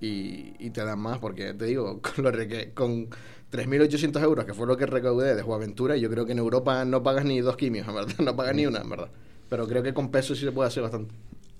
y, 0.00 0.54
y 0.58 0.70
te 0.70 0.84
dan 0.84 1.00
más, 1.00 1.18
porque 1.18 1.54
te 1.54 1.66
digo, 1.66 2.00
con, 2.16 2.24
lo 2.24 2.32
reque- 2.32 2.74
con 2.74 3.08
3.800 3.50 4.22
euros, 4.22 4.44
que 4.46 4.54
fue 4.54 4.66
lo 4.66 4.76
que 4.76 4.86
recaudé 4.86 5.34
de 5.36 5.42
Juaventura, 5.42 5.96
yo 5.96 6.10
creo 6.10 6.26
que 6.26 6.32
en 6.32 6.38
Europa 6.38 6.84
no 6.84 7.02
pagas 7.02 7.24
ni 7.26 7.40
dos 7.40 7.56
quimios, 7.56 7.88
en 7.88 7.94
verdad, 7.96 8.14
no 8.20 8.36
pagas 8.36 8.54
ni 8.56 8.66
una, 8.66 8.80
en 8.80 8.90
verdad. 8.90 9.10
Pero 9.50 9.68
creo 9.68 9.82
que 9.82 9.94
con 9.94 10.10
pesos 10.10 10.38
sí 10.38 10.44
se 10.46 10.52
puede 10.52 10.68
hacer 10.68 10.82
bastante. 10.84 11.14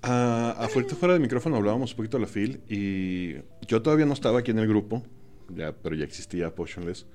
Ah, 0.09 0.55
afuera 0.59 0.89
fuera 0.89 1.15
del 1.15 1.23
micrófono 1.23 1.57
hablábamos 1.57 1.91
un 1.91 1.97
poquito 1.97 2.17
de 2.17 2.23
la 2.23 2.29
FIL 2.29 2.61
y 2.69 3.35
yo 3.67 3.83
todavía 3.83 4.07
no 4.07 4.13
estaba 4.13 4.39
aquí 4.39 4.53
en 4.53 4.61
el 4.61 4.69
grupo, 4.69 5.03
ya, 5.49 5.73
pero 5.73 5.97
ya 5.97 6.05
existía 6.05 6.55
Potionless 6.55 7.07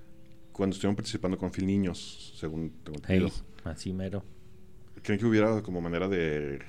cuando 0.51 0.73
estuvieron 0.73 0.95
participando 0.95 1.37
con 1.37 1.51
Phil 1.51 1.65
Niños, 1.65 2.33
según 2.37 2.71
tengo 2.83 2.97
entendido. 2.97 3.29
Hey, 3.29 3.61
así 3.63 3.93
mero. 3.93 4.23
¿Creen 5.01 5.19
que 5.19 5.25
hubiera 5.25 5.61
como 5.61 5.79
manera 5.79 6.07
de 6.07 6.59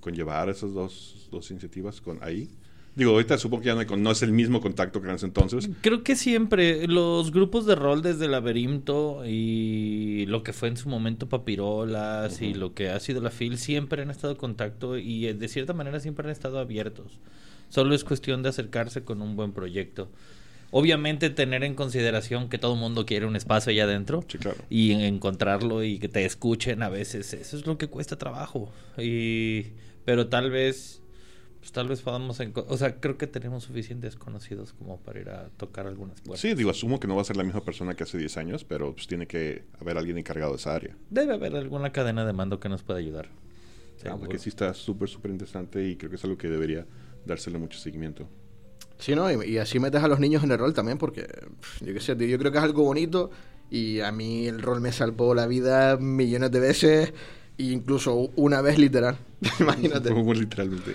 conllevar 0.00 0.48
esas 0.48 0.72
dos, 0.72 1.28
dos 1.30 1.50
iniciativas 1.50 2.00
con 2.00 2.22
ahí? 2.22 2.48
Digo, 2.94 3.12
ahorita 3.12 3.38
supongo 3.38 3.62
que 3.62 3.68
ya 3.68 3.74
no, 3.74 3.80
hay 3.80 3.86
no 3.96 4.10
es 4.10 4.22
el 4.22 4.32
mismo 4.32 4.60
contacto 4.60 5.00
que 5.00 5.08
en 5.08 5.14
ese 5.14 5.24
entonces. 5.26 5.70
Creo 5.80 6.02
que 6.04 6.14
siempre 6.14 6.86
los 6.86 7.30
grupos 7.32 7.64
de 7.64 7.74
rol 7.74 8.02
desde 8.02 8.28
laberinto 8.28 9.22
y 9.26 10.26
lo 10.26 10.42
que 10.42 10.52
fue 10.52 10.68
en 10.68 10.76
su 10.76 10.88
momento 10.90 11.28
Papirolas 11.28 12.42
y 12.42 12.52
lo 12.54 12.74
que 12.74 12.90
ha 12.90 13.00
sido 13.00 13.20
la 13.22 13.30
FIL 13.30 13.56
siempre 13.58 14.02
han 14.02 14.10
estado 14.10 14.32
en 14.34 14.38
contacto 14.38 14.98
y 14.98 15.26
eh, 15.26 15.34
de 15.34 15.48
cierta 15.48 15.72
manera 15.72 16.00
siempre 16.00 16.26
han 16.26 16.32
estado 16.32 16.58
abiertos. 16.58 17.18
Solo 17.70 17.94
es 17.94 18.04
cuestión 18.04 18.42
de 18.42 18.50
acercarse 18.50 19.02
con 19.04 19.22
un 19.22 19.36
buen 19.36 19.52
proyecto. 19.52 20.10
Obviamente 20.70 21.28
tener 21.30 21.64
en 21.64 21.74
consideración 21.74 22.48
que 22.48 22.56
todo 22.58 22.74
el 22.74 22.80
mundo 22.80 23.04
quiere 23.04 23.26
un 23.26 23.36
espacio 23.36 23.70
allá 23.70 23.84
adentro 23.84 24.24
Sí, 24.28 24.38
claro. 24.38 24.56
y 24.70 24.92
en- 24.92 25.00
encontrarlo 25.00 25.84
y 25.84 25.98
que 25.98 26.08
te 26.08 26.24
escuchen 26.24 26.82
a 26.82 26.88
veces 26.88 27.34
eso 27.34 27.56
es 27.58 27.66
lo 27.66 27.76
que 27.76 27.88
cuesta 27.88 28.16
trabajo 28.16 28.72
y 28.96 29.66
pero 30.06 30.28
tal 30.28 30.50
vez 30.50 31.01
pues 31.62 31.70
tal 31.70 31.86
vez 31.86 32.02
podamos 32.02 32.40
o 32.40 32.76
sea 32.76 33.00
creo 33.00 33.16
que 33.16 33.28
tenemos 33.28 33.62
suficientes 33.62 34.16
conocidos 34.16 34.72
como 34.72 34.98
para 34.98 35.20
ir 35.20 35.28
a 35.30 35.48
tocar 35.56 35.86
algunas 35.86 36.20
puertas 36.20 36.40
Sí, 36.40 36.54
digo, 36.54 36.70
asumo 36.70 36.98
que 36.98 37.06
no 37.06 37.14
va 37.14 37.22
a 37.22 37.24
ser 37.24 37.36
la 37.36 37.44
misma 37.44 37.64
persona 37.64 37.94
que 37.94 38.02
hace 38.02 38.18
10 38.18 38.36
años, 38.36 38.64
pero 38.64 38.92
pues 38.94 39.06
tiene 39.06 39.28
que 39.28 39.64
haber 39.80 39.96
alguien 39.96 40.18
encargado 40.18 40.50
de 40.50 40.56
esa 40.56 40.74
área. 40.74 40.96
debe 41.08 41.34
haber 41.34 41.54
alguna 41.54 41.92
cadena 41.92 42.26
de 42.26 42.32
mando 42.32 42.58
que 42.58 42.68
nos 42.68 42.82
pueda 42.82 42.98
ayudar 42.98 43.28
Ah, 44.10 44.16
porque 44.18 44.38
sí 44.38 44.48
está 44.48 44.74
súper, 44.74 45.08
súper 45.08 45.30
interesante 45.30 45.86
y 45.88 45.96
creo 45.96 46.10
que 46.10 46.16
es 46.16 46.24
algo 46.24 46.36
que 46.36 46.48
debería 46.48 46.86
dársele 47.24 47.58
mucho 47.58 47.78
seguimiento. 47.78 48.28
Sí, 48.98 49.14
¿no? 49.14 49.30
Y, 49.30 49.50
y 49.52 49.58
así 49.58 49.78
metes 49.78 50.02
a 50.02 50.08
los 50.08 50.18
niños 50.18 50.42
en 50.42 50.50
el 50.50 50.58
rol 50.58 50.74
también, 50.74 50.98
porque 50.98 51.26
yo 51.80 51.92
qué 51.94 52.00
sé, 52.00 52.16
yo 52.16 52.38
creo 52.38 52.52
que 52.52 52.58
es 52.58 52.64
algo 52.64 52.82
bonito 52.82 53.30
y 53.70 54.00
a 54.00 54.12
mí 54.12 54.46
el 54.46 54.60
rol 54.60 54.80
me 54.80 54.92
salvó 54.92 55.34
la 55.34 55.46
vida 55.46 55.96
millones 55.96 56.50
de 56.50 56.60
veces, 56.60 57.14
e 57.58 57.62
incluso 57.64 58.30
una 58.36 58.60
vez 58.60 58.78
literal. 58.78 59.18
Imagínate. 59.60 60.10
Como 60.10 60.34
literalmente. 60.34 60.94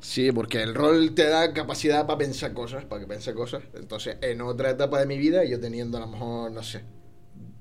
Sí, 0.00 0.30
porque 0.32 0.62
el 0.62 0.74
rol 0.74 1.14
te 1.14 1.28
da 1.28 1.52
capacidad 1.52 2.06
para 2.06 2.18
pensar 2.18 2.54
cosas, 2.54 2.84
para 2.84 3.00
que 3.00 3.08
piense 3.08 3.34
cosas. 3.34 3.64
Entonces, 3.74 4.16
en 4.22 4.40
otra 4.40 4.70
etapa 4.70 5.00
de 5.00 5.06
mi 5.06 5.18
vida, 5.18 5.44
yo 5.44 5.58
teniendo 5.60 5.98
a 5.98 6.00
lo 6.00 6.06
mejor, 6.06 6.52
no 6.52 6.62
sé, 6.62 6.84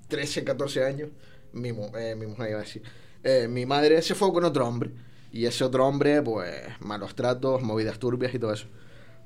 13, 0.07 0.43
14 0.43 0.83
años, 0.85 1.09
mi, 1.53 1.69
eh, 1.69 2.15
mi 2.17 2.27
mujer 2.27 2.49
iba 2.51 2.59
a 2.59 2.63
decir, 2.63 2.83
eh, 3.23 3.47
mi 3.49 3.65
madre 3.65 4.01
se 4.01 4.15
fue 4.15 4.31
con 4.33 4.45
otro 4.45 4.67
hombre. 4.67 4.91
Y 5.31 5.45
ese 5.45 5.63
otro 5.63 5.85
hombre, 5.87 6.21
pues, 6.21 6.51
malos 6.79 7.15
tratos, 7.15 7.61
movidas 7.63 7.99
turbias 7.99 8.33
y 8.33 8.39
todo 8.39 8.53
eso. 8.53 8.67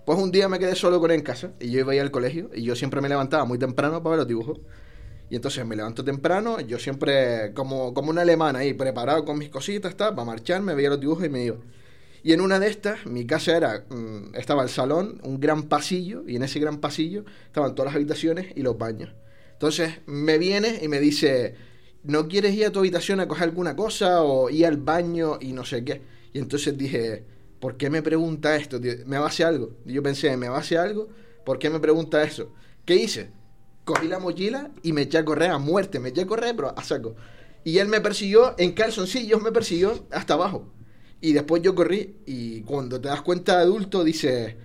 Pues 0.06 0.20
un 0.20 0.32
día 0.32 0.50
me 0.50 0.60
quedé 0.60 0.76
solo 0.76 1.00
con 1.00 1.12
él 1.12 1.18
en 1.20 1.24
casa 1.24 1.54
y 1.60 1.72
yo 1.72 1.80
iba 1.82 1.94
a 1.94 1.96
ir 1.96 2.02
al 2.02 2.12
colegio 2.12 2.50
y 2.54 2.64
yo 2.64 2.76
siempre 2.76 3.02
me 3.02 3.10
levantaba 3.10 3.46
muy 3.46 3.60
temprano 3.60 4.04
para 4.04 4.12
ver 4.12 4.20
los 4.20 4.28
dibujos. 4.28 4.60
Y 5.30 5.36
entonces 5.38 5.66
me 5.66 5.76
levanto 5.76 6.04
temprano, 6.04 6.60
yo 6.62 6.80
siempre 6.80 7.54
como, 7.54 7.94
como 7.94 8.12
un 8.12 8.20
alemán 8.20 8.56
ahí, 8.58 8.74
preparado 8.74 9.26
con 9.26 9.38
mis 9.40 9.50
cositas, 9.50 9.96
tal, 9.96 10.16
para 10.16 10.26
marcharme, 10.26 10.76
veía 10.76 10.90
los 10.90 11.00
dibujos 11.00 11.26
y 11.26 11.30
me 11.30 11.46
iba. 11.46 11.58
Y 12.24 12.34
en 12.34 12.42
una 12.42 12.60
de 12.60 12.68
estas, 12.68 13.06
mi 13.06 13.26
casa 13.26 13.58
era, 13.58 13.86
mm, 13.90 14.36
estaba 14.36 14.64
el 14.64 14.70
salón, 14.70 15.20
un 15.24 15.40
gran 15.40 15.64
pasillo, 15.64 16.24
y 16.28 16.36
en 16.36 16.44
ese 16.44 16.60
gran 16.60 16.80
pasillo 16.80 17.26
estaban 17.48 17.74
todas 17.74 17.88
las 17.92 17.96
habitaciones 17.96 18.48
y 18.56 18.62
los 18.62 18.78
baños. 18.78 19.14
Entonces 19.54 20.00
me 20.06 20.38
viene 20.38 20.80
y 20.82 20.88
me 20.88 21.00
dice, 21.00 21.56
¿no 22.04 22.28
quieres 22.28 22.54
ir 22.56 22.66
a 22.66 22.72
tu 22.72 22.80
habitación 22.80 23.20
a 23.20 23.28
coger 23.28 23.44
alguna 23.44 23.76
cosa 23.76 24.24
o 24.24 24.50
ir 24.50 24.66
al 24.66 24.78
baño 24.78 25.38
y 25.40 25.54
no 25.54 25.66
sé 25.66 25.84
qué? 25.84 26.02
Y 26.34 26.40
entonces 26.40 26.78
dije, 26.78 27.26
¿por 27.60 27.78
qué 27.78 27.90
me 27.90 28.02
pregunta 28.02 28.56
esto? 28.56 28.80
¿Me 29.06 29.18
va 29.18 29.26
a 29.26 29.30
hacer 29.30 29.48
algo? 29.48 29.78
Y 29.86 29.94
yo 29.94 30.04
pensé, 30.04 30.36
¿me 30.38 30.50
va 30.50 30.58
a 30.58 30.62
hacer 30.62 30.80
algo? 30.80 31.10
¿Por 31.46 31.60
qué 31.60 31.70
me 31.70 31.80
pregunta 31.80 32.24
eso? 32.24 32.52
¿Qué 32.86 32.96
hice? 32.96 33.30
Cogí 33.84 34.08
la 34.08 34.20
mochila 34.20 34.72
y 34.84 34.94
me 34.94 35.04
eché 35.04 35.18
a 35.18 35.26
correr 35.26 35.52
a 35.52 35.58
muerte, 35.58 36.00
me 36.00 36.10
eché 36.10 36.22
a 36.22 36.28
correr, 36.28 36.56
pero 36.56 36.78
a 36.78 36.84
saco. 36.84 37.16
Y 37.64 37.78
él 37.80 37.88
me 37.88 38.02
persiguió 38.02 38.56
en 38.58 38.74
calzoncillos, 38.74 39.42
me 39.42 39.52
persiguió 39.52 40.08
hasta 40.12 40.36
abajo. 40.36 40.72
Y 41.22 41.34
después 41.34 41.62
yo 41.62 41.76
corrí 41.76 42.16
y 42.26 42.62
cuando 42.62 43.00
te 43.00 43.08
das 43.08 43.22
cuenta 43.22 43.58
de 43.58 43.64
adulto 43.64 44.04
dices, 44.04 44.56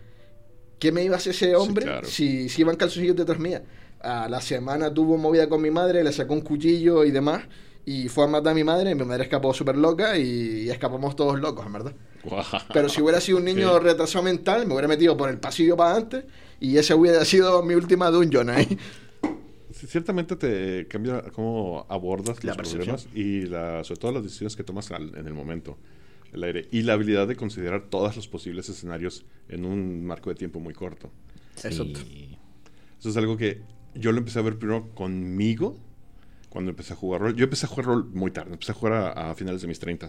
¿qué 0.79 0.92
me 0.92 1.05
iba 1.05 1.14
a 1.16 1.19
hacer 1.19 1.33
ese 1.35 1.55
hombre 1.57 1.85
claro. 1.85 2.09
si, 2.09 2.49
si 2.49 2.62
iban 2.62 2.77
calzoncillos 2.77 3.16
detrás 3.16 3.38
mía? 3.38 3.62
A 4.01 4.29
la 4.29 4.40
semana 4.40 4.92
tuvo 4.92 5.16
movida 5.19 5.49
con 5.49 5.61
mi 5.62 5.71
madre, 5.71 6.03
le 6.05 6.12
sacó 6.12 6.35
un 6.35 6.40
cuchillo 6.42 7.05
y 7.05 7.11
demás 7.11 7.45
y 7.85 8.09
fue 8.09 8.25
a 8.25 8.27
matar 8.27 8.53
a 8.53 8.55
mi 8.55 8.64
madre 8.64 8.90
y 8.90 8.95
mi 8.95 9.05
madre 9.05 9.25
escapó 9.25 9.53
súper 9.55 9.77
loca 9.77 10.16
y, 10.19 10.64
y 10.64 10.71
escapamos 10.71 11.14
todos 11.16 11.38
locos, 11.40 11.66
en 11.66 11.73
verdad. 11.73 11.95
Pero 12.73 12.88
si 12.88 13.01
hubiera 13.01 13.21
sido 13.21 13.38
un 13.38 13.45
niño 13.45 13.75
Ok. 13.77 13.83
retrasado 13.83 14.25
mental, 14.25 14.66
me 14.66 14.73
hubiera 14.75 14.88
metido 14.88 15.16
por 15.16 15.29
el 15.31 15.38
pasillo 15.38 15.77
para 15.77 15.92
adelante 15.92 16.27
y 16.61 16.77
ese 16.79 16.95
hubiera 16.95 17.25
sido 17.25 17.62
mi 17.62 17.75
última 17.75 18.11
dungeon 18.11 18.51
ahí. 18.51 18.79
Sí, 19.71 19.87
Ciertamente 19.87 20.37
te 20.37 20.87
cambia 20.88 21.23
cómo 21.33 21.87
abordas 21.88 22.42
La 22.45 22.51
los 22.51 22.57
percepción. 22.57 22.97
problemas 22.97 23.09
y 23.14 23.42
la, 23.42 23.85
sobre 23.85 24.01
todo 24.01 24.12
las 24.12 24.23
decisiones 24.25 24.57
que 24.57 24.64
tomas 24.64 24.90
al- 24.90 25.14
en 25.16 25.27
el 25.27 25.35
momento, 25.35 25.79
el 26.37 26.44
aire 26.44 26.68
y 26.70 26.83
la 26.83 26.92
habilidad 26.92 27.27
de 27.27 27.37
considerar 27.37 27.88
todos 27.90 28.14
los 28.16 28.29
posibles 28.29 28.68
escenarios 28.68 29.25
en 29.49 29.64
un 29.64 30.05
marco 30.07 30.31
de 30.31 30.37
tiempo 30.37 30.61
muy 30.61 30.75
corto. 30.75 31.11
Sí. 31.57 31.68
Eso 31.68 33.09
es 33.09 33.16
algo 33.16 33.37
que 33.37 33.62
yo 33.94 34.12
lo 34.12 34.18
empecé 34.18 34.38
a 34.38 34.42
ver 34.42 34.59
primero 34.59 34.90
conmigo 34.94 35.79
cuando 36.49 36.70
empecé 36.70 36.92
a 36.92 36.96
jugar 36.96 37.20
rol. 37.20 37.37
Yo 37.37 37.44
empecé 37.44 37.66
a 37.66 37.68
jugar 37.68 37.87
rol 37.87 38.11
muy 38.12 38.31
tarde, 38.31 38.53
empecé 38.53 38.72
a 38.72 38.75
jugar 38.75 38.92
a, 38.94 39.31
a 39.31 39.35
finales 39.35 39.62
de 39.62 39.68
mis 39.68 39.79
30. 39.79 40.09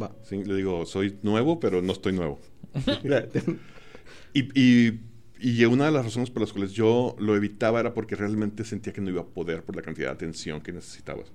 Va. 0.00 0.14
Sí, 0.22 0.42
le 0.44 0.54
digo, 0.54 0.86
soy 0.86 1.18
nuevo, 1.22 1.60
pero 1.60 1.82
no 1.82 1.92
estoy 1.92 2.12
nuevo. 2.12 2.40
Y, 4.34 4.48
y, 4.58 5.00
y 5.38 5.64
una 5.66 5.84
de 5.84 5.90
las 5.90 6.06
razones 6.06 6.30
por 6.30 6.40
las 6.40 6.52
cuales 6.52 6.72
yo 6.72 7.14
lo 7.18 7.36
evitaba 7.36 7.80
era 7.80 7.92
porque 7.92 8.16
realmente 8.16 8.64
sentía 8.64 8.94
que 8.94 9.02
no 9.02 9.10
iba 9.10 9.20
a 9.20 9.26
poder 9.26 9.62
por 9.62 9.76
la 9.76 9.82
cantidad 9.82 10.08
de 10.08 10.14
atención 10.14 10.62
que 10.62 10.72
necesitabas. 10.72 11.30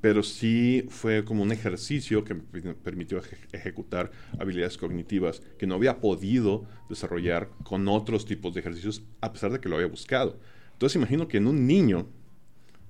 Pero 0.00 0.22
sí 0.22 0.86
fue 0.88 1.24
como 1.24 1.42
un 1.42 1.52
ejercicio 1.52 2.24
que 2.24 2.34
me 2.34 2.40
per- 2.42 2.74
permitió 2.76 3.18
eje- 3.22 3.36
ejecutar 3.52 4.10
habilidades 4.38 4.78
cognitivas 4.78 5.42
que 5.58 5.66
no 5.66 5.74
había 5.74 6.00
podido 6.00 6.64
desarrollar 6.88 7.50
con 7.64 7.86
otros 7.88 8.24
tipos 8.24 8.54
de 8.54 8.60
ejercicios 8.60 9.02
a 9.20 9.32
pesar 9.32 9.52
de 9.52 9.60
que 9.60 9.68
lo 9.68 9.76
había 9.76 9.88
buscado. 9.88 10.38
Entonces 10.72 10.96
imagino 10.96 11.28
que 11.28 11.36
en 11.36 11.46
un 11.46 11.66
niño 11.66 12.06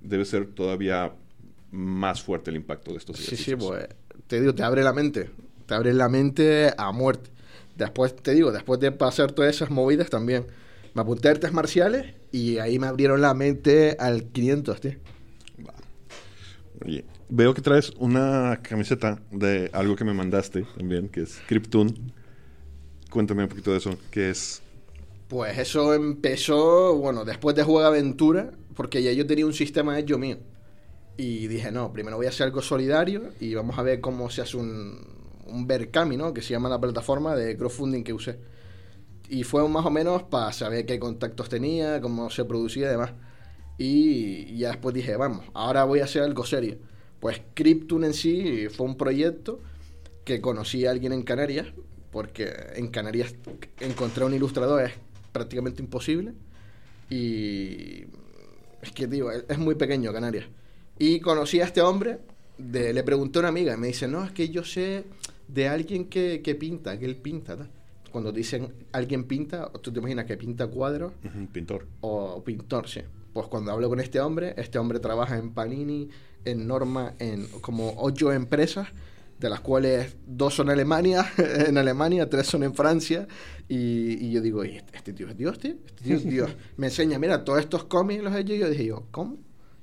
debe 0.00 0.24
ser 0.24 0.46
todavía 0.46 1.12
más 1.72 2.22
fuerte 2.22 2.50
el 2.50 2.56
impacto 2.56 2.92
de 2.92 2.98
estos 2.98 3.16
Sí, 3.16 3.22
sí, 3.24 3.32
ejercicios. 3.52 3.64
pues 3.64 3.88
te 4.26 4.40
digo, 4.40 4.54
te 4.54 4.62
abre 4.62 4.82
la 4.84 4.92
mente. 4.92 5.30
Te 5.66 5.74
abre 5.74 5.92
la 5.92 6.08
mente 6.08 6.72
a 6.76 6.92
muerte. 6.92 7.30
Después, 7.76 8.14
te 8.14 8.32
digo, 8.34 8.52
después 8.52 8.78
de 8.80 8.92
pasar 8.92 9.32
todas 9.32 9.54
esas 9.54 9.70
movidas 9.70 10.10
también. 10.10 10.46
Me 10.94 11.02
apunté 11.02 11.28
a 11.28 11.32
artes 11.32 11.52
marciales 11.52 12.14
y 12.32 12.58
ahí 12.58 12.78
me 12.78 12.86
abrieron 12.88 13.20
la 13.20 13.34
mente 13.34 13.96
al 13.98 14.24
500, 14.24 14.80
tío. 14.80 14.92
Veo 17.28 17.54
que 17.54 17.62
traes 17.62 17.92
una 17.98 18.60
camiseta 18.62 19.20
de 19.30 19.70
algo 19.72 19.96
que 19.96 20.04
me 20.04 20.14
mandaste 20.14 20.64
también, 20.76 21.08
que 21.08 21.22
es 21.22 21.40
Krypton. 21.46 22.12
Cuéntame 23.10 23.42
un 23.42 23.48
poquito 23.48 23.72
de 23.72 23.78
eso, 23.78 23.96
¿qué 24.10 24.30
es? 24.30 24.62
Pues 25.28 25.58
eso 25.58 25.94
empezó, 25.94 26.96
bueno, 26.96 27.24
después 27.24 27.54
de 27.54 27.62
Juega 27.62 27.88
Aventura, 27.88 28.50
porque 28.74 29.02
ya 29.02 29.12
yo 29.12 29.26
tenía 29.26 29.46
un 29.46 29.52
sistema 29.52 29.98
hecho 29.98 30.18
mío. 30.18 30.38
Y 31.16 31.48
dije, 31.48 31.70
no, 31.70 31.92
primero 31.92 32.16
voy 32.16 32.26
a 32.26 32.30
hacer 32.30 32.46
algo 32.46 32.62
solidario 32.62 33.30
y 33.40 33.54
vamos 33.54 33.78
a 33.78 33.82
ver 33.82 34.00
cómo 34.00 34.30
se 34.30 34.42
hace 34.42 34.56
un, 34.56 34.98
un 35.46 35.66
Berkami, 35.66 36.16
¿no? 36.16 36.32
Que 36.32 36.42
se 36.42 36.50
llama 36.50 36.68
la 36.68 36.80
plataforma 36.80 37.36
de 37.36 37.56
crowdfunding 37.56 38.02
que 38.02 38.12
usé. 38.12 38.38
Y 39.28 39.44
fue 39.44 39.68
más 39.68 39.84
o 39.86 39.90
menos 39.90 40.22
para 40.24 40.52
saber 40.52 40.86
qué 40.86 40.98
contactos 40.98 41.48
tenía, 41.48 42.00
cómo 42.00 42.30
se 42.30 42.44
producía 42.44 42.86
y 42.86 42.90
demás. 42.90 43.12
Y 43.82 44.58
ya 44.58 44.68
después 44.68 44.94
dije, 44.94 45.16
vamos, 45.16 45.46
ahora 45.54 45.84
voy 45.84 46.00
a 46.00 46.04
hacer 46.04 46.20
algo 46.22 46.44
serio. 46.44 46.76
Pues 47.18 47.40
Cryptun 47.54 48.04
en 48.04 48.12
sí 48.12 48.68
fue 48.68 48.84
un 48.84 48.98
proyecto 48.98 49.58
que 50.22 50.42
conocí 50.42 50.84
a 50.84 50.90
alguien 50.90 51.14
en 51.14 51.22
Canarias, 51.22 51.68
porque 52.12 52.52
en 52.74 52.88
Canarias 52.88 53.34
encontrar 53.80 54.26
un 54.26 54.34
ilustrador 54.34 54.82
es 54.82 54.92
prácticamente 55.32 55.80
imposible. 55.82 56.34
Y 57.08 58.04
Es 58.82 58.92
que, 58.94 59.08
tío, 59.08 59.30
es 59.30 59.58
muy 59.58 59.76
pequeño 59.76 60.12
Canarias. 60.12 60.44
Y 60.98 61.20
conocí 61.20 61.60
a 61.60 61.64
este 61.64 61.80
hombre, 61.80 62.18
de, 62.58 62.92
le 62.92 63.02
pregunté 63.02 63.38
a 63.38 63.40
una 63.40 63.48
amiga 63.48 63.72
y 63.72 63.78
me 63.78 63.86
dice, 63.86 64.06
no, 64.08 64.22
es 64.24 64.32
que 64.32 64.50
yo 64.50 64.62
sé 64.62 65.04
de 65.48 65.68
alguien 65.68 66.04
que, 66.04 66.42
que 66.42 66.54
pinta, 66.54 66.98
que 66.98 67.06
él 67.06 67.16
pinta. 67.16 67.56
tal". 67.56 67.70
Cuando 68.12 68.30
dicen 68.30 68.74
alguien 68.92 69.24
pinta, 69.24 69.70
tú 69.80 69.90
te 69.90 70.00
imaginas 70.00 70.26
que 70.26 70.36
pinta 70.36 70.66
cuadros 70.66 71.12
Pintor. 71.52 71.86
o 72.02 72.42
pintor, 72.44 72.86
sí. 72.86 73.00
Pues 73.32 73.46
cuando 73.46 73.70
hablo 73.72 73.88
con 73.88 74.00
este 74.00 74.20
hombre, 74.20 74.54
este 74.56 74.78
hombre 74.78 74.98
trabaja 74.98 75.36
en 75.38 75.52
Panini, 75.52 76.08
en 76.44 76.66
Norma, 76.66 77.14
en 77.18 77.46
como 77.60 77.94
ocho 77.98 78.32
empresas, 78.32 78.88
de 79.38 79.48
las 79.48 79.60
cuales 79.60 80.16
dos 80.26 80.54
son 80.54 80.68
Alemania, 80.68 81.30
en 81.66 81.78
Alemania, 81.78 82.28
tres 82.28 82.46
son 82.46 82.62
en 82.62 82.74
Francia, 82.74 83.26
y, 83.68 84.26
y 84.26 84.32
yo 84.32 84.40
digo, 84.40 84.64
"¿Y 84.64 84.76
este, 84.76 84.96
este 84.96 85.12
tío 85.12 85.28
es 85.28 85.36
Dios, 85.36 85.58
tío, 85.58 85.74
este 85.86 86.04
tío 86.04 86.16
es 86.16 86.24
Dios. 86.24 86.50
Me 86.76 86.88
enseña, 86.88 87.18
mira, 87.18 87.44
todos 87.44 87.60
estos 87.60 87.84
cómics 87.84 88.22
los 88.22 88.34
he 88.34 88.40
hecho, 88.40 88.54
y 88.54 88.58
yo 88.58 88.68
dije 88.68 88.84
yo, 88.86 89.04
¿cómo? 89.10 89.38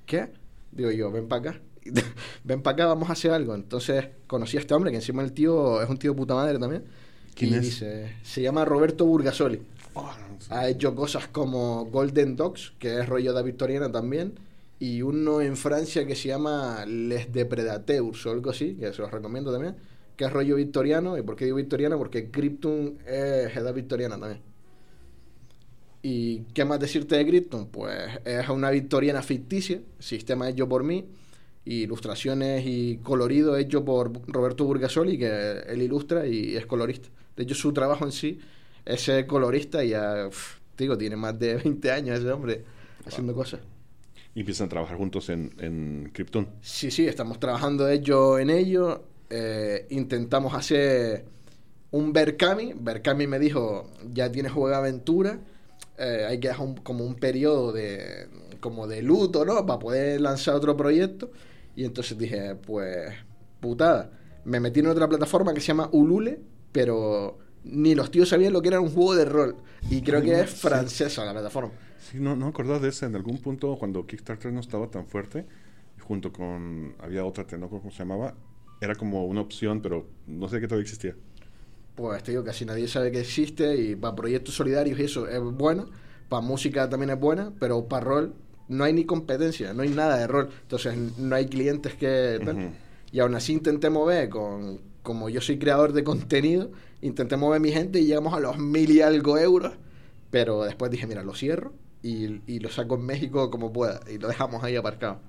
¿Qué? 0.05 0.29
Digo 0.71 0.91
yo, 0.91 1.11
ven 1.11 1.27
para 1.27 1.51
acá. 1.51 1.61
ven 2.43 2.61
para 2.61 2.73
acá, 2.73 2.85
vamos 2.87 3.09
a 3.09 3.13
hacer 3.13 3.31
algo. 3.31 3.55
Entonces 3.55 4.05
conocí 4.27 4.57
a 4.57 4.59
este 4.59 4.73
hombre, 4.73 4.91
que 4.91 4.97
encima 4.97 5.23
el 5.23 5.31
tío 5.31 5.81
es 5.81 5.89
un 5.89 5.97
tío 5.97 6.11
de 6.11 6.17
puta 6.17 6.35
madre 6.35 6.59
también. 6.59 6.83
¿Quién 7.33 7.51
y 7.51 7.55
es? 7.55 7.61
dice, 7.61 8.15
se 8.23 8.41
llama 8.41 8.65
Roberto 8.65 9.05
Burgasoli. 9.05 9.61
Oh, 9.93 10.11
Ha 10.49 10.69
hecho 10.69 10.95
cosas 10.95 11.27
como 11.27 11.85
Golden 11.85 12.35
Dogs, 12.35 12.73
que 12.79 12.99
es 12.99 13.07
rollo 13.07 13.33
de 13.33 13.43
victoriana 13.43 13.91
también, 13.91 14.33
y 14.79 15.01
uno 15.01 15.41
en 15.41 15.57
Francia 15.57 16.05
que 16.05 16.15
se 16.15 16.29
llama 16.29 16.85
Les 16.85 17.31
Depredateurs 17.31 18.25
o 18.25 18.31
algo 18.31 18.51
así, 18.51 18.75
que 18.75 18.93
se 18.93 19.01
los 19.01 19.11
recomiendo 19.11 19.51
también, 19.51 19.75
que 20.15 20.25
es 20.25 20.31
rollo 20.31 20.55
victoriano. 20.55 21.17
¿Y 21.17 21.21
por 21.21 21.35
qué 21.35 21.45
digo 21.45 21.57
victoriano? 21.57 21.97
Porque 21.97 22.29
Krypton 22.29 22.97
es 23.05 23.55
edad 23.55 23.73
victoriana 23.73 24.19
también. 24.19 24.41
¿Y 26.03 26.41
qué 26.53 26.63
más 26.63 26.79
decirte 26.79 27.15
de 27.17 27.25
Krypton? 27.25 27.67
Pues 27.67 28.19
es 28.23 28.49
una 28.49 28.69
victoriana 28.69 29.21
ficticia, 29.21 29.81
sistema 29.99 30.49
hecho 30.49 30.69
por 30.69 30.83
mí, 30.83 31.05
ilustraciones 31.65 32.63
y 32.65 32.97
colorido 32.97 33.57
hecho 33.57 33.83
por 33.83 34.11
Roberto 34.27 34.63
Burgasoli, 34.63 35.17
que 35.17 35.63
él 35.67 35.81
ilustra 35.81 36.25
y 36.25 36.55
es 36.55 36.65
colorista. 36.65 37.09
De 37.35 37.43
hecho, 37.43 37.55
su 37.55 37.73
trabajo 37.73 38.05
en 38.05 38.11
sí 38.11 38.39
es 38.87 39.01
ser 39.01 39.27
colorista 39.27 39.83
ya, 39.83 40.27
uf, 40.29 40.59
digo, 40.77 40.97
tiene 40.97 41.15
más 41.17 41.37
de 41.39 41.55
20 41.63 41.91
años 41.91 42.19
ese 42.19 42.31
hombre 42.31 42.65
haciendo 43.05 43.33
cosas. 43.35 43.61
Y 44.35 44.41
empiezan 44.41 44.67
a 44.67 44.69
trabajar 44.69 44.97
juntos 44.97 45.29
en, 45.29 45.53
en 45.59 46.11
Krypton. 46.13 46.47
Sí, 46.61 46.91
sí, 46.91 47.07
estamos 47.07 47.39
trabajando 47.39 47.87
hecho 47.89 48.39
en 48.39 48.49
ello. 48.49 49.03
Eh, 49.29 49.87
intentamos 49.89 50.53
hacer 50.53 51.25
un 51.91 52.13
Berkami. 52.13 52.73
Berkami 52.75 53.27
me 53.27 53.39
dijo, 53.39 53.91
ya 54.13 54.31
tienes 54.31 54.51
juego 54.51 54.69
de 54.69 54.75
aventura. 54.75 55.39
eh, 55.99 56.25
hay 56.29 56.39
que 56.39 56.49
dejar 56.49 56.65
un- 56.67 56.75
como 56.77 57.05
un 57.05 57.15
periodo 57.15 57.71
de 57.73 58.27
como 58.61 58.87
de 58.87 59.01
luto, 59.03 59.45
¿no? 59.45 59.65
Para 59.65 59.79
poder 59.79 60.21
lanzar 60.21 60.55
otro 60.55 60.77
proyecto. 60.77 61.31
Y 61.75 61.85
entonces 61.85 62.17
dije, 62.17 62.55
pues, 62.55 63.13
putada. 63.61 64.11
Me 64.45 64.59
metí 64.59 64.79
en 64.81 64.87
otra 64.87 65.07
plataforma 65.09 65.53
que 65.53 65.61
se 65.61 65.67
llama 65.69 65.89
Ulule, 65.93 66.39
pero 66.71 67.37
ni 67.71 67.95
los 67.95 68.11
tíos 68.11 68.29
sabían 68.29 68.53
lo 68.53 68.61
que 68.61 68.69
era 68.69 68.79
un 68.79 68.89
juego 68.89 69.15
de 69.15 69.25
rol. 69.25 69.55
Y 69.89 70.01
creo 70.01 70.21
que 70.21 70.39
es 70.39 70.49
francesa 70.49 71.25
la 71.25 71.33
plataforma. 71.33 71.71
Sí, 71.99 72.17
no, 72.19 72.35
no 72.35 72.45
me 72.45 72.49
acordaba 72.49 72.79
de 72.79 72.89
ese. 72.89 73.05
En 73.05 73.15
algún 73.15 73.37
punto, 73.39 73.75
cuando 73.77 74.05
Kickstarter 74.05 74.51
no 74.51 74.59
estaba 74.59 74.89
tan 74.89 75.05
fuerte, 75.05 75.45
junto 76.01 76.31
con. 76.31 76.95
Había 76.99 77.25
otra, 77.25 77.45
no 77.57 77.69
cómo 77.69 77.91
se 77.91 77.99
llamaba. 77.99 78.33
Era 78.79 78.95
como 78.95 79.25
una 79.25 79.41
opción, 79.41 79.81
pero 79.81 80.07
no 80.27 80.47
sé 80.47 80.59
qué 80.59 80.67
todavía 80.67 80.83
existía. 80.83 81.15
Pues 81.95 82.21
te 82.21 82.31
digo, 82.31 82.43
casi 82.43 82.63
nadie 82.63 82.87
sabe 82.87 83.11
que 83.11 83.19
existe 83.19 83.75
y 83.75 83.95
para 83.95 84.15
proyectos 84.15 84.53
solidarios 84.53 84.99
y 84.99 85.03
eso 85.03 85.27
es 85.27 85.41
bueno, 85.41 85.87
para 86.29 86.43
música 86.43 86.87
también 86.87 87.09
es 87.09 87.19
buena, 87.19 87.51
pero 87.59 87.87
para 87.87 88.05
rol 88.05 88.35
no 88.67 88.83
hay 88.83 88.93
ni 88.93 89.03
competencia, 89.05 89.73
no 89.73 89.81
hay 89.81 89.89
nada 89.89 90.17
de 90.17 90.27
rol, 90.27 90.49
entonces 90.61 90.95
no 91.17 91.35
hay 91.35 91.47
clientes 91.47 91.95
que 91.95 92.39
tal. 92.45 92.71
Y 93.11 93.19
aún 93.19 93.33
así 93.33 93.53
intenté 93.53 93.89
mover, 93.89 94.29
con, 94.29 94.79
como 95.01 95.29
yo 95.29 95.41
soy 95.41 95.57
creador 95.57 95.91
de 95.93 96.03
contenido, 96.03 96.69
intenté 97.01 97.37
mover 97.37 97.61
mi 97.61 97.71
gente 97.71 97.99
y 97.99 98.05
llegamos 98.05 98.33
a 98.33 98.39
los 98.39 98.57
mil 98.57 98.89
y 98.91 99.01
algo 99.01 99.37
euros, 99.37 99.73
pero 100.31 100.63
después 100.63 100.91
dije, 100.91 101.07
mira, 101.07 101.23
lo 101.23 101.33
cierro 101.35 101.73
y, 102.01 102.41
y 102.51 102.59
lo 102.59 102.69
saco 102.69 102.95
en 102.95 103.05
México 103.05 103.49
como 103.51 103.71
pueda 103.73 104.01
y 104.11 104.17
lo 104.17 104.27
dejamos 104.27 104.63
ahí 104.63 104.75
aparcado. 104.75 105.19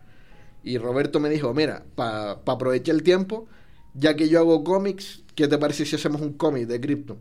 Y 0.62 0.78
Roberto 0.78 1.20
me 1.20 1.28
dijo, 1.28 1.54
mira, 1.54 1.84
para 1.94 2.32
aprovechar 2.32 2.94
el 2.94 3.02
tiempo, 3.02 3.46
ya 3.94 4.16
que 4.16 4.28
yo 4.28 4.40
hago 4.40 4.64
cómics, 4.64 5.24
¿qué 5.34 5.48
te 5.48 5.58
parece 5.58 5.84
si 5.86 5.96
hacemos 5.96 6.20
un 6.20 6.34
cómic 6.34 6.66
de 6.66 6.80
Krypton? 6.80 7.18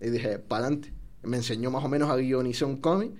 Y 0.00 0.10
dije, 0.10 0.38
para 0.38 0.66
adelante. 0.66 0.92
Me 1.22 1.38
enseñó 1.38 1.70
más 1.70 1.84
o 1.84 1.88
menos 1.88 2.10
a 2.10 2.16
guionizar 2.16 2.68
un 2.68 2.76
cómic 2.76 3.12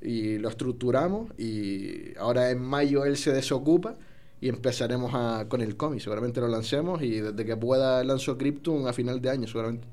y 0.00 0.38
lo 0.38 0.48
estructuramos 0.48 1.36
y 1.38 2.16
ahora 2.18 2.50
en 2.50 2.60
mayo 2.62 3.04
él 3.04 3.16
se 3.16 3.32
desocupa 3.32 3.96
y 4.40 4.48
empezaremos 4.48 5.12
a, 5.14 5.46
con 5.48 5.60
el 5.60 5.76
cómic. 5.76 6.00
Seguramente 6.00 6.40
lo 6.40 6.46
lancemos 6.48 7.02
y 7.02 7.20
desde 7.20 7.44
que 7.44 7.56
pueda 7.56 8.04
lanzo 8.04 8.38
Krypton 8.38 8.86
a 8.86 8.92
final 8.92 9.20
de 9.20 9.30
año 9.30 9.48
seguramente. 9.48 9.88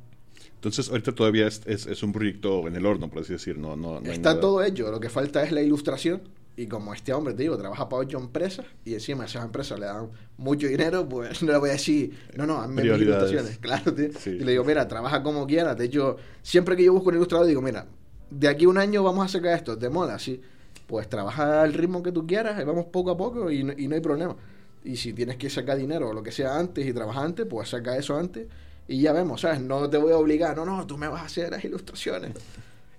Entonces, 0.56 0.90
ahorita 0.90 1.14
todavía 1.14 1.48
es, 1.48 1.62
es, 1.66 1.86
es 1.86 2.04
un 2.04 2.12
proyecto 2.12 2.68
en 2.68 2.76
el 2.76 2.86
horno, 2.86 3.10
por 3.10 3.22
así 3.22 3.34
decir. 3.34 3.58
No, 3.58 3.76
no, 3.76 4.00
Está 4.00 4.40
todo 4.40 4.64
hecho, 4.64 4.92
lo 4.92 5.00
que 5.00 5.10
falta 5.10 5.44
es 5.44 5.52
la 5.52 5.62
ilustración. 5.62 6.22
Y 6.58 6.68
como 6.68 6.94
este 6.94 7.12
hombre, 7.12 7.34
te 7.34 7.44
digo, 7.44 7.58
trabaja 7.58 7.90
para 7.90 8.02
ocho 8.02 8.18
empresas 8.18 8.66
y 8.86 8.94
encima 8.94 9.26
esas 9.26 9.44
empresas 9.44 9.78
le 9.78 9.88
dan 9.88 10.10
mucho 10.38 10.68
dinero, 10.68 11.08
pues 11.08 11.42
no 11.44 11.52
le 11.52 11.58
voy 11.58 11.70
a 11.70 11.74
decir, 11.74 12.18
no, 12.36 12.46
no, 12.46 12.62
hazme 12.62 12.84
mis 12.84 12.94
ilustraciones. 12.94 13.58
Claro, 13.58 13.94
tío. 13.94 14.10
Sí. 14.18 14.30
Y 14.30 14.40
le 14.40 14.54
digo, 14.54 14.64
mira, 14.64 14.88
trabaja 14.88 15.22
como 15.22 15.46
quieras. 15.46 15.78
De 15.78 15.86
hecho, 15.86 16.16
siempre 16.42 16.78
que 16.78 16.86
yo 16.86 16.94
busco 16.94 17.10
un 17.10 17.16
ilustrador, 17.16 17.48
digo, 17.48 17.62
mira, 17.62 17.86
de 18.30 18.48
aquí 18.48 18.66
a 18.66 18.70
un 18.70 18.78
año 18.78 19.04
vamos 19.04 19.26
a 19.26 19.28
sacar 19.28 19.56
esto, 19.58 19.78
¿te 19.78 19.90
mola? 19.90 20.18
Sí. 20.18 20.42
Pues 20.88 21.10
trabaja 21.10 21.64
al 21.64 21.74
ritmo 21.74 22.02
que 22.02 22.12
tú 22.12 22.26
quieras, 22.26 22.60
y 22.62 22.64
vamos 22.64 22.86
poco 22.86 23.12
a 23.12 23.18
poco 23.18 23.52
y 23.52 23.64
no, 23.64 23.74
y 23.76 23.88
no 23.88 23.96
hay 23.96 24.02
problema. 24.02 24.36
Y 24.84 24.96
si 24.96 25.14
tienes 25.14 25.36
que 25.36 25.50
sacar 25.50 25.78
dinero 25.78 26.10
o 26.10 26.14
lo 26.14 26.24
que 26.24 26.32
sea 26.32 26.58
antes 26.58 26.86
y 26.86 26.94
trabajar 26.94 27.26
antes, 27.26 27.46
pues 27.50 27.70
saca 27.70 27.98
eso 27.98 28.16
antes 28.16 28.48
y 28.88 29.02
ya 29.02 29.14
vemos, 29.14 29.42
¿sabes? 29.42 29.62
No 29.62 29.90
te 29.90 29.98
voy 29.98 30.14
a 30.14 30.18
obligar, 30.18 30.56
no, 30.58 30.66
no, 30.66 30.86
tú 30.88 30.98
me 30.98 31.08
vas 31.08 31.22
a 31.22 31.26
hacer 31.26 31.52
las 31.52 31.64
ilustraciones. 31.66 32.34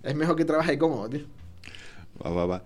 Es 0.03 0.15
mejor 0.15 0.37
que 0.37 0.45
trabajes 0.45 0.79
cómodo, 0.79 1.09
tío. 1.11 1.27
Va, 2.25 2.31
va, 2.31 2.47
va. 2.47 2.65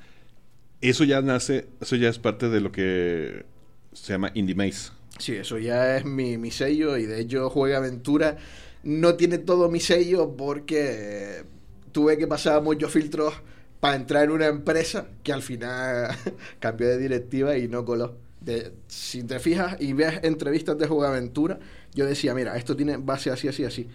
Eso 0.80 1.04
ya 1.04 1.22
nace, 1.22 1.68
eso 1.80 1.96
ya 1.96 2.08
es 2.10 2.18
parte 2.18 2.48
de 2.48 2.60
lo 2.60 2.72
que 2.72 3.46
se 3.92 4.12
llama 4.14 4.32
Indie 4.34 4.54
Maze. 4.56 4.92
Sí, 5.18 5.34
eso 5.36 5.58
ya 5.58 5.96
es 5.98 6.04
mi, 6.04 6.38
mi 6.38 6.50
sello 6.50 6.96
y 6.96 7.04
de 7.06 7.20
hecho 7.20 7.50
Juega 7.50 7.78
Aventura 7.78 8.38
no 8.82 9.14
tiene 9.16 9.38
todo 9.38 9.68
mi 9.68 9.80
sello 9.80 10.34
porque 10.36 11.44
tuve 11.92 12.16
que 12.16 12.26
pasar 12.26 12.62
muchos 12.62 12.90
filtros 12.92 13.34
para 13.80 13.96
entrar 13.96 14.24
en 14.24 14.30
una 14.30 14.46
empresa 14.46 15.08
que 15.22 15.32
al 15.32 15.42
final 15.42 16.16
cambió 16.60 16.88
de 16.88 16.98
directiva 16.98 17.56
y 17.58 17.68
no 17.68 17.84
coló. 17.84 18.16
De- 18.40 18.72
si 18.88 19.22
te 19.24 19.38
fijas 19.38 19.76
y 19.80 19.92
ves 19.92 20.20
entrevistas 20.22 20.78
de 20.78 20.86
Juega 20.86 21.10
Aventura, 21.10 21.58
yo 21.94 22.06
decía, 22.06 22.34
mira, 22.34 22.56
esto 22.56 22.76
tiene 22.76 22.96
base 22.96 23.30
así, 23.30 23.48
así, 23.48 23.64
así. 23.64 23.88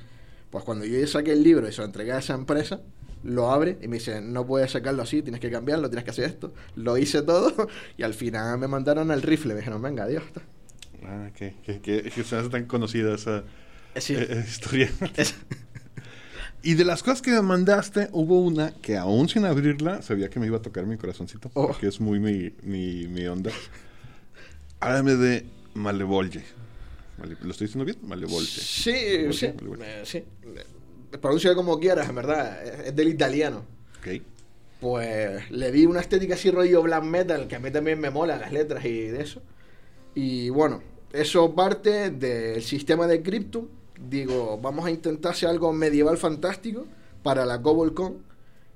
Pues 0.50 0.64
cuando 0.64 0.86
yo 0.86 1.06
saqué 1.08 1.32
el 1.34 1.44
libro 1.44 1.68
y 1.68 1.72
se 1.72 1.80
lo 1.82 1.86
entregué 1.86 2.14
a 2.14 2.20
esa 2.20 2.34
empresa, 2.34 2.82
lo 3.24 3.50
abre 3.52 3.78
y 3.82 3.88
me 3.88 3.96
dice, 3.98 4.22
no 4.22 4.46
puedes 4.46 4.72
sacarlo 4.72 5.02
así, 5.04 5.22
tienes 5.22 5.42
que 5.42 5.50
cambiarlo, 5.52 5.90
tienes 5.90 6.04
que 6.06 6.12
hacer 6.12 6.26
esto. 6.26 6.54
Lo 6.76 6.98
hice 6.98 7.22
todo 7.24 7.68
y 7.98 8.04
al 8.04 8.14
final 8.14 8.58
me 8.60 8.68
mandaron 8.68 9.12
al 9.12 9.22
rifle. 9.22 9.54
Me 9.54 9.60
dijeron, 9.62 9.82
venga, 9.82 10.04
adiós. 10.04 10.24
Ah, 11.04 11.30
que, 11.36 11.56
que, 11.64 11.82
que, 11.82 12.04
que 12.04 12.24
se 12.24 12.36
hace 12.36 12.50
tan 12.50 12.66
conocida 12.66 13.16
esa 13.16 13.44
Eh, 13.96 14.02
sí. 14.02 14.16
eh, 14.18 14.44
historia. 14.48 14.90
Es- 15.16 15.36
y 16.64 16.74
de 16.74 16.84
las 16.84 17.04
cosas 17.04 17.22
que 17.22 17.30
me 17.32 17.42
mandaste, 17.44 18.10
hubo 18.12 18.42
una 18.42 18.72
que 18.82 18.98
aún 18.98 19.30
sin 19.30 19.46
abrirla, 19.46 20.02
sabía 20.02 20.30
que 20.32 20.40
me 20.40 20.48
iba 20.48 20.58
a 20.58 20.62
tocar 20.64 20.88
mi 20.88 20.98
corazoncito, 20.98 21.52
Oh. 21.54 21.68
porque 21.68 21.88
es 21.88 22.00
muy 22.00 22.20
mi, 22.20 22.54
mi, 22.64 23.08
mi 23.08 23.28
onda. 23.28 23.52
Háblame 24.80 25.16
de 25.16 25.46
Malevolge. 25.76 26.44
¿Lo 27.18 27.52
estoy 27.52 27.68
diciendo 27.68 27.86
bien? 27.86 27.98
Malevolge. 28.04 28.62
Sí, 28.62 28.92
Malevolge, 28.92 29.34
sí. 29.34 29.48
Malevolge. 29.56 29.84
eh, 30.02 30.06
sí. 30.06 30.18
Eh, 30.18 31.18
Pronuncia 31.22 31.56
como 31.56 31.80
quieras, 31.80 32.10
en 32.10 32.16
verdad. 32.16 32.86
Es 32.88 32.96
del 32.96 33.08
italiano. 33.08 33.64
Ok. 34.00 34.22
Pues 34.82 35.50
le 35.52 35.72
di 35.72 35.86
una 35.86 36.02
estética 36.02 36.34
así 36.36 36.52
rollo 36.52 36.82
black 36.84 37.04
metal, 37.04 37.48
que 37.48 37.56
a 37.56 37.60
mí 37.60 37.72
también 37.72 38.00
me 38.00 38.10
mola 38.10 38.36
las 38.38 38.52
letras 38.52 38.84
y 38.86 39.08
de 39.08 39.22
eso. 39.22 39.42
Y 40.14 40.50
bueno, 40.50 40.84
eso 41.14 41.56
parte 41.56 42.12
del 42.12 42.62
sistema 42.62 43.08
de 43.08 43.22
Cryptum. 43.22 43.68
Digo, 44.10 44.60
vamos 44.62 44.86
a 44.86 44.92
intentar 44.92 45.32
hacer 45.32 45.48
algo 45.50 45.72
medieval 45.72 46.18
fantástico 46.18 46.86
para 47.24 47.46
la 47.46 47.62
CobolCon 47.62 48.18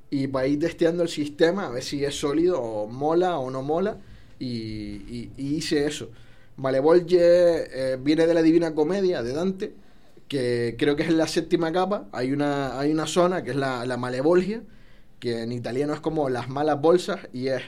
y 0.10 0.28
para 0.28 0.47
ir 0.47 0.60
testeando 0.60 1.04
el 1.04 1.10
sistema, 1.10 1.67
a 1.67 1.69
ver 1.69 1.84
si 1.84 2.04
es 2.06 2.15
sólido 2.17 2.60
o 2.62 2.88
mola 2.88 3.38
o 3.38 3.52
no 3.52 3.62
mola. 3.62 3.97
Y, 4.39 4.47
y- 4.47 5.32
y 5.38 5.56
hice 5.56 5.86
eso. 5.86 6.10
Malevolge 6.60 7.17
eh, 7.93 7.98
viene 8.02 8.28
de 8.28 8.34
la 8.34 8.41
Divina 8.41 8.76
Comedia 8.76 9.24
de 9.24 9.34
Dante, 9.34 9.74
que 10.28 10.76
creo 10.78 10.95
que 10.95 11.04
es 11.04 11.10
en 11.10 11.17
la 11.17 11.28
séptima 11.28 11.72
capa. 11.72 12.08
Hay 12.12 12.32
una, 12.32 12.80
hay 12.80 12.91
una 12.91 13.08
zona 13.08 13.43
que 13.43 13.52
es 13.52 13.56
la, 13.56 13.86
la 13.86 13.98
Malevolgia, 13.98 14.62
que 15.19 15.41
en 15.43 15.52
italiano 15.52 15.93
es 15.93 16.00
como 16.00 16.30
las 16.30 16.50
malas 16.50 16.80
bolsas 16.82 17.19
y 17.34 17.48
es 17.48 17.62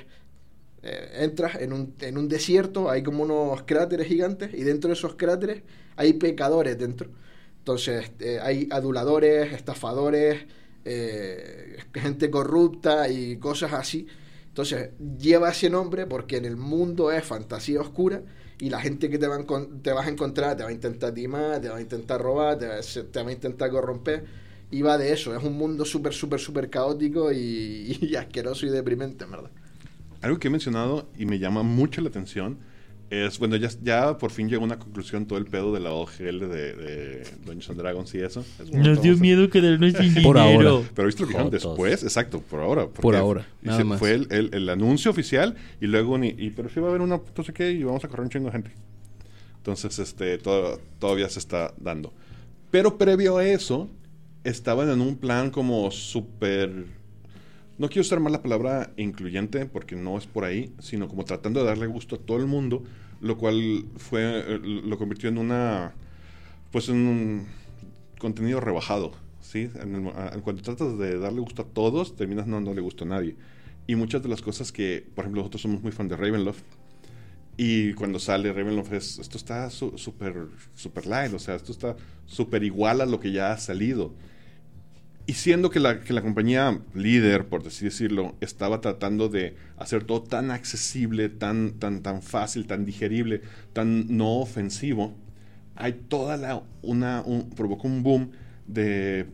eh, 0.83 1.19
entras 1.23 1.55
en 1.55 1.73
un, 1.73 1.93
en 2.01 2.17
un 2.17 2.27
desierto, 2.27 2.89
hay 2.89 3.03
como 3.03 3.23
unos 3.23 3.63
cráteres 3.63 4.07
gigantes 4.07 4.51
y 4.53 4.63
dentro 4.63 4.87
de 4.87 4.93
esos 4.95 5.15
cráteres 5.15 5.61
hay 5.95 6.13
pecadores 6.13 6.77
dentro. 6.77 7.09
Entonces 7.59 8.11
eh, 8.19 8.39
hay 8.41 8.67
aduladores, 8.71 9.53
estafadores, 9.53 10.45
eh, 10.83 11.77
gente 11.93 12.31
corrupta 12.31 13.09
y 13.09 13.37
cosas 13.37 13.73
así. 13.73 14.07
Entonces, 14.51 14.91
lleva 15.19 15.49
ese 15.51 15.69
nombre 15.69 16.05
porque 16.07 16.37
en 16.37 16.45
el 16.45 16.57
mundo 16.57 17.11
es 17.11 17.23
fantasía 17.23 17.81
oscura 17.81 18.23
y 18.59 18.69
la 18.69 18.81
gente 18.81 19.09
que 19.09 19.17
te, 19.17 19.27
va 19.27 19.37
te 19.81 19.91
vas 19.93 20.07
a 20.07 20.09
encontrar 20.09 20.57
te 20.57 20.63
va 20.63 20.69
a 20.69 20.73
intentar 20.73 21.13
timar, 21.13 21.61
te 21.61 21.69
va 21.69 21.77
a 21.77 21.81
intentar 21.81 22.21
robar, 22.21 22.57
te 22.59 22.67
va 22.67 22.75
a, 22.75 22.83
se- 22.83 23.03
te 23.05 23.23
va 23.23 23.29
a 23.29 23.33
intentar 23.33 23.69
corromper. 23.71 24.25
Y 24.69 24.81
va 24.83 24.97
de 24.97 25.11
eso, 25.13 25.35
es 25.35 25.43
un 25.43 25.53
mundo 25.57 25.85
súper, 25.85 26.13
súper, 26.13 26.39
súper 26.39 26.69
caótico 26.69 27.31
y, 27.31 27.97
y 28.01 28.15
asqueroso 28.15 28.65
y 28.65 28.69
deprimente, 28.69 29.25
en 29.25 29.31
verdad. 29.31 29.51
Algo 30.21 30.39
que 30.39 30.47
he 30.47 30.51
mencionado 30.51 31.09
y 31.17 31.25
me 31.25 31.39
llama 31.39 31.63
mucho 31.63 32.01
la 32.01 32.09
atención 32.09 32.59
es, 33.11 33.37
bueno, 33.39 33.57
ya, 33.57 33.69
ya 33.83 34.17
por 34.17 34.31
fin 34.31 34.47
llegó 34.49 34.61
a 34.63 34.65
una 34.65 34.79
conclusión 34.79 35.25
todo 35.27 35.37
el 35.37 35.45
pedo 35.45 35.73
de 35.73 35.81
la 35.81 35.91
OGL 35.91 36.39
de, 36.39 36.73
de 36.75 37.23
Dungeons 37.45 37.69
and 37.69 37.79
Dragons 37.79 38.15
y 38.15 38.19
eso. 38.19 38.43
Es 38.59 38.71
Nos 38.71 39.01
dio 39.01 39.17
miedo 39.17 39.49
quedarnos 39.49 39.91
sin 39.93 40.13
Por 40.23 40.37
dinero. 40.37 40.69
ahora. 40.69 40.89
Pero 40.95 41.05
viste 41.07 41.21
lo 41.23 41.27
que 41.27 41.33
dijeron 41.33 41.51
después, 41.51 42.03
exacto, 42.03 42.39
por 42.41 42.61
ahora. 42.61 42.87
Por 42.87 43.15
ahora, 43.15 43.41
dice, 43.61 43.71
nada 43.71 43.83
más. 43.83 43.99
Fue 43.99 44.13
el, 44.13 44.27
el- 44.31 44.53
el 44.53 44.69
anuncio 44.69 45.11
oficial 45.11 45.55
y 45.81 45.87
luego 45.87 46.17
ni, 46.17 46.29
y 46.29 46.51
pero 46.51 46.69
sí 46.69 46.79
va 46.79 46.87
a 46.87 46.89
haber 46.91 47.01
una 47.01 47.19
no 47.37 47.43
sé 47.43 47.51
qué 47.53 47.71
y 47.71 47.83
vamos 47.83 48.03
a 48.03 48.07
correr 48.07 48.23
un 48.23 48.29
chingo 48.29 48.45
de 48.45 48.53
gente. 48.53 48.71
Entonces, 49.57 49.99
este, 49.99 50.37
todo- 50.37 50.79
todavía 50.97 51.27
se 51.29 51.39
está 51.39 51.73
dando. 51.77 52.13
Pero 52.71 52.97
previo 52.97 53.37
a 53.37 53.45
eso, 53.45 53.89
estaban 54.45 54.89
en 54.89 55.01
un 55.01 55.17
plan 55.17 55.51
como 55.51 55.91
súper... 55.91 56.85
No 57.77 57.87
quiero 57.89 58.01
usar 58.01 58.19
más 58.19 58.31
la 58.31 58.41
palabra 58.41 58.91
incluyente 58.95 59.65
porque 59.65 59.95
no 59.95 60.17
es 60.17 60.27
por 60.27 60.45
ahí, 60.45 60.71
sino 60.79 61.07
como 61.07 61.25
tratando 61.25 61.59
de 61.59 61.65
darle 61.65 61.87
gusto 61.87 62.15
a 62.15 62.19
todo 62.19 62.37
el 62.37 62.45
mundo, 62.45 62.83
lo 63.21 63.37
cual 63.37 63.85
fue 63.97 64.21
eh, 64.23 64.59
lo 64.61 64.97
convirtió 64.97 65.29
en 65.29 65.37
una 65.37 65.93
pues 66.71 66.89
en 66.89 66.95
un 66.95 67.47
contenido 68.19 68.59
rebajado, 68.59 69.11
¿sí? 69.41 69.69
En 69.81 70.61
tratas 70.61 70.97
de 70.97 71.19
darle 71.19 71.41
gusto 71.41 71.63
a 71.63 71.65
todos, 71.65 72.15
terminas 72.15 72.47
no 72.47 72.55
dándole 72.55 72.81
gusto 72.81 73.03
a 73.03 73.07
nadie. 73.07 73.35
Y 73.87 73.95
muchas 73.95 74.23
de 74.23 74.29
las 74.29 74.41
cosas 74.41 74.71
que, 74.71 75.05
por 75.15 75.23
ejemplo, 75.23 75.41
nosotros 75.41 75.61
somos 75.61 75.81
muy 75.81 75.91
fan 75.91 76.07
de 76.07 76.15
Ravenloft, 76.15 76.63
y 77.57 77.93
cuando 77.93 78.19
sale 78.19 78.53
Ravenloft 78.53 78.93
es, 78.93 79.19
esto 79.19 79.37
está 79.37 79.69
su- 79.69 79.97
súper 79.97 80.47
super 80.75 81.05
light, 81.05 81.33
o 81.33 81.39
sea, 81.39 81.55
esto 81.55 81.71
está 81.71 81.95
súper 82.25 82.63
igual 82.63 83.01
a 83.01 83.05
lo 83.05 83.19
que 83.19 83.31
ya 83.31 83.51
ha 83.51 83.57
salido. 83.57 84.13
Y 85.31 85.33
siendo 85.33 85.69
que 85.69 85.79
la, 85.79 86.01
que 86.01 86.11
la 86.11 86.21
compañía 86.21 86.77
líder, 86.93 87.45
por 87.47 87.65
así 87.65 87.85
decirlo, 87.85 88.35
estaba 88.41 88.81
tratando 88.81 89.29
de 89.29 89.55
hacer 89.77 90.03
todo 90.03 90.23
tan 90.23 90.51
accesible, 90.51 91.29
tan, 91.29 91.71
tan, 91.79 92.01
tan 92.01 92.21
fácil, 92.21 92.67
tan 92.67 92.83
digerible, 92.83 93.41
tan 93.71 94.17
no 94.17 94.39
ofensivo, 94.39 95.13
hay 95.77 95.93
toda 95.93 96.35
la, 96.35 96.61
una, 96.81 97.21
un, 97.25 97.49
provocó 97.51 97.87
un 97.87 98.03
boom 98.03 98.31
de 98.67 99.25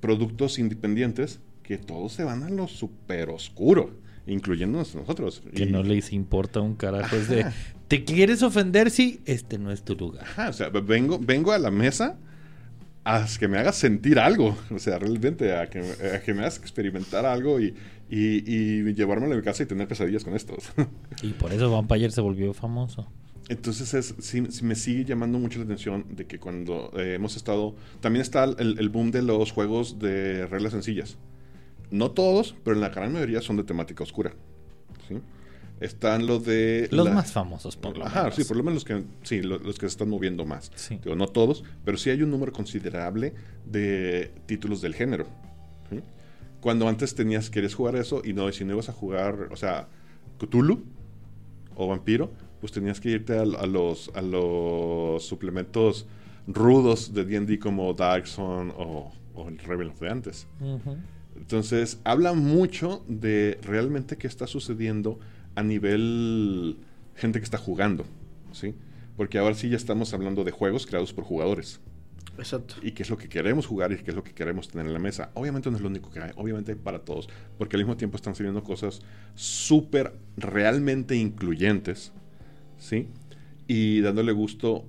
productos 0.00 0.58
independientes 0.58 1.40
que 1.62 1.78
todos 1.78 2.12
se 2.12 2.24
van 2.24 2.42
a 2.42 2.50
lo 2.50 2.68
super 2.68 3.30
oscuro, 3.30 3.90
incluyéndonos 4.26 4.94
nosotros. 4.94 5.42
Que 5.54 5.62
Y- 5.64 5.72
no 5.72 5.82
les 5.82 6.12
importa 6.12 6.60
un 6.60 6.74
carajo. 6.74 7.16
Es 7.16 7.28
de, 7.28 7.46
¿te 7.88 8.04
quieres 8.04 8.42
ofender? 8.42 8.90
Sí, 8.90 9.20
este 9.24 9.56
no 9.58 9.72
es 9.72 9.82
tu 9.82 9.94
lugar. 9.96 10.24
Ajá, 10.24 10.50
o 10.50 10.52
sea, 10.52 10.68
vengo, 10.68 11.18
vengo 11.18 11.52
a 11.52 11.58
la 11.58 11.70
mesa 11.70 12.18
a 13.08 13.26
que 13.38 13.48
me 13.48 13.56
hagas 13.56 13.76
sentir 13.76 14.18
algo, 14.18 14.54
o 14.70 14.78
sea, 14.78 14.98
realmente 14.98 15.56
a 15.56 15.70
que, 15.70 15.80
a 16.14 16.20
que 16.20 16.34
me 16.34 16.40
hagas 16.40 16.58
experimentar 16.58 17.24
algo 17.24 17.58
y, 17.58 17.74
y, 18.10 18.42
y 18.46 18.94
llevármelo 18.94 19.32
a 19.32 19.36
mi 19.36 19.42
casa 19.42 19.62
y 19.62 19.66
tener 19.66 19.88
pesadillas 19.88 20.24
con 20.24 20.34
estos. 20.34 20.72
Y 21.22 21.32
por 21.32 21.52
eso 21.52 21.70
Vampire 21.70 22.10
se 22.10 22.20
volvió 22.20 22.52
famoso. 22.52 23.10
Entonces 23.48 23.94
es, 23.94 24.14
sí, 24.18 24.44
sí 24.50 24.62
me 24.62 24.74
sigue 24.74 25.06
llamando 25.06 25.38
mucho 25.38 25.58
la 25.58 25.64
atención 25.64 26.04
de 26.10 26.26
que 26.26 26.38
cuando 26.38 26.92
eh, 26.98 27.14
hemos 27.14 27.34
estado... 27.34 27.74
También 28.00 28.20
está 28.20 28.44
el, 28.44 28.78
el 28.78 28.88
boom 28.90 29.10
de 29.10 29.22
los 29.22 29.52
juegos 29.52 29.98
de 29.98 30.46
reglas 30.46 30.72
sencillas. 30.72 31.16
No 31.90 32.10
todos, 32.10 32.54
pero 32.62 32.76
en 32.76 32.82
la 32.82 32.90
gran 32.90 33.10
mayoría 33.10 33.40
son 33.40 33.56
de 33.56 33.64
temática 33.64 34.04
oscura. 34.04 34.34
¿sí? 35.08 35.16
Están 35.80 36.26
los 36.26 36.44
de... 36.44 36.88
Los 36.90 37.06
la- 37.06 37.14
más 37.14 37.30
famosos, 37.32 37.76
por 37.76 37.96
lo 37.96 38.04
Ajá, 38.06 38.22
menos. 38.24 38.34
sí, 38.36 38.44
por 38.44 38.56
lo 38.56 38.62
menos 38.64 38.74
los 38.74 38.84
que, 38.84 39.04
sí, 39.22 39.42
lo- 39.42 39.58
los, 39.58 39.74
que 39.76 39.82
se 39.82 39.92
están 39.92 40.08
moviendo 40.08 40.44
más. 40.44 40.72
Sí. 40.74 40.98
Digo, 41.02 41.14
no 41.14 41.28
todos, 41.28 41.62
pero 41.84 41.96
sí 41.98 42.10
hay 42.10 42.22
un 42.22 42.30
número 42.30 42.52
considerable 42.52 43.34
de 43.64 44.32
títulos 44.46 44.80
del 44.80 44.94
género. 44.94 45.26
¿sí? 45.90 46.00
Cuando 46.60 46.88
antes 46.88 47.14
tenías, 47.14 47.48
querías 47.50 47.74
jugar 47.74 47.94
eso 47.96 48.22
y 48.24 48.32
no, 48.32 48.48
y 48.48 48.52
si 48.52 48.64
no 48.64 48.72
ibas 48.72 48.88
a 48.88 48.92
jugar, 48.92 49.48
o 49.52 49.56
sea, 49.56 49.86
Cthulhu 50.38 50.82
o 51.76 51.86
Vampiro, 51.86 52.32
pues 52.60 52.72
tenías 52.72 52.98
que 53.00 53.10
irte 53.10 53.38
a, 53.38 53.42
a 53.42 53.66
los, 53.66 54.10
a 54.16 54.22
los 54.22 55.22
suplementos 55.24 56.06
rudos 56.48 57.14
de 57.14 57.24
D&D 57.24 57.60
como 57.60 57.92
Dark 57.94 58.26
Zone 58.26 58.72
o, 58.76 59.12
o 59.34 59.48
el 59.48 59.58
Ravenloft 59.58 60.00
de 60.00 60.08
antes. 60.10 60.46
Entonces, 61.36 62.00
habla 62.04 62.32
mucho 62.32 63.04
de 63.06 63.58
realmente 63.62 64.16
qué 64.16 64.26
está 64.26 64.46
sucediendo 64.46 65.20
a 65.58 65.62
nivel 65.64 66.76
gente 67.16 67.40
que 67.40 67.44
está 67.44 67.58
jugando, 67.58 68.04
¿sí? 68.52 68.76
Porque 69.16 69.38
ahora 69.38 69.56
sí 69.56 69.68
ya 69.68 69.76
estamos 69.76 70.14
hablando 70.14 70.44
de 70.44 70.52
juegos 70.52 70.86
creados 70.86 71.12
por 71.12 71.24
jugadores. 71.24 71.80
Exacto. 72.38 72.76
Y 72.80 72.92
qué 72.92 73.02
es 73.02 73.10
lo 73.10 73.18
que 73.18 73.28
queremos 73.28 73.66
jugar 73.66 73.90
y 73.90 73.96
qué 73.96 74.12
es 74.12 74.16
lo 74.16 74.22
que 74.22 74.32
queremos 74.32 74.68
tener 74.68 74.86
en 74.86 74.92
la 74.92 75.00
mesa. 75.00 75.32
Obviamente 75.34 75.68
no 75.68 75.76
es 75.76 75.82
lo 75.82 75.88
único 75.88 76.10
que 76.10 76.20
hay, 76.20 76.30
obviamente 76.36 76.70
hay 76.70 76.78
para 76.78 77.00
todos, 77.00 77.28
porque 77.58 77.74
al 77.74 77.82
mismo 77.82 77.96
tiempo 77.96 78.16
están 78.16 78.36
saliendo 78.36 78.62
cosas 78.62 79.00
súper 79.34 80.14
realmente 80.36 81.16
incluyentes, 81.16 82.12
¿sí? 82.78 83.08
Y 83.66 84.00
dándole 84.00 84.30
gusto, 84.30 84.84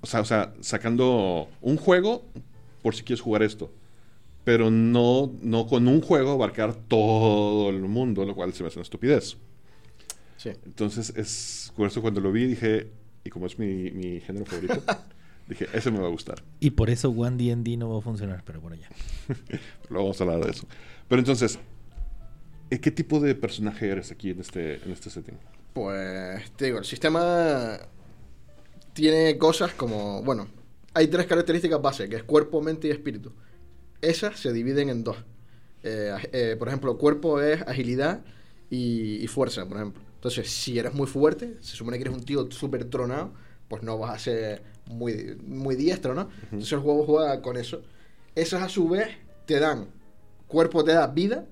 o 0.00 0.06
sea, 0.06 0.22
o 0.22 0.24
sea, 0.24 0.54
sacando 0.60 1.50
un 1.60 1.76
juego 1.76 2.24
por 2.80 2.94
si 2.94 3.02
quieres 3.02 3.20
jugar 3.20 3.42
esto, 3.42 3.70
pero 4.42 4.70
no, 4.70 5.34
no 5.42 5.66
con 5.66 5.86
un 5.86 6.00
juego 6.00 6.30
abarcar 6.30 6.74
todo 6.74 7.68
el 7.68 7.82
mundo, 7.82 8.24
lo 8.24 8.34
cual 8.34 8.54
se 8.54 8.62
me 8.62 8.68
hace 8.68 8.78
una 8.78 8.84
estupidez. 8.84 9.36
Sí. 10.42 10.50
Entonces, 10.64 11.12
es 11.16 11.72
por 11.76 11.86
eso 11.86 12.02
cuando 12.02 12.20
lo 12.20 12.32
vi 12.32 12.46
dije, 12.46 12.90
y 13.24 13.30
como 13.30 13.46
es 13.46 13.60
mi, 13.60 13.92
mi 13.92 14.20
género 14.20 14.44
favorito, 14.44 14.82
dije, 15.48 15.68
ese 15.72 15.92
me 15.92 16.00
va 16.00 16.06
a 16.06 16.10
gustar. 16.10 16.42
Y 16.58 16.70
por 16.70 16.90
eso 16.90 17.10
One 17.10 17.36
D&D 17.36 17.76
no 17.76 17.90
va 17.90 17.98
a 17.98 18.02
funcionar, 18.02 18.42
pero 18.44 18.60
bueno, 18.60 18.76
ya. 18.76 18.88
Luego 19.88 20.06
vamos 20.06 20.20
a 20.20 20.24
hablar 20.24 20.44
de 20.44 20.50
eso. 20.50 20.66
Pero 21.06 21.20
entonces, 21.20 21.60
¿eh, 22.70 22.80
¿qué 22.80 22.90
tipo 22.90 23.20
de 23.20 23.36
personaje 23.36 23.88
eres 23.88 24.10
aquí 24.10 24.30
en 24.30 24.40
este, 24.40 24.82
en 24.84 24.90
este 24.90 25.10
setting? 25.10 25.38
Pues 25.74 26.50
te 26.56 26.64
digo, 26.64 26.78
el 26.78 26.84
sistema 26.84 27.78
tiene 28.94 29.38
cosas 29.38 29.72
como, 29.74 30.24
bueno, 30.24 30.48
hay 30.92 31.06
tres 31.06 31.26
características 31.26 31.80
básicas, 31.80 32.10
que 32.10 32.16
es 32.16 32.24
cuerpo, 32.24 32.60
mente 32.60 32.88
y 32.88 32.90
espíritu. 32.90 33.32
Esas 34.00 34.40
se 34.40 34.52
dividen 34.52 34.88
en 34.88 35.04
dos. 35.04 35.18
Eh, 35.84 36.12
eh, 36.32 36.56
por 36.58 36.66
ejemplo, 36.66 36.98
cuerpo 36.98 37.40
es 37.40 37.62
agilidad 37.62 38.22
y, 38.70 39.22
y 39.22 39.26
fuerza, 39.28 39.66
por 39.68 39.76
ejemplo. 39.76 40.11
Entonces, 40.22 40.52
si 40.52 40.78
eres 40.78 40.94
muy 40.94 41.08
fuerte, 41.08 41.56
se 41.62 41.74
supone 41.74 41.98
que 41.98 42.02
eres 42.02 42.14
un 42.14 42.24
tío 42.24 42.48
súper 42.48 42.84
tronado, 42.84 43.32
pues 43.66 43.82
no 43.82 43.98
vas 43.98 44.14
a 44.14 44.18
ser 44.20 44.62
muy, 44.86 45.36
muy 45.44 45.74
diestro, 45.74 46.14
¿no? 46.14 46.28
Entonces 46.44 46.70
el 46.70 46.78
juego 46.78 47.04
juega 47.04 47.42
con 47.42 47.56
eso. 47.56 47.82
Esas 48.36 48.62
a 48.62 48.68
su 48.68 48.88
vez 48.88 49.08
te 49.46 49.58
dan, 49.58 49.88
cuerpo 50.46 50.84
te 50.84 50.92
da 50.92 51.08
vida, 51.08 51.44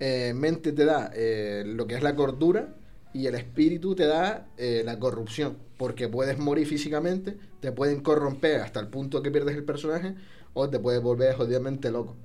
eh, 0.00 0.32
mente 0.34 0.72
te 0.72 0.86
da 0.86 1.10
eh, 1.14 1.64
lo 1.66 1.86
que 1.86 1.96
es 1.96 2.02
la 2.02 2.16
cordura 2.16 2.74
y 3.12 3.26
el 3.26 3.34
espíritu 3.34 3.94
te 3.94 4.06
da 4.06 4.48
eh, 4.56 4.80
la 4.86 4.98
corrupción, 4.98 5.58
porque 5.76 6.08
puedes 6.08 6.38
morir 6.38 6.66
físicamente, 6.66 7.36
te 7.60 7.72
pueden 7.72 8.00
corromper 8.00 8.62
hasta 8.62 8.80
el 8.80 8.88
punto 8.88 9.20
que 9.20 9.30
pierdes 9.30 9.54
el 9.54 9.64
personaje 9.64 10.14
o 10.54 10.70
te 10.70 10.78
puedes 10.78 11.02
volver 11.02 11.34
jodidamente 11.34 11.90
loco. 11.90 12.16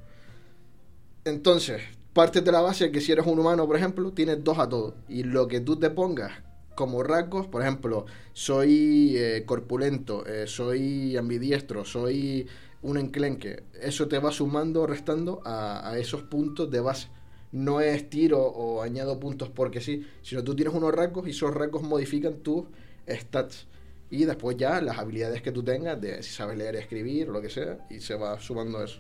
Entonces, 1.26 1.82
parte 2.14 2.42
de 2.42 2.52
la 2.52 2.62
base 2.62 2.92
que 2.92 3.02
si 3.02 3.12
eres 3.12 3.26
un 3.26 3.40
humano, 3.40 3.66
por 3.66 3.76
ejemplo, 3.76 4.12
tienes 4.12 4.44
dos 4.44 4.60
a 4.60 4.70
todo. 4.70 4.96
Y 5.10 5.24
lo 5.24 5.48
que 5.48 5.60
tú 5.60 5.78
te 5.78 5.90
pongas 5.90 6.32
como 6.76 7.04
rasgos, 7.04 7.48
por 7.48 7.62
ejemplo, 7.62 8.06
soy 8.34 9.16
eh, 9.18 9.44
corpulento, 9.46 10.26
eh, 10.26 10.46
soy 10.48 11.18
ambidiestro, 11.18 11.86
soy 11.86 12.48
un 12.82 12.98
enclenque, 12.98 13.64
eso 13.82 14.08
te 14.08 14.20
va 14.20 14.32
sumando 14.32 14.82
o 14.82 14.88
restando 14.88 15.42
a, 15.46 15.96
esos 15.98 16.24
puntos 16.24 16.70
de 16.70 16.80
base. 16.82 17.08
No 17.52 17.82
es 17.82 18.10
tiro 18.10 18.42
o 18.42 18.82
añado 18.82 19.20
puntos 19.20 19.50
porque 19.50 19.80
sí, 19.80 20.06
sino 20.24 20.44
tú 20.44 20.56
tienes 20.56 20.74
unos 20.74 20.94
rasgos 20.94 21.28
y 21.28 21.32
esos 21.32 21.54
rasgos 21.54 21.84
modifican 21.84 22.38
tus 22.38 22.66
stats. 23.08 23.68
Y 24.10 24.26
después 24.26 24.58
ya 24.58 24.82
las 24.82 24.98
habilidades 24.98 25.42
que 25.42 25.52
tú 25.52 25.64
tengas, 25.64 26.00
de 26.00 26.22
si 26.24 26.32
sabes 26.32 26.58
leer 26.58 26.76
y 26.76 26.80
escribir 26.80 27.30
o 27.30 27.34
lo 27.34 27.42
que 27.42 27.50
sea, 27.50 27.88
y 27.90 28.00
se 28.00 28.16
va 28.16 28.40
sumando 28.40 28.84
eso. 28.84 29.00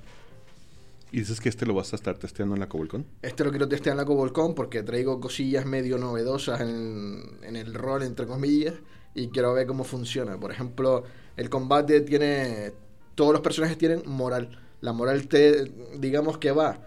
Y 1.13 1.19
dices 1.19 1.39
que 1.39 1.47
este 1.47 1.67
lo 1.67 1.75
vas 1.75 1.93
a 1.93 1.95
estar 1.95 2.17
testeando 2.17 2.55
en 2.55 2.59
la 2.59 2.67
Cobolcon. 2.67 3.05
Este 3.21 3.43
lo 3.43 3.51
quiero 3.51 3.69
testear 3.69 3.93
en 3.93 3.97
la 3.97 4.05
Cobolcon 4.05 4.55
porque 4.55 4.81
traigo 4.81 5.19
cosillas 5.19 5.63
medio 5.63 5.99
novedosas 5.99 6.59
en, 6.61 7.37
en 7.43 7.55
el 7.55 7.75
rol, 7.75 8.01
entre 8.01 8.25
comillas, 8.25 8.73
y 9.13 9.27
quiero 9.27 9.53
ver 9.53 9.67
cómo 9.67 9.83
funciona. 9.83 10.39
Por 10.39 10.51
ejemplo, 10.51 11.03
el 11.37 11.51
combate 11.51 12.01
tiene. 12.01 12.73
Todos 13.13 13.31
los 13.31 13.41
personajes 13.41 13.77
tienen 13.77 14.01
moral. 14.07 14.59
La 14.81 14.91
moral 14.91 15.27
te. 15.27 15.71
digamos 15.99 16.39
que 16.39 16.51
va. 16.51 16.81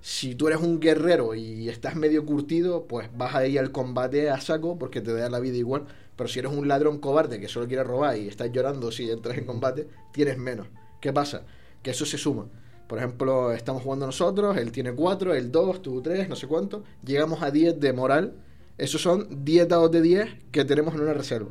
Si 0.00 0.36
tú 0.36 0.46
eres 0.46 0.60
un 0.60 0.78
guerrero 0.78 1.34
y 1.34 1.68
estás 1.68 1.96
medio 1.96 2.24
curtido, 2.24 2.86
pues 2.86 3.08
vas 3.16 3.34
a 3.34 3.48
ir 3.48 3.58
al 3.58 3.72
combate 3.72 4.30
a 4.30 4.40
saco 4.40 4.78
porque 4.78 5.00
te 5.00 5.12
da 5.12 5.28
la 5.28 5.40
vida 5.40 5.56
igual. 5.56 5.86
Pero 6.14 6.28
si 6.28 6.38
eres 6.38 6.52
un 6.52 6.68
ladrón 6.68 6.98
cobarde 6.98 7.40
que 7.40 7.48
solo 7.48 7.66
quiere 7.66 7.82
robar 7.82 8.16
y 8.16 8.28
estás 8.28 8.52
llorando 8.52 8.92
si 8.92 9.10
entras 9.10 9.36
en 9.38 9.44
combate, 9.44 9.88
tienes 10.12 10.38
menos. 10.38 10.68
¿Qué 11.00 11.12
pasa? 11.12 11.42
Que 11.82 11.90
eso 11.90 12.06
se 12.06 12.16
suma. 12.16 12.46
Por 12.92 12.98
ejemplo, 12.98 13.52
estamos 13.52 13.82
jugando 13.82 14.04
nosotros, 14.04 14.54
él 14.58 14.70
tiene 14.70 14.92
4, 14.92 15.34
él 15.34 15.50
2, 15.50 15.80
tú 15.80 16.02
3, 16.02 16.28
no 16.28 16.36
sé 16.36 16.46
cuánto. 16.46 16.84
Llegamos 17.02 17.40
a 17.42 17.50
10 17.50 17.80
de 17.80 17.90
moral. 17.94 18.34
Esos 18.76 19.00
son 19.00 19.46
10 19.46 19.66
dados 19.66 19.90
de 19.90 20.02
10 20.02 20.28
que 20.50 20.66
tenemos 20.66 20.94
en 20.94 21.00
una 21.00 21.14
reserva. 21.14 21.48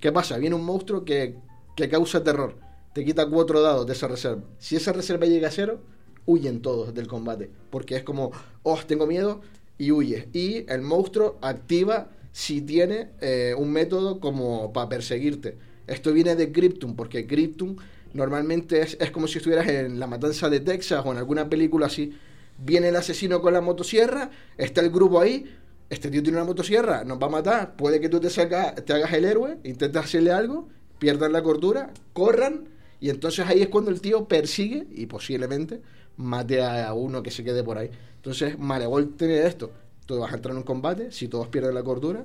¿Qué 0.00 0.10
pasa? 0.10 0.38
Viene 0.38 0.56
un 0.56 0.64
monstruo 0.64 1.04
que, 1.04 1.36
que 1.76 1.88
causa 1.88 2.24
terror. 2.24 2.56
Te 2.94 3.04
quita 3.04 3.28
4 3.28 3.62
dados 3.62 3.86
de 3.86 3.92
esa 3.92 4.08
reserva. 4.08 4.42
Si 4.58 4.74
esa 4.74 4.92
reserva 4.92 5.26
llega 5.26 5.46
a 5.46 5.52
cero, 5.52 5.82
huyen 6.26 6.60
todos 6.62 6.92
del 6.92 7.06
combate. 7.06 7.48
Porque 7.70 7.94
es 7.94 8.02
como, 8.02 8.32
oh, 8.64 8.80
tengo 8.84 9.06
miedo 9.06 9.40
y 9.78 9.92
huyes. 9.92 10.26
Y 10.32 10.68
el 10.68 10.82
monstruo 10.82 11.38
activa 11.42 12.08
si 12.32 12.60
tiene 12.60 13.10
eh, 13.20 13.54
un 13.56 13.70
método 13.70 14.18
como 14.18 14.72
para 14.72 14.88
perseguirte. 14.88 15.58
Esto 15.86 16.12
viene 16.12 16.34
de 16.34 16.50
Cryptum, 16.50 16.96
porque 16.96 17.28
Cryptum 17.28 17.76
normalmente 18.14 18.80
es, 18.82 18.96
es 19.00 19.10
como 19.10 19.26
si 19.26 19.38
estuvieras 19.38 19.68
en 19.68 19.98
la 19.98 20.06
matanza 20.06 20.48
de 20.50 20.60
Texas 20.60 21.02
o 21.04 21.12
en 21.12 21.18
alguna 21.18 21.48
película 21.48 21.86
así. 21.86 22.12
Viene 22.58 22.88
el 22.88 22.96
asesino 22.96 23.40
con 23.40 23.52
la 23.52 23.60
motosierra, 23.60 24.30
está 24.56 24.80
el 24.80 24.90
grupo 24.90 25.20
ahí, 25.20 25.56
este 25.90 26.10
tío 26.10 26.22
tiene 26.22 26.38
una 26.38 26.46
motosierra, 26.46 27.04
nos 27.04 27.20
va 27.20 27.26
a 27.26 27.30
matar, 27.30 27.76
puede 27.76 28.00
que 28.00 28.08
tú 28.08 28.20
te, 28.20 28.28
salga- 28.28 28.74
te 28.74 28.92
hagas 28.92 29.12
el 29.12 29.24
héroe, 29.24 29.58
intentes 29.64 30.02
hacerle 30.02 30.32
algo, 30.32 30.68
pierdan 30.98 31.32
la 31.32 31.42
cordura, 31.42 31.90
corran, 32.12 32.68
y 33.00 33.10
entonces 33.10 33.44
ahí 33.46 33.62
es 33.62 33.68
cuando 33.68 33.90
el 33.90 34.00
tío 34.00 34.26
persigue 34.28 34.86
y 34.92 35.06
posiblemente 35.06 35.80
mate 36.16 36.62
a 36.62 36.92
uno 36.92 37.22
que 37.22 37.30
se 37.30 37.42
quede 37.42 37.64
por 37.64 37.78
ahí. 37.78 37.90
Entonces, 38.16 38.56
Malegol 38.58 39.16
tiene 39.16 39.44
esto. 39.46 39.72
Tú 40.06 40.18
vas 40.20 40.32
a 40.32 40.36
entrar 40.36 40.52
en 40.52 40.58
un 40.58 40.62
combate, 40.62 41.10
si 41.10 41.26
todos 41.26 41.48
pierden 41.48 41.74
la 41.74 41.82
cordura, 41.82 42.24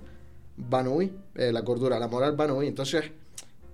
van 0.57 0.85
a 0.85 0.89
huir. 0.91 1.11
Eh, 1.35 1.51
la 1.51 1.63
cordura, 1.63 1.97
la 1.99 2.07
moral 2.07 2.35
van 2.35 2.51
a 2.51 2.53
huir. 2.53 2.69
Entonces, 2.69 3.05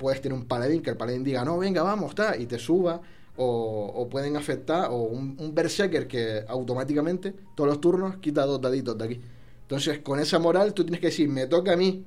puedes 0.03 0.21
tener 0.21 0.37
un 0.37 0.45
paladín 0.45 0.81
que 0.81 0.89
el 0.89 0.97
paladín 0.97 1.23
diga, 1.23 1.45
no, 1.45 1.57
venga, 1.57 1.81
vamos, 1.81 2.09
está, 2.09 2.35
y 2.37 2.45
te 2.45 2.59
suba. 2.59 3.01
O, 3.35 3.91
o 3.95 4.09
pueden 4.09 4.35
afectar, 4.37 4.89
o 4.91 4.97
un, 4.97 5.35
un 5.39 5.55
berserker 5.55 6.07
que 6.07 6.43
automáticamente, 6.47 7.33
todos 7.55 7.67
los 7.67 7.81
turnos, 7.81 8.17
quita 8.17 8.45
dos 8.45 8.61
daditos 8.61 8.95
de 8.97 9.05
aquí. 9.05 9.21
Entonces, 9.61 9.99
con 9.99 10.19
esa 10.19 10.37
moral, 10.39 10.73
tú 10.75 10.83
tienes 10.83 10.99
que 11.01 11.07
decir, 11.07 11.29
me 11.29 11.47
toca 11.47 11.73
a 11.73 11.77
mí, 11.77 12.05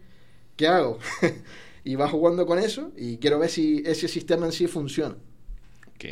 ¿qué 0.56 0.68
hago? 0.68 0.98
y 1.84 1.96
vas 1.96 2.12
jugando 2.12 2.46
con 2.46 2.58
eso, 2.60 2.92
y 2.96 3.16
quiero 3.18 3.40
ver 3.40 3.50
si 3.50 3.82
ese 3.86 4.06
sistema 4.08 4.46
en 4.46 4.52
sí 4.52 4.68
funciona. 4.68 5.16
Ok. 5.88 6.04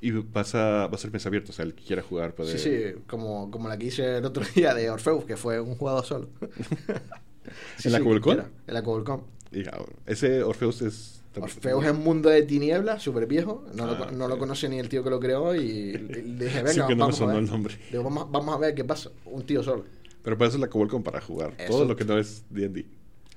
Y 0.00 0.10
vas 0.12 0.54
a, 0.54 0.86
va 0.86 0.94
a 0.94 0.98
ser 0.98 1.10
mesa 1.10 1.28
abierta, 1.30 1.50
o 1.50 1.54
sea, 1.54 1.64
el 1.64 1.74
que 1.74 1.82
quiera 1.84 2.02
jugar 2.02 2.34
puede... 2.36 2.56
Sí, 2.56 2.58
sí, 2.58 3.02
como, 3.08 3.50
como 3.50 3.68
la 3.68 3.76
que 3.76 3.86
hice 3.86 4.18
el 4.18 4.24
otro 4.24 4.44
día 4.54 4.74
de 4.74 4.90
Orfeus, 4.90 5.24
que 5.24 5.36
fue 5.36 5.60
un 5.60 5.74
jugador 5.74 6.04
solo. 6.04 6.28
¿En 7.84 7.92
la 7.92 8.00
Cobolcón? 8.00 8.34
quiera, 8.36 8.50
En 8.66 8.74
la 8.74 8.82
Cobolcón. 8.82 9.24
Y, 9.52 9.62
ese 10.06 10.42
Orfeus 10.42 10.82
es... 10.82 11.22
Orfeus 11.40 11.84
es 11.84 11.90
un 11.92 12.02
mundo 12.02 12.28
de 12.30 12.42
tinieblas, 12.42 13.02
súper 13.02 13.26
viejo. 13.26 13.64
No, 13.74 13.86
lo, 13.86 13.92
Ah, 14.04 14.10
no 14.12 14.26
lo 14.28 14.34
ok. 14.34 14.40
conoce 14.40 14.68
ni 14.68 14.78
el 14.78 14.88
tío 14.88 15.04
que 15.04 15.10
lo 15.10 15.20
creó. 15.20 15.54
Y 15.54 15.92
le 15.92 16.22
dije, 16.46 16.62
venga, 16.62 16.72
Sí 16.72 16.80
que 16.88 16.96
no 16.96 17.06
me 17.08 17.12
vamos, 17.12 17.20
a 17.20 17.26
ver. 17.26 17.36
el 17.36 17.46
nombre. 17.46 17.78
Digo, 17.90 18.02
vamos, 18.02 18.30
vamos 18.30 18.54
a 18.54 18.58
ver 18.58 18.74
qué 18.74 18.84
pasa. 18.84 19.10
Un 19.26 19.42
tío 19.44 19.62
solo. 19.62 19.84
Pero 20.22 20.36
para 20.36 20.48
eso 20.48 20.56
es 20.56 20.60
la 20.60 20.68
Cobolcon 20.68 21.02
para 21.02 21.20
jugar. 21.20 21.54
Eso. 21.58 21.68
Todo 21.72 21.84
lo 21.84 21.96
que 21.96 22.04
no 22.04 22.18
es 22.18 22.44
D&D. 22.50 22.86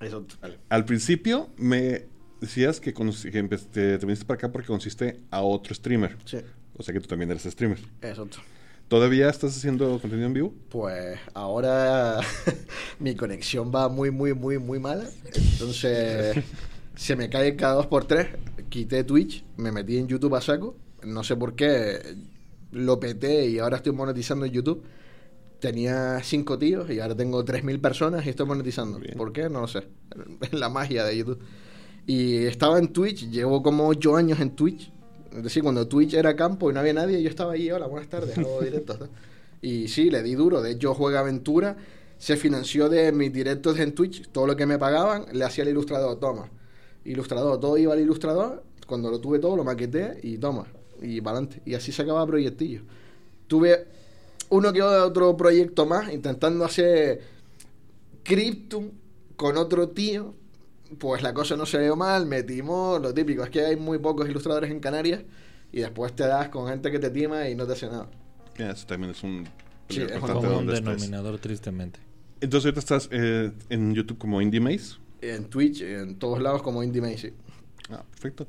Eso. 0.02 0.26
Al 0.70 0.84
principio 0.86 1.50
me 1.58 2.06
decías 2.42 2.80
que, 2.82 2.92
que 2.94 3.44
te, 3.72 3.98
te 3.98 4.06
viniste 4.06 4.26
para 4.26 4.36
acá 4.38 4.52
porque 4.52 4.68
consiste 4.68 5.20
a 5.30 5.42
otro 5.42 5.76
streamer. 5.76 6.18
Sí, 6.26 6.38
O 6.76 6.82
sea 6.82 6.92
que 6.94 7.00
tú 7.00 7.08
también 7.08 7.30
eres 7.30 7.44
streamer. 7.44 7.78
eso. 8.02 8.28
¿Todavía 8.92 9.30
estás 9.30 9.56
haciendo 9.56 10.02
contenido 10.02 10.28
en 10.28 10.34
vivo? 10.34 10.54
Pues 10.68 11.18
ahora 11.34 12.20
mi 13.00 13.16
conexión 13.16 13.72
va 13.74 13.88
muy, 13.88 14.12
muy, 14.12 14.34
muy, 14.34 14.58
muy 14.58 14.80
mala. 14.80 15.06
Entonces 15.34 16.44
se 16.96 17.16
me 17.16 17.30
cae 17.30 17.56
cada 17.56 17.76
dos 17.76 17.88
por 17.88 18.04
tres. 18.04 18.28
Quité 18.68 19.06
Twitch, 19.06 19.46
me 19.56 19.72
metí 19.72 19.96
en 19.96 20.10
YouTube 20.10 20.36
a 20.36 20.42
saco. 20.42 20.76
No 21.04 21.24
sé 21.24 21.38
por 21.38 21.56
qué 21.56 22.02
lo 22.74 23.00
peté 23.00 23.48
y 23.48 23.60
ahora 23.60 23.78
estoy 23.78 23.94
monetizando 23.94 24.46
en 24.46 24.52
YouTube. 24.52 24.84
Tenía 25.62 26.22
cinco 26.22 26.60
tíos 26.60 26.90
y 26.92 27.00
ahora 27.00 27.16
tengo 27.16 27.46
3.000 27.46 27.80
personas 27.80 28.26
y 28.26 28.30
estoy 28.32 28.46
monetizando. 28.46 29.00
Bien. 29.00 29.16
¿Por 29.16 29.32
qué? 29.32 29.48
No 29.50 29.62
lo 29.62 29.68
sé. 29.70 29.88
Es 30.42 30.52
la 30.52 30.68
magia 30.68 31.06
de 31.06 31.18
YouTube. 31.18 31.40
Y 32.06 32.44
estaba 32.44 32.78
en 32.78 32.92
Twitch, 32.92 33.30
llevo 33.30 33.64
como 33.64 33.88
8 33.88 34.18
años 34.18 34.42
en 34.42 34.54
Twitch. 34.54 34.92
Es 35.36 35.44
decir, 35.44 35.64
cuando 35.64 35.88
Twitch 35.88 36.14
era 36.14 36.36
campo 36.36 36.70
y 36.70 36.74
no 36.74 36.80
había 36.80 36.94
nadie, 36.94 37.22
yo 37.22 37.30
estaba 37.30 37.54
ahí, 37.54 37.72
hola, 37.72 37.88
buenas 37.88 38.10
tardes, 38.10 38.38
hago 38.38 38.62
directos. 38.64 39.00
¿no? 39.00 39.10
Y 39.62 39.88
sí, 39.88 40.10
le 40.10 40.24
di 40.24 40.36
duro. 40.36 40.62
De 40.62 40.72
hecho, 40.72 40.94
Juega 40.94 41.20
Aventura 41.20 41.78
se 42.18 42.36
financió 42.36 42.90
de 42.90 43.12
mis 43.12 43.32
directos 43.32 43.80
en 43.80 43.94
Twitch. 43.94 44.28
Todo 44.32 44.48
lo 44.48 44.56
que 44.56 44.66
me 44.66 44.78
pagaban 44.78 45.26
le 45.32 45.46
hacía 45.46 45.64
el 45.64 45.70
ilustrador, 45.70 46.20
toma. 46.20 46.50
Ilustrador, 47.06 47.60
todo 47.60 47.78
iba 47.78 47.94
al 47.94 48.00
ilustrador. 48.00 48.64
Cuando 48.88 49.10
lo 49.10 49.20
tuve 49.20 49.40
todo, 49.40 49.56
lo 49.56 49.64
maqueté 49.64 50.20
y 50.24 50.38
toma. 50.38 50.68
Y 51.02 51.22
para 51.22 51.38
adelante. 51.38 51.62
Y 51.66 51.76
así 51.76 51.92
sacaba 51.92 52.26
proyectillos. 52.26 52.84
Tuve 53.48 53.88
uno 54.50 54.74
que 54.74 54.82
otro 54.82 55.36
proyecto 55.38 55.86
más 55.86 56.12
intentando 56.12 56.66
hacer 56.66 57.22
Cryptum 58.24 58.90
con 59.36 59.58
otro 59.58 59.90
tío. 59.90 60.34
Pues 60.98 61.22
la 61.24 61.34
cosa 61.34 61.56
no 61.56 61.66
se 61.66 61.80
dio 61.82 61.96
mal, 61.96 62.26
me 62.26 62.44
timó, 62.44 63.00
lo 63.00 63.14
típico. 63.14 63.44
Es 63.44 63.50
que 63.50 63.66
hay 63.66 63.76
muy 63.76 63.98
pocos 63.98 64.30
ilustradores 64.30 64.72
en 64.72 64.80
Canarias 64.80 65.22
y 65.72 65.80
después 65.80 66.14
te 66.14 66.24
das 66.28 66.50
con 66.50 66.68
gente 66.68 66.92
que 66.92 67.00
te 67.00 67.10
tima 67.10 67.48
y 67.50 67.56
no 67.56 67.66
te 67.66 67.74
hace 67.74 67.88
nada. 67.88 68.10
Ya, 68.58 68.72
Eso 68.72 68.86
también 68.88 69.12
es 69.12 69.24
un... 69.24 69.46
Sí, 69.90 70.02
es 70.02 70.22
un 70.22 70.30
estés. 70.30 70.84
denominador, 70.84 71.38
tristemente. 71.40 72.00
Entonces 72.42 72.66
ahorita 72.66 72.80
estás 72.80 73.10
eh, 73.12 73.52
en 73.70 73.94
YouTube 73.94 74.18
como 74.18 74.42
Indie 74.42 74.60
Maze. 74.60 74.96
En 75.22 75.46
Twitch, 75.46 75.82
en 75.82 76.18
todos 76.18 76.42
lados 76.42 76.62
como 76.62 76.84
Indie 76.84 77.02
Macy. 77.02 77.34
Ah, 77.90 78.04
perfecto. 78.10 78.48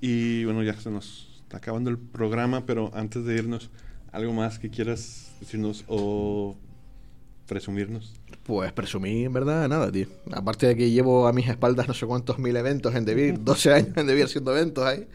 Y 0.00 0.44
bueno, 0.44 0.62
ya 0.62 0.74
se 0.74 0.90
nos 0.90 1.42
está 1.42 1.56
acabando 1.56 1.90
el 1.90 1.98
programa, 1.98 2.66
pero 2.66 2.90
antes 2.94 3.24
de 3.24 3.34
irnos, 3.34 3.70
¿algo 4.12 4.32
más 4.32 4.58
que 4.58 4.70
quieras 4.70 5.32
decirnos 5.40 5.84
o 5.88 6.56
presumirnos? 7.46 8.14
Pues 8.44 8.72
presumí, 8.72 9.24
en 9.24 9.32
verdad, 9.32 9.68
nada, 9.68 9.92
tío. 9.92 10.06
Aparte 10.32 10.66
de 10.66 10.76
que 10.76 10.90
llevo 10.90 11.28
a 11.28 11.32
mis 11.32 11.48
espaldas 11.48 11.86
no 11.86 11.94
sé 11.94 12.06
cuántos 12.06 12.38
mil 12.38 12.56
eventos 12.56 12.94
en 12.94 13.04
Devir, 13.04 13.38
12 13.44 13.72
años 13.72 13.96
en 13.96 14.06
Devir 14.06 14.24
haciendo 14.24 14.56
eventos 14.56 14.84
ahí 14.84 15.06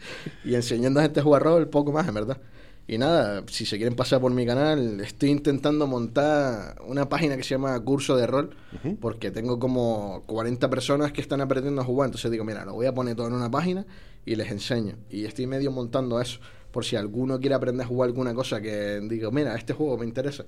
y 0.44 0.54
enseñando 0.54 1.00
a 1.00 1.02
gente 1.02 1.20
a 1.20 1.22
jugar 1.22 1.42
rol, 1.42 1.68
poco 1.68 1.92
más, 1.92 2.06
en 2.08 2.14
verdad. 2.14 2.40
Y 2.88 2.98
nada, 2.98 3.42
si 3.48 3.66
se 3.66 3.78
quieren 3.78 3.96
pasar 3.96 4.20
por 4.20 4.32
mi 4.32 4.46
canal, 4.46 5.00
estoy 5.00 5.30
intentando 5.30 5.88
montar 5.88 6.76
una 6.86 7.08
página 7.08 7.36
que 7.36 7.42
se 7.42 7.50
llama 7.50 7.78
Curso 7.80 8.16
de 8.16 8.28
Rol, 8.28 8.56
porque 9.00 9.32
tengo 9.32 9.58
como 9.58 10.22
40 10.26 10.70
personas 10.70 11.10
que 11.10 11.20
están 11.20 11.40
aprendiendo 11.40 11.82
a 11.82 11.84
jugar. 11.84 12.06
Entonces 12.06 12.30
digo, 12.30 12.44
mira, 12.44 12.64
lo 12.64 12.74
voy 12.74 12.86
a 12.86 12.94
poner 12.94 13.16
todo 13.16 13.26
en 13.26 13.32
una 13.32 13.50
página 13.50 13.84
y 14.24 14.36
les 14.36 14.52
enseño. 14.52 14.94
Y 15.10 15.24
estoy 15.24 15.48
medio 15.48 15.72
montando 15.72 16.20
eso, 16.20 16.38
por 16.70 16.84
si 16.84 16.94
alguno 16.94 17.40
quiere 17.40 17.56
aprender 17.56 17.84
a 17.84 17.88
jugar 17.88 18.08
alguna 18.08 18.32
cosa 18.34 18.60
que 18.60 19.00
digo, 19.02 19.32
mira, 19.32 19.56
este 19.56 19.72
juego 19.72 19.98
me 19.98 20.06
interesa 20.06 20.44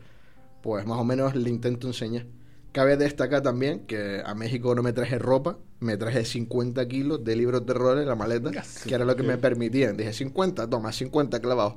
pues 0.62 0.86
más 0.86 0.98
o 0.98 1.04
menos 1.04 1.34
le 1.34 1.50
intento 1.50 1.86
enseñar. 1.86 2.26
Cabe 2.72 2.96
destacar 2.96 3.42
también 3.42 3.80
que 3.86 4.22
a 4.24 4.34
México 4.34 4.74
no 4.74 4.82
me 4.82 4.92
traje 4.92 5.18
ropa, 5.18 5.58
me 5.80 5.96
traje 5.96 6.24
50 6.24 6.86
kilos 6.86 7.24
de 7.24 7.34
libros 7.34 7.64
de 7.64 7.74
rol 7.74 7.98
en 7.98 8.06
la 8.06 8.14
maleta, 8.14 8.50
que 8.86 8.94
era 8.94 9.04
lo 9.04 9.16
que 9.16 9.22
me 9.22 9.38
permitían. 9.38 9.96
Dije 9.96 10.12
50, 10.12 10.68
toma, 10.68 10.92
50 10.92 11.40
clavados. 11.40 11.74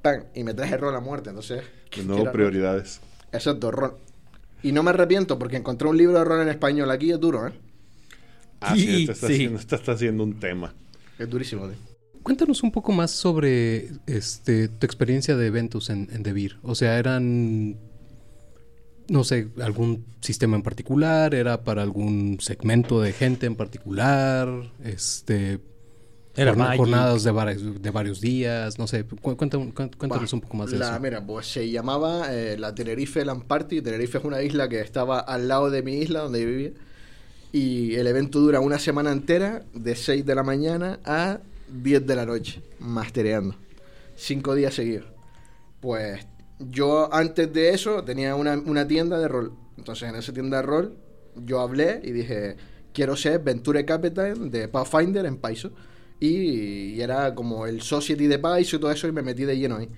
¡Pam! 0.00 0.24
Y 0.34 0.42
me 0.42 0.54
traje 0.54 0.76
rol 0.76 0.94
a 0.96 1.00
muerte, 1.00 1.30
entonces... 1.30 1.62
De 1.94 2.04
nuevo, 2.04 2.32
prioridades. 2.32 3.00
Exacto, 3.30 3.70
rol. 3.70 3.94
Y 4.62 4.72
no 4.72 4.82
me 4.82 4.90
arrepiento 4.90 5.38
porque 5.38 5.56
encontré 5.56 5.88
un 5.88 5.96
libro 5.96 6.18
de 6.18 6.24
rol 6.24 6.42
en 6.42 6.48
español 6.48 6.90
aquí, 6.90 7.12
es 7.12 7.20
duro, 7.20 7.46
¿eh? 7.46 7.52
Ah, 8.60 8.74
sí, 8.74 8.80
Sí, 8.80 9.00
este 9.00 9.12
está, 9.12 9.26
sí. 9.26 9.32
Haciendo, 9.34 9.58
este 9.58 9.76
está 9.76 9.92
haciendo 9.92 10.24
un 10.24 10.40
tema. 10.40 10.74
Es 11.18 11.28
durísimo, 11.28 11.66
tío. 11.68 11.76
Cuéntanos 12.22 12.62
un 12.62 12.70
poco 12.70 12.92
más 12.92 13.10
sobre 13.10 13.90
este 14.06 14.68
tu 14.68 14.86
experiencia 14.86 15.36
de 15.36 15.46
eventos 15.46 15.90
en, 15.90 16.08
en 16.12 16.22
Devir. 16.22 16.58
O 16.62 16.76
sea, 16.76 16.98
eran 16.98 17.76
no 19.08 19.24
sé, 19.24 19.48
algún 19.62 20.04
sistema 20.20 20.56
en 20.56 20.62
particular, 20.62 21.34
era 21.34 21.62
para 21.64 21.82
algún 21.82 22.38
segmento 22.40 23.00
de 23.00 23.12
gente 23.12 23.46
en 23.46 23.56
particular, 23.56 24.48
este 24.84 25.60
Era 26.34 26.52
jorna- 26.52 26.64
Magic. 26.64 26.78
jornadas 26.78 27.24
de 27.24 27.30
varios, 27.30 27.82
de 27.82 27.90
varios 27.90 28.20
días, 28.20 28.78
no 28.78 28.86
sé, 28.86 29.04
cu- 29.04 29.36
cuéntanos 29.36 29.68
Bah, 29.74 29.88
un 30.32 30.40
poco 30.40 30.56
más 30.56 30.70
de 30.70 30.78
la- 30.78 30.90
eso. 30.92 31.00
Mira, 31.00 31.26
pues 31.26 31.46
se 31.46 31.70
llamaba 31.70 32.32
eh, 32.34 32.56
la 32.58 32.74
Tenerife 32.74 33.24
Land 33.24 33.44
Party. 33.44 33.82
Tenerife 33.82 34.16
es 34.18 34.24
una 34.24 34.40
isla 34.42 34.68
que 34.68 34.80
estaba 34.80 35.18
al 35.20 35.46
lado 35.48 35.70
de 35.70 35.82
mi 35.82 35.96
isla 35.98 36.20
donde 36.20 36.40
yo 36.40 36.46
vivía. 36.46 36.70
Y 37.52 37.96
el 37.96 38.06
evento 38.06 38.40
dura 38.40 38.60
una 38.60 38.78
semana 38.78 39.12
entera, 39.12 39.62
de 39.74 39.94
6 39.94 40.24
de 40.24 40.34
la 40.34 40.42
mañana 40.42 41.00
a 41.04 41.40
10 41.70 42.06
de 42.06 42.16
la 42.16 42.24
noche, 42.24 42.62
mastereando. 42.78 43.54
Cinco 44.16 44.54
días 44.54 44.72
seguidos. 44.72 45.04
Pues 45.80 46.24
yo 46.70 47.12
antes 47.12 47.52
de 47.52 47.70
eso 47.70 48.04
tenía 48.04 48.34
una, 48.34 48.54
una 48.58 48.86
tienda 48.86 49.18
de 49.18 49.28
rol. 49.28 49.52
Entonces 49.76 50.08
en 50.08 50.16
esa 50.16 50.32
tienda 50.32 50.58
de 50.58 50.62
rol 50.62 50.96
yo 51.36 51.60
hablé 51.60 52.00
y 52.02 52.12
dije, 52.12 52.56
quiero 52.92 53.16
ser 53.16 53.40
Venture 53.40 53.84
Capital 53.84 54.50
de 54.50 54.68
Pathfinder 54.68 55.26
en 55.26 55.38
Paiso. 55.38 55.72
Y, 56.20 57.00
era 57.00 57.34
como 57.34 57.66
el 57.66 57.82
Society 57.82 58.26
de 58.26 58.38
Paiso 58.38 58.76
y 58.76 58.78
todo 58.78 58.92
eso 58.92 59.08
y 59.08 59.12
me 59.12 59.22
metí 59.22 59.44
de 59.44 59.58
lleno 59.58 59.76
ahí. 59.76 59.88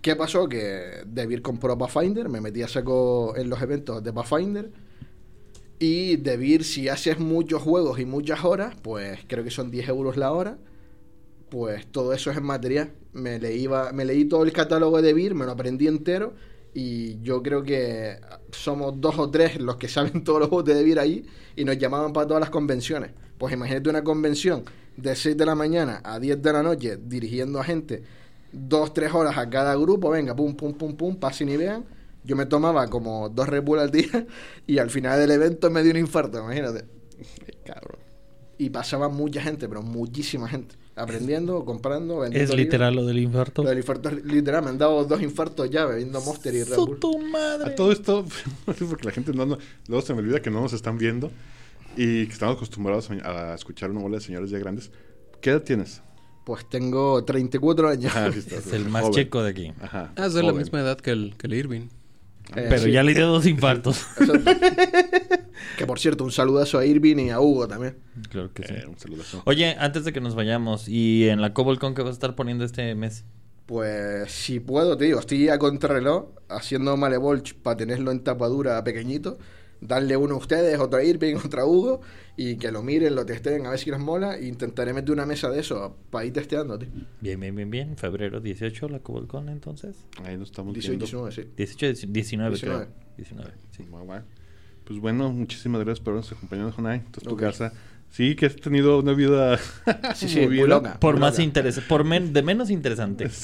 ¿Qué 0.00 0.14
pasó? 0.16 0.48
Que 0.48 1.02
Devir 1.06 1.42
compró 1.42 1.76
Pathfinder, 1.78 2.28
me 2.28 2.40
metí 2.40 2.62
a 2.62 2.68
saco 2.68 3.34
en 3.36 3.48
los 3.48 3.60
eventos 3.62 4.02
de 4.04 4.12
Pathfinder. 4.12 4.70
Y 5.78 6.16
Devir, 6.16 6.62
si 6.62 6.88
haces 6.88 7.18
muchos 7.18 7.62
juegos 7.62 7.98
y 7.98 8.04
muchas 8.04 8.44
horas, 8.44 8.76
pues 8.80 9.20
creo 9.26 9.42
que 9.42 9.50
son 9.50 9.70
10 9.70 9.88
euros 9.88 10.16
la 10.16 10.32
hora. 10.32 10.58
Pues 11.54 11.86
todo 11.86 12.12
eso 12.12 12.32
es 12.32 12.36
en 12.36 12.42
material. 12.42 12.90
Me 13.12 13.38
leí, 13.38 13.68
me 13.92 14.04
leí 14.04 14.24
todo 14.24 14.42
el 14.42 14.52
catálogo 14.52 15.00
de 15.00 15.14
Beer, 15.14 15.36
me 15.36 15.44
lo 15.44 15.52
aprendí 15.52 15.86
entero 15.86 16.34
y 16.74 17.22
yo 17.22 17.44
creo 17.44 17.62
que 17.62 18.16
somos 18.50 19.00
dos 19.00 19.20
o 19.20 19.30
tres 19.30 19.60
los 19.60 19.76
que 19.76 19.86
saben 19.96 20.24
todos 20.24 20.40
los 20.40 20.50
botes 20.50 20.74
de 20.74 20.82
Beer 20.82 20.98
ahí 20.98 21.24
y 21.54 21.64
nos 21.64 21.78
llamaban 21.78 22.12
para 22.12 22.26
todas 22.26 22.40
las 22.40 22.50
convenciones. 22.50 23.12
Pues 23.38 23.54
imagínate 23.54 23.88
una 23.88 24.02
convención 24.02 24.64
de 24.96 25.14
6 25.14 25.36
de 25.36 25.46
la 25.46 25.54
mañana 25.54 26.00
a 26.02 26.18
10 26.18 26.42
de 26.42 26.52
la 26.52 26.64
noche 26.64 26.98
dirigiendo 27.00 27.60
a 27.60 27.64
gente 27.64 28.02
dos, 28.50 28.92
tres 28.92 29.14
horas 29.14 29.38
a 29.38 29.48
cada 29.48 29.76
grupo, 29.76 30.10
venga, 30.10 30.34
pum, 30.34 30.56
pum, 30.56 30.74
pum, 30.74 30.96
pum, 30.96 31.14
pasen 31.14 31.50
y 31.50 31.56
vean. 31.56 31.84
Yo 32.24 32.34
me 32.34 32.46
tomaba 32.46 32.88
como 32.88 33.28
dos 33.28 33.48
Red 33.48 33.62
Bull 33.62 33.78
al 33.78 33.92
día 33.92 34.26
y 34.66 34.78
al 34.78 34.90
final 34.90 35.20
del 35.20 35.30
evento 35.30 35.70
me 35.70 35.84
dio 35.84 35.92
un 35.92 35.98
infarto, 35.98 36.40
imagínate. 36.40 36.84
Cabrón. 37.64 38.00
Y 38.58 38.70
pasaba 38.70 39.08
mucha 39.08 39.40
gente, 39.40 39.68
pero 39.68 39.82
muchísima 39.82 40.48
gente. 40.48 40.74
Aprendiendo, 40.96 41.64
comprando, 41.64 42.20
vendiendo. 42.20 42.44
Es 42.44 42.50
libros. 42.50 42.64
literal 42.66 42.94
lo 42.94 43.04
del 43.04 43.18
infarto. 43.18 43.62
Lo 43.62 43.68
del 43.70 43.78
infarto 43.78 44.10
literal. 44.10 44.62
Me 44.62 44.70
han 44.70 44.78
dado 44.78 45.04
dos 45.04 45.20
infartos 45.22 45.68
ya 45.70 45.84
bebiendo 45.86 46.20
Monster 46.20 46.54
y 46.54 46.62
Red 46.64 46.76
Bull. 46.76 46.98
tu 47.00 47.18
madre. 47.18 47.72
A 47.72 47.74
todo 47.74 47.90
esto, 47.92 48.24
porque 48.64 49.04
la 49.04 49.10
gente 49.12 49.32
no, 49.32 49.44
no- 49.46 49.58
luego 49.88 50.06
se 50.06 50.14
me 50.14 50.20
olvida 50.20 50.40
que 50.40 50.50
no 50.50 50.60
nos 50.60 50.72
están 50.72 50.96
viendo 50.98 51.30
y 51.96 52.26
que 52.26 52.32
estamos 52.32 52.56
acostumbrados 52.56 53.10
a, 53.10 53.52
a 53.52 53.54
escuchar 53.54 53.90
una 53.90 54.00
bola 54.00 54.16
de 54.18 54.20
señores 54.22 54.50
ya 54.50 54.58
grandes. 54.58 54.90
¿Qué 55.40 55.50
edad 55.50 55.62
tienes? 55.62 56.00
Pues 56.44 56.68
tengo 56.68 57.24
34 57.24 57.88
años. 57.88 58.12
Ah, 58.14 58.30
sí 58.32 58.38
estás, 58.40 58.66
Es 58.66 58.72
el 58.72 58.84
más 58.88 59.02
joven. 59.02 59.14
checo 59.14 59.42
de 59.42 59.50
aquí. 59.50 59.72
Ajá. 59.80 60.12
Ah, 60.16 60.26
es 60.26 60.34
de 60.34 60.42
la 60.42 60.52
misma 60.52 60.80
edad 60.80 60.98
que 60.98 61.10
el, 61.10 61.34
que 61.38 61.46
el 61.48 61.54
Irving. 61.54 61.88
Eh, 62.50 62.66
Pero 62.68 62.82
sí. 62.82 62.92
ya 62.92 63.02
le 63.02 63.14
dio 63.14 63.26
dos 63.26 63.46
infartos. 63.46 64.06
Que 65.78 65.86
por 65.86 65.98
cierto, 65.98 66.24
un 66.24 66.30
saludazo 66.30 66.78
a 66.78 66.86
Irving 66.86 67.16
y 67.16 67.30
a 67.30 67.40
Hugo 67.40 67.66
también. 67.66 67.96
claro 68.30 68.52
que 68.52 68.64
sí. 68.66 68.74
Eh, 68.74 68.86
un 68.86 68.98
saludazo. 68.98 69.42
Oye, 69.44 69.74
antes 69.78 70.04
de 70.04 70.12
que 70.12 70.20
nos 70.20 70.34
vayamos, 70.34 70.88
¿y 70.88 71.28
en 71.28 71.40
la 71.40 71.52
CobolCon 71.52 71.94
qué 71.94 72.02
vas 72.02 72.10
a 72.10 72.14
estar 72.14 72.34
poniendo 72.36 72.64
este 72.64 72.94
mes? 72.94 73.24
Pues 73.66 74.30
si 74.30 74.60
puedo, 74.60 74.96
te 74.96 75.06
digo, 75.06 75.18
estoy 75.18 75.48
a 75.48 75.58
contrarreloj 75.58 76.26
haciendo 76.48 76.96
Malevolch 76.96 77.54
para 77.54 77.76
tenerlo 77.78 78.10
en 78.12 78.22
tapadura 78.22 78.84
pequeñito. 78.84 79.38
Darle 79.86 80.16
uno 80.16 80.34
a 80.34 80.38
ustedes, 80.38 80.78
otro 80.80 80.98
a 80.98 81.04
Irving, 81.04 81.36
otro 81.44 81.60
a 81.62 81.66
Hugo. 81.66 82.00
Y 82.36 82.56
que 82.56 82.72
lo 82.72 82.82
miren, 82.82 83.14
lo 83.14 83.24
testeen, 83.26 83.66
a 83.66 83.70
ver 83.70 83.78
si 83.78 83.90
les 83.90 84.00
mola. 84.00 84.36
E 84.36 84.46
intentaré 84.46 84.92
meter 84.92 85.12
una 85.12 85.26
mesa 85.26 85.50
de 85.50 85.60
eso 85.60 85.96
para 86.10 86.24
ir 86.24 86.32
testeando, 86.32 86.78
tío. 86.78 86.88
Bien, 87.20 87.38
bien, 87.38 87.54
bien, 87.54 87.70
bien. 87.70 87.96
Febrero 87.96 88.40
18, 88.40 88.88
la 88.88 88.98
CobolCon 89.00 89.48
entonces. 89.50 89.96
Ahí 90.24 90.36
nos 90.36 90.48
estamos 90.50 90.72
18, 90.74 90.88
viendo. 90.90 91.28
19, 91.28 91.32
sí. 91.32 91.52
18, 91.56 92.06
19, 92.08 92.50
19. 92.50 92.84
creo. 92.86 92.94
19, 93.18 93.50
sí. 93.70 93.82
Muy 93.84 94.02
bueno. 94.04 94.24
Pues 94.84 94.98
bueno, 95.00 95.32
muchísimas 95.32 95.80
gracias 95.82 96.00
por 96.04 96.12
habernos 96.12 96.32
acompañado, 96.32 96.72
Jonay. 96.72 96.98
Entonces, 96.98 97.22
tu 97.24 97.34
Ok. 97.34 97.40
casa. 97.40 97.72
Sí, 98.14 98.36
que 98.36 98.46
has 98.46 98.54
tenido 98.54 99.00
una 99.00 99.12
vida 99.12 99.58
Sí, 100.14 100.28
sí, 100.28 100.46
muy 100.46 100.58
loca. 100.68 101.00
Por 101.00 101.14
muy 101.14 101.22
más 101.22 101.32
loca. 101.34 101.42
interés, 101.42 101.80
por 101.80 102.04
men- 102.04 102.32
de 102.32 102.42
menos 102.42 102.70
interesante. 102.70 103.28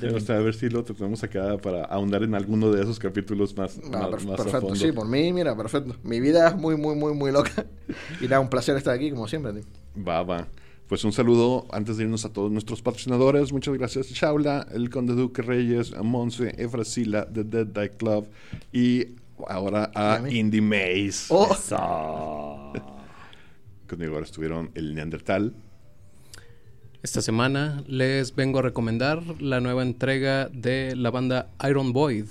Sí. 0.00 0.06
o 0.14 0.20
sea, 0.20 0.36
a 0.36 0.40
ver 0.40 0.54
si 0.54 0.68
lo 0.68 0.84
tenemos 0.84 1.24
acá 1.24 1.56
para 1.58 1.84
ahondar 1.86 2.22
en 2.22 2.34
alguno 2.36 2.70
de 2.70 2.82
esos 2.82 2.98
capítulos 3.00 3.56
más, 3.56 3.80
Ah, 3.92 4.08
más, 4.08 4.10
per- 4.10 4.10
más 4.10 4.22
a 4.24 4.36
perfecto, 4.44 4.60
fondo. 4.60 4.74
sí, 4.76 4.92
por 4.92 5.08
mí, 5.08 5.32
mira, 5.32 5.56
perfecto. 5.56 5.96
Mi 6.04 6.20
vida 6.20 6.48
es 6.48 6.56
muy, 6.56 6.76
muy, 6.76 6.94
muy, 6.94 7.14
muy 7.14 7.32
loca. 7.32 7.50
Y 8.20 8.24
nada, 8.24 8.38
un 8.40 8.48
placer 8.48 8.76
estar 8.76 8.94
aquí, 8.94 9.10
como 9.10 9.26
siempre, 9.26 9.52
tío. 9.54 9.62
Va, 10.06 10.22
va. 10.22 10.46
Pues 10.86 11.02
un 11.04 11.12
saludo 11.12 11.66
antes 11.72 11.96
de 11.96 12.04
irnos 12.04 12.24
a 12.24 12.32
todos 12.32 12.52
nuestros 12.52 12.80
patrocinadores. 12.80 13.52
Muchas 13.52 13.74
gracias, 13.74 14.06
Shaula, 14.08 14.66
el 14.72 14.88
Conde 14.88 15.14
Duque 15.14 15.42
Reyes, 15.42 15.92
a 15.94 16.02
Monse, 16.02 16.54
Efrasila, 16.58 17.26
The 17.26 17.42
Dead 17.44 17.66
Die 17.66 17.90
Club 17.90 18.28
y 18.72 19.16
ahora 19.48 19.90
a. 19.96 20.20
Indie 20.30 20.60
Maze. 20.62 21.26
Oh, 21.30 22.72
Conmigo 23.88 24.14
ahora 24.14 24.26
estuvieron 24.26 24.70
el 24.74 24.94
Neandertal. 24.94 25.54
Esta 27.02 27.22
semana 27.22 27.82
les 27.86 28.34
vengo 28.34 28.58
a 28.58 28.62
recomendar 28.62 29.22
la 29.40 29.60
nueva 29.60 29.82
entrega 29.82 30.48
de 30.48 30.94
la 30.94 31.10
banda 31.10 31.48
Iron 31.68 31.92
Void, 31.92 32.26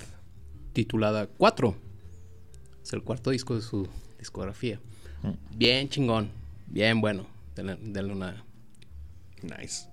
titulada 0.72 1.26
4. 1.26 1.74
Es 2.82 2.92
el 2.92 3.02
cuarto 3.02 3.30
disco 3.30 3.54
de 3.56 3.62
su 3.62 3.88
discografía. 4.18 4.78
Bien 5.56 5.88
chingón, 5.88 6.28
bien 6.68 7.00
bueno. 7.00 7.26
Denle, 7.56 7.76
denle 7.82 8.12
una... 8.12 8.44
Nice. 9.42 9.88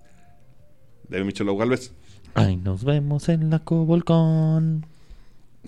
David 1.09 1.25
Michelo 1.25 1.55
Galvez. 1.57 1.91
Ay, 2.35 2.57
nos 2.57 2.83
vemos 2.83 3.29
en 3.29 3.49
la 3.49 3.59
CobolCon. 3.59 4.85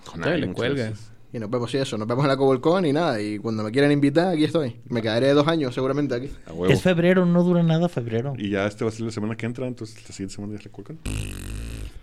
Jonay, 0.05 0.41
le 0.41 0.47
muchas 0.47 0.55
cuelga. 0.57 0.83
gracias. 0.85 1.11
Y 1.37 1.39
nos 1.39 1.49
vemos 1.49 1.73
y 1.73 1.77
eso, 1.77 1.97
nos 1.97 2.07
vemos 2.07 2.25
en 2.25 2.29
la 2.29 2.37
Cobolcon 2.37 2.85
y 2.85 2.93
nada. 2.93 3.21
Y 3.21 3.37
cuando 3.37 3.63
me 3.63 3.71
quieran 3.71 3.91
invitar, 3.91 4.33
aquí 4.33 4.43
estoy. 4.43 4.75
Me 4.89 5.01
quedaré 5.01 5.31
dos 5.33 5.47
años 5.47 5.73
seguramente 5.73 6.15
aquí. 6.15 6.29
Es 6.67 6.81
febrero, 6.81 7.25
no 7.25 7.43
dura 7.43 7.63
nada 7.63 7.87
febrero. 7.87 8.33
Y 8.37 8.49
ya 8.49 8.65
este 8.65 8.83
va 8.83 8.89
a 8.89 8.93
ser 8.93 9.05
la 9.05 9.11
semana 9.11 9.35
que 9.37 9.45
entra, 9.45 9.67
entonces 9.67 9.95
la 10.07 10.13
siguiente 10.13 10.35
semana 10.35 10.53
ya 10.53 10.59
es 10.59 10.65
la 10.65 10.71
Cuelcan. 10.71 10.99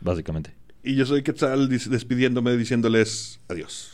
Básicamente. 0.01 0.55
Y 0.82 0.95
yo 0.97 1.07
soy 1.07 1.22
Quetzal 1.22 1.68
despidiéndome 1.68 2.57
diciéndoles 2.57 3.41
adiós. 3.49 3.93